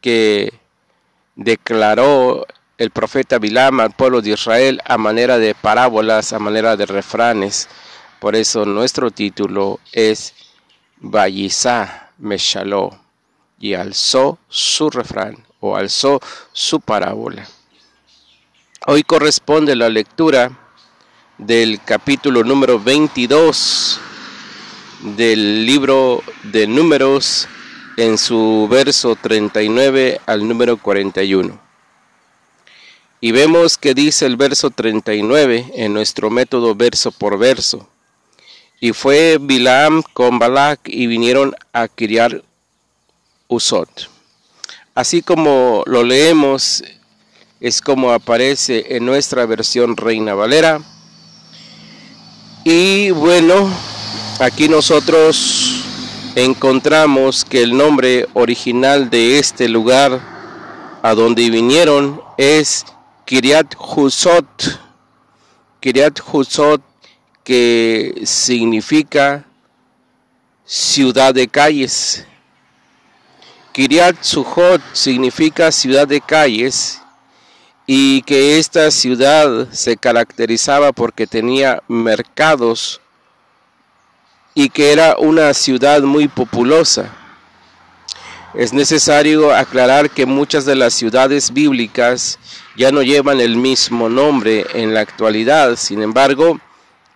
que 0.00 0.52
declaró 1.36 2.46
el 2.78 2.90
profeta 2.90 3.38
Bilam 3.38 3.80
al 3.80 3.92
pueblo 3.92 4.20
de 4.22 4.30
Israel 4.30 4.80
a 4.84 4.98
manera 4.98 5.38
de 5.38 5.54
parábolas, 5.54 6.32
a 6.32 6.38
manera 6.38 6.76
de 6.76 6.86
refranes. 6.86 7.68
Por 8.20 8.36
eso 8.36 8.64
nuestro 8.64 9.10
título 9.10 9.80
es 9.92 10.34
Bayizá 10.98 12.10
Meshaló 12.18 12.98
y 13.60 13.74
alzó 13.74 14.38
su 14.48 14.90
refrán 14.90 15.44
o 15.60 15.76
alzó 15.76 16.20
su 16.52 16.80
parábola. 16.80 17.46
Hoy 18.86 19.02
corresponde 19.02 19.74
la 19.74 19.88
lectura 19.88 20.50
del 21.36 21.80
capítulo 21.84 22.42
número 22.42 22.80
22 22.80 24.00
del 25.16 25.66
libro 25.66 26.22
de 26.44 26.66
números 26.66 27.48
en 27.98 28.16
su 28.16 28.68
verso 28.70 29.16
39 29.16 30.20
al 30.24 30.46
número 30.46 30.76
41. 30.76 31.58
Y 33.20 33.32
vemos 33.32 33.76
que 33.76 33.92
dice 33.92 34.24
el 34.24 34.36
verso 34.36 34.70
39 34.70 35.72
en 35.74 35.92
nuestro 35.94 36.30
método 36.30 36.76
verso 36.76 37.10
por 37.10 37.36
verso. 37.38 37.88
Y 38.80 38.92
fue 38.92 39.38
Bilam 39.40 40.04
con 40.12 40.38
Balak 40.38 40.78
y 40.84 41.08
vinieron 41.08 41.56
a 41.72 41.88
criar 41.88 42.44
Usot. 43.48 44.08
Así 44.94 45.20
como 45.20 45.82
lo 45.86 46.04
leemos, 46.04 46.84
es 47.58 47.80
como 47.80 48.12
aparece 48.12 48.96
en 48.96 49.06
nuestra 49.06 49.44
versión 49.44 49.96
Reina 49.96 50.34
Valera. 50.34 50.80
Y 52.62 53.10
bueno, 53.10 53.68
aquí 54.38 54.68
nosotros 54.68 55.87
encontramos 56.44 57.44
que 57.44 57.62
el 57.62 57.76
nombre 57.76 58.26
original 58.34 59.10
de 59.10 59.38
este 59.38 59.68
lugar 59.68 60.20
a 61.02 61.14
donde 61.14 61.50
vinieron 61.50 62.20
es 62.36 62.84
Kiryat 63.24 63.74
Husot. 63.78 64.80
Kiryat 65.80 66.20
Husot 66.32 66.82
que 67.42 68.20
significa 68.24 69.46
ciudad 70.64 71.34
de 71.34 71.48
calles. 71.48 72.26
Kiryat 73.72 74.22
Suhot 74.22 74.82
significa 74.92 75.72
ciudad 75.72 76.06
de 76.06 76.20
calles 76.20 77.00
y 77.86 78.22
que 78.22 78.58
esta 78.58 78.90
ciudad 78.90 79.68
se 79.70 79.96
caracterizaba 79.96 80.92
porque 80.92 81.26
tenía 81.26 81.82
mercados 81.88 83.00
y 84.58 84.70
que 84.70 84.90
era 84.90 85.16
una 85.18 85.54
ciudad 85.54 86.02
muy 86.02 86.26
populosa. 86.26 87.14
Es 88.54 88.72
necesario 88.72 89.54
aclarar 89.54 90.10
que 90.10 90.26
muchas 90.26 90.64
de 90.64 90.74
las 90.74 90.94
ciudades 90.94 91.52
bíblicas 91.52 92.40
ya 92.76 92.90
no 92.90 93.02
llevan 93.02 93.40
el 93.40 93.54
mismo 93.54 94.08
nombre 94.08 94.66
en 94.74 94.94
la 94.94 94.98
actualidad. 94.98 95.76
Sin 95.76 96.02
embargo, 96.02 96.58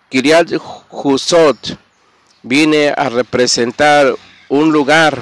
Kiryat 0.07 0.51
Husot 0.89 1.77
viene 2.43 2.93
a 2.95 3.09
representar 3.09 4.15
un 4.47 4.71
lugar 4.71 5.21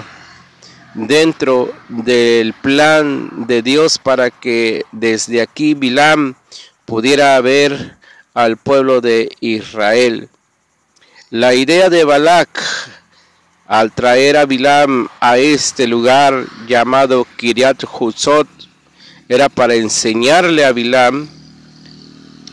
dentro 0.93 1.73
del 1.89 2.53
plan 2.53 3.47
de 3.47 3.63
Dios 3.63 3.97
para 3.97 4.29
que 4.29 4.85
desde 4.91 5.41
aquí 5.41 5.73
Bilam 5.73 6.35
pudiera 6.85 7.41
ver 7.41 7.97
al 8.35 8.57
pueblo 8.57 9.01
de 9.01 9.35
Israel. 9.39 10.29
La 11.31 11.53
idea 11.53 11.89
de 11.89 12.03
Balak 12.03 12.61
al 13.65 13.93
traer 13.93 14.35
a 14.35 14.45
Bilam 14.45 15.07
a 15.21 15.37
este 15.37 15.87
lugar 15.87 16.45
llamado 16.67 17.25
Kiryat 17.37 17.85
Huzot 17.85 18.49
era 19.29 19.47
para 19.47 19.75
enseñarle 19.75 20.65
a 20.65 20.73
Bilam 20.73 21.29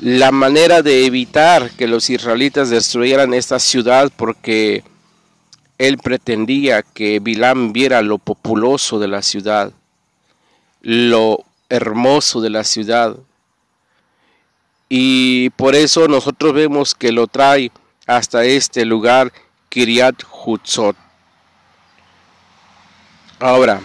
la 0.00 0.30
manera 0.30 0.82
de 0.82 1.06
evitar 1.06 1.72
que 1.72 1.88
los 1.88 2.08
israelitas 2.08 2.70
destruyeran 2.70 3.34
esta 3.34 3.58
ciudad 3.58 4.12
porque 4.16 4.84
él 5.78 5.98
pretendía 5.98 6.84
que 6.84 7.18
Bilam 7.18 7.72
viera 7.72 8.00
lo 8.00 8.18
populoso 8.18 9.00
de 9.00 9.08
la 9.08 9.22
ciudad. 9.22 9.72
lo 10.82 11.44
hermoso 11.68 12.40
de 12.40 12.50
la 12.50 12.62
ciudad. 12.62 13.16
Y 14.88 15.50
por 15.50 15.74
eso 15.74 16.06
nosotros 16.06 16.54
vemos 16.54 16.94
que 16.94 17.10
lo 17.10 17.26
trae 17.26 17.72
hasta 18.08 18.42
este 18.42 18.86
lugar, 18.86 19.30
Kiryat 19.68 20.22
Hutzot. 20.44 20.96
Ahora, 23.38 23.80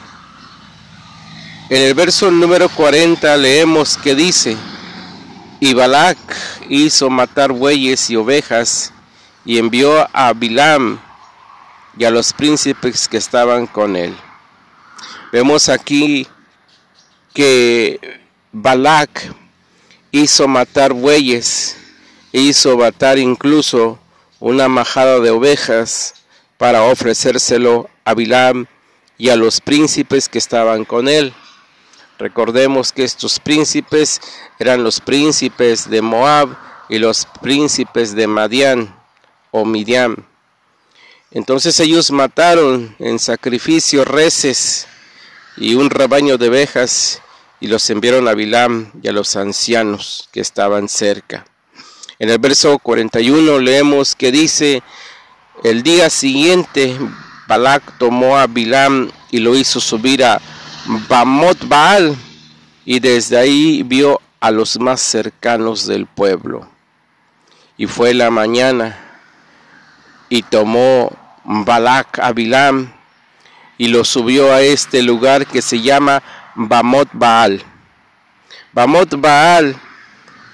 en 1.69 1.81
el 1.81 1.93
verso 1.93 2.31
número 2.31 2.69
40 2.69 3.35
leemos 3.35 3.97
que 3.97 4.15
dice, 4.15 4.55
y 5.59 5.73
Balak 5.73 6.17
hizo 6.69 7.09
matar 7.09 7.51
bueyes 7.51 8.09
y 8.09 8.15
ovejas 8.15 8.93
y 9.45 9.57
envió 9.57 10.07
a 10.13 10.31
Bilam 10.31 10.99
y 11.97 12.05
a 12.05 12.09
los 12.09 12.31
príncipes 12.31 13.09
que 13.09 13.17
estaban 13.17 13.67
con 13.67 13.97
él. 13.97 14.15
Vemos 15.33 15.67
aquí 15.67 16.27
que 17.33 17.99
Balak 18.53 19.33
hizo 20.11 20.47
matar 20.47 20.93
bueyes, 20.93 21.77
hizo 22.31 22.77
matar 22.77 23.17
incluso 23.17 23.99
una 24.43 24.67
majada 24.67 25.21
de 25.21 25.31
ovejas 25.31 26.15
para 26.57 26.83
ofrecérselo 26.83 27.89
a 28.03 28.13
Bilam 28.13 28.65
y 29.17 29.29
a 29.29 29.37
los 29.37 29.61
príncipes 29.61 30.27
que 30.27 30.37
estaban 30.37 30.83
con 30.83 31.07
él. 31.07 31.33
Recordemos 32.19 32.91
que 32.91 33.05
estos 33.05 33.39
príncipes 33.39 34.19
eran 34.59 34.83
los 34.83 34.99
príncipes 34.99 35.89
de 35.89 36.01
Moab 36.01 36.57
y 36.89 36.99
los 36.99 37.25
príncipes 37.41 38.13
de 38.15 38.27
Madián 38.27 38.93
o 39.51 39.63
Midian. 39.63 40.27
Entonces 41.31 41.79
ellos 41.79 42.11
mataron 42.11 42.97
en 42.99 43.19
sacrificio 43.19 44.03
reces 44.03 44.87
y 45.55 45.75
un 45.75 45.89
rebaño 45.89 46.37
de 46.37 46.49
ovejas 46.49 47.21
y 47.61 47.67
los 47.67 47.89
enviaron 47.89 48.27
a 48.27 48.33
Bilam 48.33 48.91
y 49.01 49.07
a 49.07 49.13
los 49.13 49.37
ancianos 49.37 50.27
que 50.33 50.41
estaban 50.41 50.89
cerca. 50.89 51.45
En 52.23 52.29
el 52.29 52.37
verso 52.37 52.79
41 52.79 53.59
leemos 53.59 54.15
que 54.15 54.31
dice, 54.31 54.81
el 55.61 55.83
día 55.83 56.09
siguiente 56.09 56.97
Balak 57.49 57.97
tomó 57.97 58.37
a 58.37 58.47
Bilam 58.47 59.11
y 59.29 59.39
lo 59.39 59.57
hizo 59.57 59.81
subir 59.81 60.23
a 60.23 60.39
Bamot 61.09 61.67
Baal 61.67 62.15
y 62.85 63.01
desde 63.01 63.37
ahí 63.37 63.83
vio 63.83 64.21
a 64.39 64.51
los 64.51 64.79
más 64.79 65.01
cercanos 65.01 65.85
del 65.85 66.05
pueblo. 66.05 66.65
Y 67.75 67.87
fue 67.87 68.13
la 68.13 68.31
mañana 68.31 68.97
y 70.29 70.43
tomó 70.43 71.11
Balak 71.43 72.19
a 72.19 72.31
Bilam 72.31 72.89
y 73.77 73.89
lo 73.89 74.05
subió 74.05 74.53
a 74.53 74.61
este 74.61 75.03
lugar 75.03 75.45
que 75.45 75.61
se 75.61 75.81
llama 75.81 76.23
Bamot 76.55 77.09
Baal. 77.11 77.61
Bamot 78.71 79.13
Baal 79.19 79.75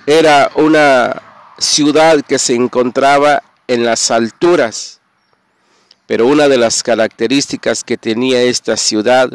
era 0.07 0.49
una 0.55 1.28
ciudad 1.59 2.21
que 2.21 2.39
se 2.39 2.55
encontraba 2.55 3.43
en 3.67 3.85
las 3.85 4.11
alturas, 4.11 4.99
pero 6.07 6.25
una 6.25 6.47
de 6.47 6.57
las 6.57 6.81
características 6.81 7.83
que 7.83 7.97
tenía 7.97 8.41
esta 8.41 8.77
ciudad 8.77 9.29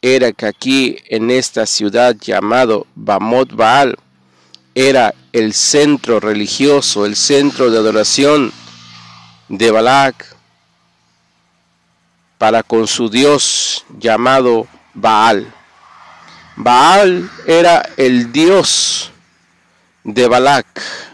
era 0.00 0.32
que 0.32 0.46
aquí 0.46 0.98
en 1.08 1.30
esta 1.30 1.64
ciudad 1.64 2.16
llamado 2.16 2.86
Bamot 2.94 3.54
Baal 3.54 3.96
era 4.74 5.14
el 5.32 5.54
centro 5.54 6.18
religioso, 6.18 7.06
el 7.06 7.14
centro 7.14 7.70
de 7.70 7.78
adoración 7.78 8.52
de 9.48 9.70
Balak 9.70 10.36
para 12.38 12.64
con 12.64 12.88
su 12.88 13.08
dios 13.08 13.84
llamado 13.98 14.66
Baal. 14.94 15.54
Baal 16.56 17.30
era 17.46 17.88
el 17.96 18.32
dios 18.32 19.12
de 20.02 20.26
Balak. 20.26 21.11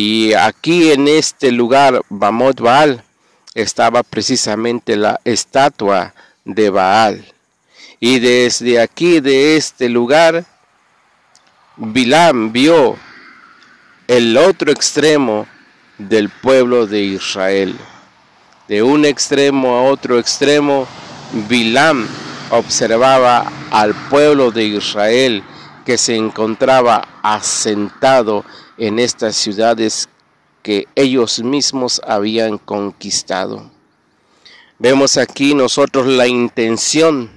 Y 0.00 0.32
aquí 0.32 0.92
en 0.92 1.08
este 1.08 1.50
lugar, 1.50 2.02
Bamot 2.08 2.60
Baal, 2.60 3.02
estaba 3.52 4.04
precisamente 4.04 4.94
la 4.94 5.20
estatua 5.24 6.14
de 6.44 6.70
Baal. 6.70 7.24
Y 7.98 8.20
desde 8.20 8.80
aquí, 8.80 9.18
de 9.18 9.56
este 9.56 9.88
lugar, 9.88 10.44
Bilam 11.76 12.52
vio 12.52 12.96
el 14.06 14.36
otro 14.36 14.70
extremo 14.70 15.48
del 15.98 16.28
pueblo 16.28 16.86
de 16.86 17.02
Israel. 17.02 17.76
De 18.68 18.84
un 18.84 19.04
extremo 19.04 19.78
a 19.78 19.82
otro 19.82 20.20
extremo, 20.20 20.86
Bilam 21.48 22.06
observaba 22.50 23.50
al 23.72 23.96
pueblo 24.08 24.52
de 24.52 24.62
Israel 24.62 25.42
que 25.84 25.98
se 25.98 26.14
encontraba 26.14 27.02
asentado 27.20 28.44
en 28.78 28.98
estas 28.98 29.36
ciudades 29.36 30.08
que 30.62 30.86
ellos 30.94 31.40
mismos 31.40 32.00
habían 32.06 32.58
conquistado. 32.58 33.70
Vemos 34.78 35.16
aquí 35.16 35.54
nosotros 35.54 36.06
la 36.06 36.28
intención 36.28 37.30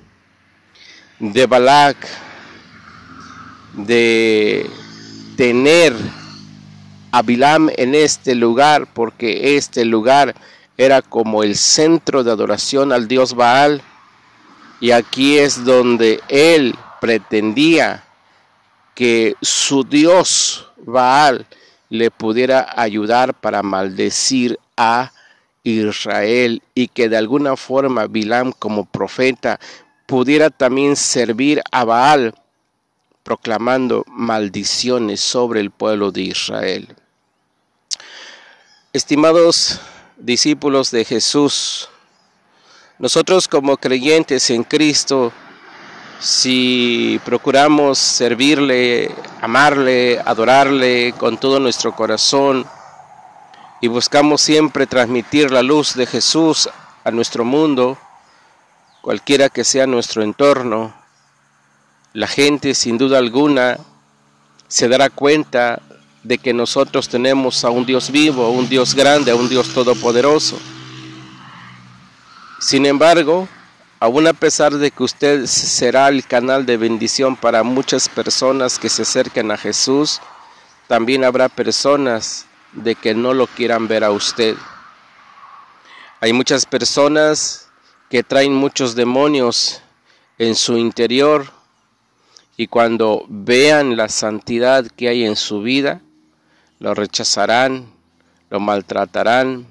de 1.19 1.45
Balak 1.47 1.97
de 3.73 4.69
tener 5.35 5.95
a 7.11 7.21
Bilam 7.21 7.69
en 7.75 7.95
este 7.95 8.35
lugar 8.35 8.87
porque 8.93 9.57
este 9.57 9.85
lugar 9.85 10.35
era 10.77 11.01
como 11.01 11.43
el 11.43 11.55
centro 11.55 12.23
de 12.23 12.31
adoración 12.31 12.91
al 12.91 13.07
dios 13.07 13.33
Baal 13.33 13.81
y 14.79 14.91
aquí 14.91 15.37
es 15.37 15.63
donde 15.63 16.21
él 16.27 16.75
pretendía 16.99 18.03
que 18.95 19.35
su 19.41 19.83
Dios 19.83 20.70
Baal 20.85 21.45
le 21.89 22.11
pudiera 22.11 22.73
ayudar 22.75 23.33
para 23.33 23.63
maldecir 23.63 24.57
a 24.77 25.11
Israel 25.63 26.61
y 26.73 26.87
que 26.87 27.09
de 27.09 27.17
alguna 27.17 27.55
forma 27.55 28.07
Bilam 28.07 28.51
como 28.51 28.85
profeta 28.85 29.59
pudiera 30.05 30.49
también 30.49 30.95
servir 30.95 31.61
a 31.71 31.83
Baal 31.83 32.33
proclamando 33.23 34.03
maldiciones 34.07 35.21
sobre 35.21 35.59
el 35.59 35.69
pueblo 35.71 36.11
de 36.11 36.21
Israel. 36.21 36.95
Estimados 38.93 39.79
discípulos 40.17 40.91
de 40.91 41.05
Jesús, 41.05 41.89
nosotros 42.99 43.47
como 43.47 43.77
creyentes 43.77 44.49
en 44.49 44.63
Cristo, 44.63 45.31
si 46.21 47.19
procuramos 47.25 47.97
servirle, 47.97 49.09
amarle, 49.41 50.21
adorarle 50.23 51.13
con 51.17 51.37
todo 51.37 51.59
nuestro 51.59 51.95
corazón 51.95 52.63
y 53.81 53.87
buscamos 53.87 54.39
siempre 54.39 54.85
transmitir 54.85 55.49
la 55.49 55.63
luz 55.63 55.95
de 55.95 56.05
Jesús 56.05 56.69
a 57.03 57.09
nuestro 57.09 57.43
mundo, 57.43 57.97
cualquiera 59.01 59.49
que 59.49 59.63
sea 59.63 59.87
nuestro 59.87 60.21
entorno, 60.21 60.93
la 62.13 62.27
gente 62.27 62.75
sin 62.75 62.99
duda 62.99 63.17
alguna 63.17 63.79
se 64.67 64.87
dará 64.87 65.09
cuenta 65.09 65.81
de 66.21 66.37
que 66.37 66.53
nosotros 66.53 67.09
tenemos 67.09 67.65
a 67.65 67.71
un 67.71 67.83
Dios 67.83 68.11
vivo, 68.11 68.45
a 68.45 68.49
un 68.51 68.69
Dios 68.69 68.93
grande, 68.93 69.31
a 69.31 69.35
un 69.35 69.49
Dios 69.49 69.73
todopoderoso. 69.73 70.59
Sin 72.59 72.85
embargo, 72.85 73.47
aún 74.01 74.25
a 74.25 74.33
pesar 74.33 74.73
de 74.73 74.89
que 74.89 75.03
usted 75.03 75.45
será 75.45 76.09
el 76.09 76.25
canal 76.25 76.65
de 76.65 76.75
bendición 76.75 77.35
para 77.35 77.61
muchas 77.61 78.09
personas 78.09 78.79
que 78.79 78.89
se 78.89 79.03
acerquen 79.03 79.51
a 79.51 79.57
Jesús, 79.57 80.19
también 80.87 81.23
habrá 81.23 81.49
personas 81.49 82.47
de 82.73 82.95
que 82.95 83.13
no 83.13 83.35
lo 83.35 83.45
quieran 83.45 83.87
ver 83.87 84.03
a 84.03 84.09
usted. 84.09 84.55
Hay 86.19 86.33
muchas 86.33 86.65
personas 86.65 87.69
que 88.09 88.23
traen 88.23 88.55
muchos 88.55 88.95
demonios 88.95 89.83
en 90.39 90.55
su 90.55 90.79
interior 90.79 91.51
y 92.57 92.65
cuando 92.65 93.23
vean 93.29 93.97
la 93.97 94.09
santidad 94.09 94.87
que 94.87 95.09
hay 95.09 95.25
en 95.25 95.35
su 95.35 95.61
vida, 95.61 96.01
lo 96.79 96.95
rechazarán, 96.95 97.93
lo 98.49 98.59
maltratarán, 98.59 99.67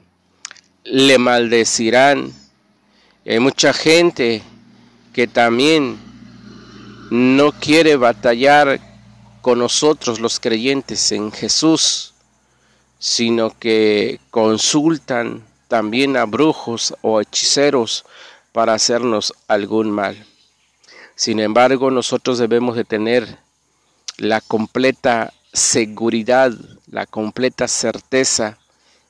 le 0.84 1.18
maldecirán 1.18 2.39
hay 3.26 3.38
mucha 3.38 3.72
gente 3.72 4.42
que 5.12 5.26
también 5.26 5.98
no 7.10 7.52
quiere 7.52 7.96
batallar 7.96 8.80
con 9.42 9.58
nosotros 9.58 10.20
los 10.20 10.40
creyentes 10.40 11.12
en 11.12 11.30
Jesús, 11.30 12.14
sino 12.98 13.56
que 13.58 14.20
consultan 14.30 15.44
también 15.68 16.16
a 16.16 16.24
brujos 16.24 16.94
o 17.02 17.20
hechiceros 17.20 18.04
para 18.52 18.74
hacernos 18.74 19.34
algún 19.48 19.90
mal. 19.90 20.26
Sin 21.14 21.40
embargo, 21.40 21.90
nosotros 21.90 22.38
debemos 22.38 22.76
de 22.76 22.84
tener 22.84 23.38
la 24.16 24.40
completa 24.40 25.32
seguridad, 25.52 26.52
la 26.90 27.06
completa 27.06 27.68
certeza 27.68 28.58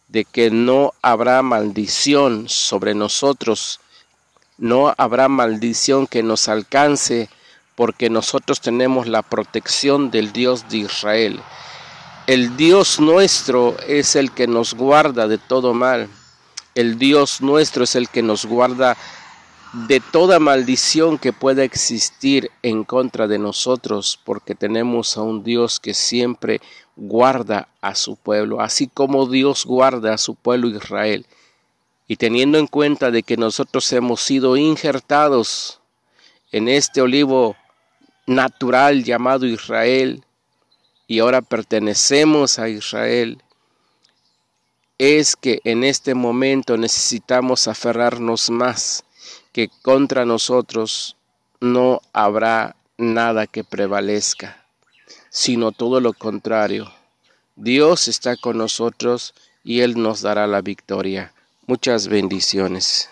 de 0.09 0.25
que 0.25 0.51
no 0.51 0.93
habrá 1.03 1.43
maldición 1.43 2.49
sobre 2.49 2.95
nosotros 2.95 3.81
no 4.61 4.95
habrá 4.99 5.29
maldición 5.29 6.07
que 6.07 6.23
nos 6.23 6.49
alcance 6.49 7.31
porque 7.75 8.11
nosotros 8.11 8.61
tenemos 8.61 9.09
la 9.09 9.23
protección 9.23 10.11
del 10.11 10.33
Dios 10.33 10.69
de 10.69 10.77
Israel. 10.79 11.41
El 12.27 12.59
Dios 12.59 13.01
nuestro 13.01 13.75
es 13.89 14.17
el 14.17 14.31
que 14.31 14.47
nos 14.47 14.75
guarda 14.75 15.27
de 15.27 15.39
todo 15.39 15.73
mal. 15.73 16.11
El 16.75 16.99
Dios 16.99 17.41
nuestro 17.41 17.85
es 17.85 17.97
el 17.97 18.11
que 18.11 18.23
nos 18.23 18.45
guarda 18.45 18.99
de 19.73 20.01
toda 20.01 20.39
maldición 20.39 21.17
que 21.17 21.33
pueda 21.33 21.65
existir 21.65 22.51
en 22.63 22.85
contra 22.85 23.27
de 23.27 23.39
nosotros, 23.39 24.21
porque 24.25 24.55
tenemos 24.55 25.17
a 25.17 25.23
un 25.23 25.43
Dios 25.43 25.81
que 25.81 25.95
siempre 25.95 26.61
guarda 26.97 27.69
a 27.81 27.95
su 27.95 28.17
pueblo, 28.17 28.61
así 28.61 28.89
como 28.89 29.27
Dios 29.27 29.65
guarda 29.65 30.13
a 30.13 30.19
su 30.19 30.35
pueblo 30.35 30.69
Israel. 30.69 31.25
Y 32.11 32.17
teniendo 32.17 32.59
en 32.59 32.67
cuenta 32.67 33.13
de 33.13 33.23
que 33.23 33.37
nosotros 33.37 33.93
hemos 33.93 34.21
sido 34.21 34.57
injertados 34.57 35.79
en 36.51 36.67
este 36.67 37.01
olivo 37.01 37.55
natural 38.27 39.05
llamado 39.05 39.47
Israel, 39.47 40.25
y 41.07 41.21
ahora 41.21 41.41
pertenecemos 41.41 42.59
a 42.59 42.69
Israel, 42.69 43.41
es 44.99 45.37
que 45.37 45.61
en 45.63 45.85
este 45.85 46.17
momento 46.17 46.77
necesitamos 46.77 47.69
aferrarnos 47.69 48.51
más 48.51 49.05
que 49.53 49.71
contra 49.81 50.25
nosotros 50.25 51.17
no 51.61 52.03
habrá 52.13 52.75
nada 52.99 53.47
que 53.47 53.63
prevalezca, 53.63 54.67
sino 55.29 55.71
todo 55.71 56.01
lo 56.01 56.13
contrario. 56.13 56.93
Dios 57.55 58.09
está 58.09 58.35
con 58.35 58.59
nosotros 58.59 59.33
y 59.63 59.83
Él 59.83 59.95
nos 60.03 60.23
dará 60.23 60.49
la 60.49 60.61
victoria. 60.61 61.33
Muchas 61.71 62.09
bendiciones. 62.09 63.09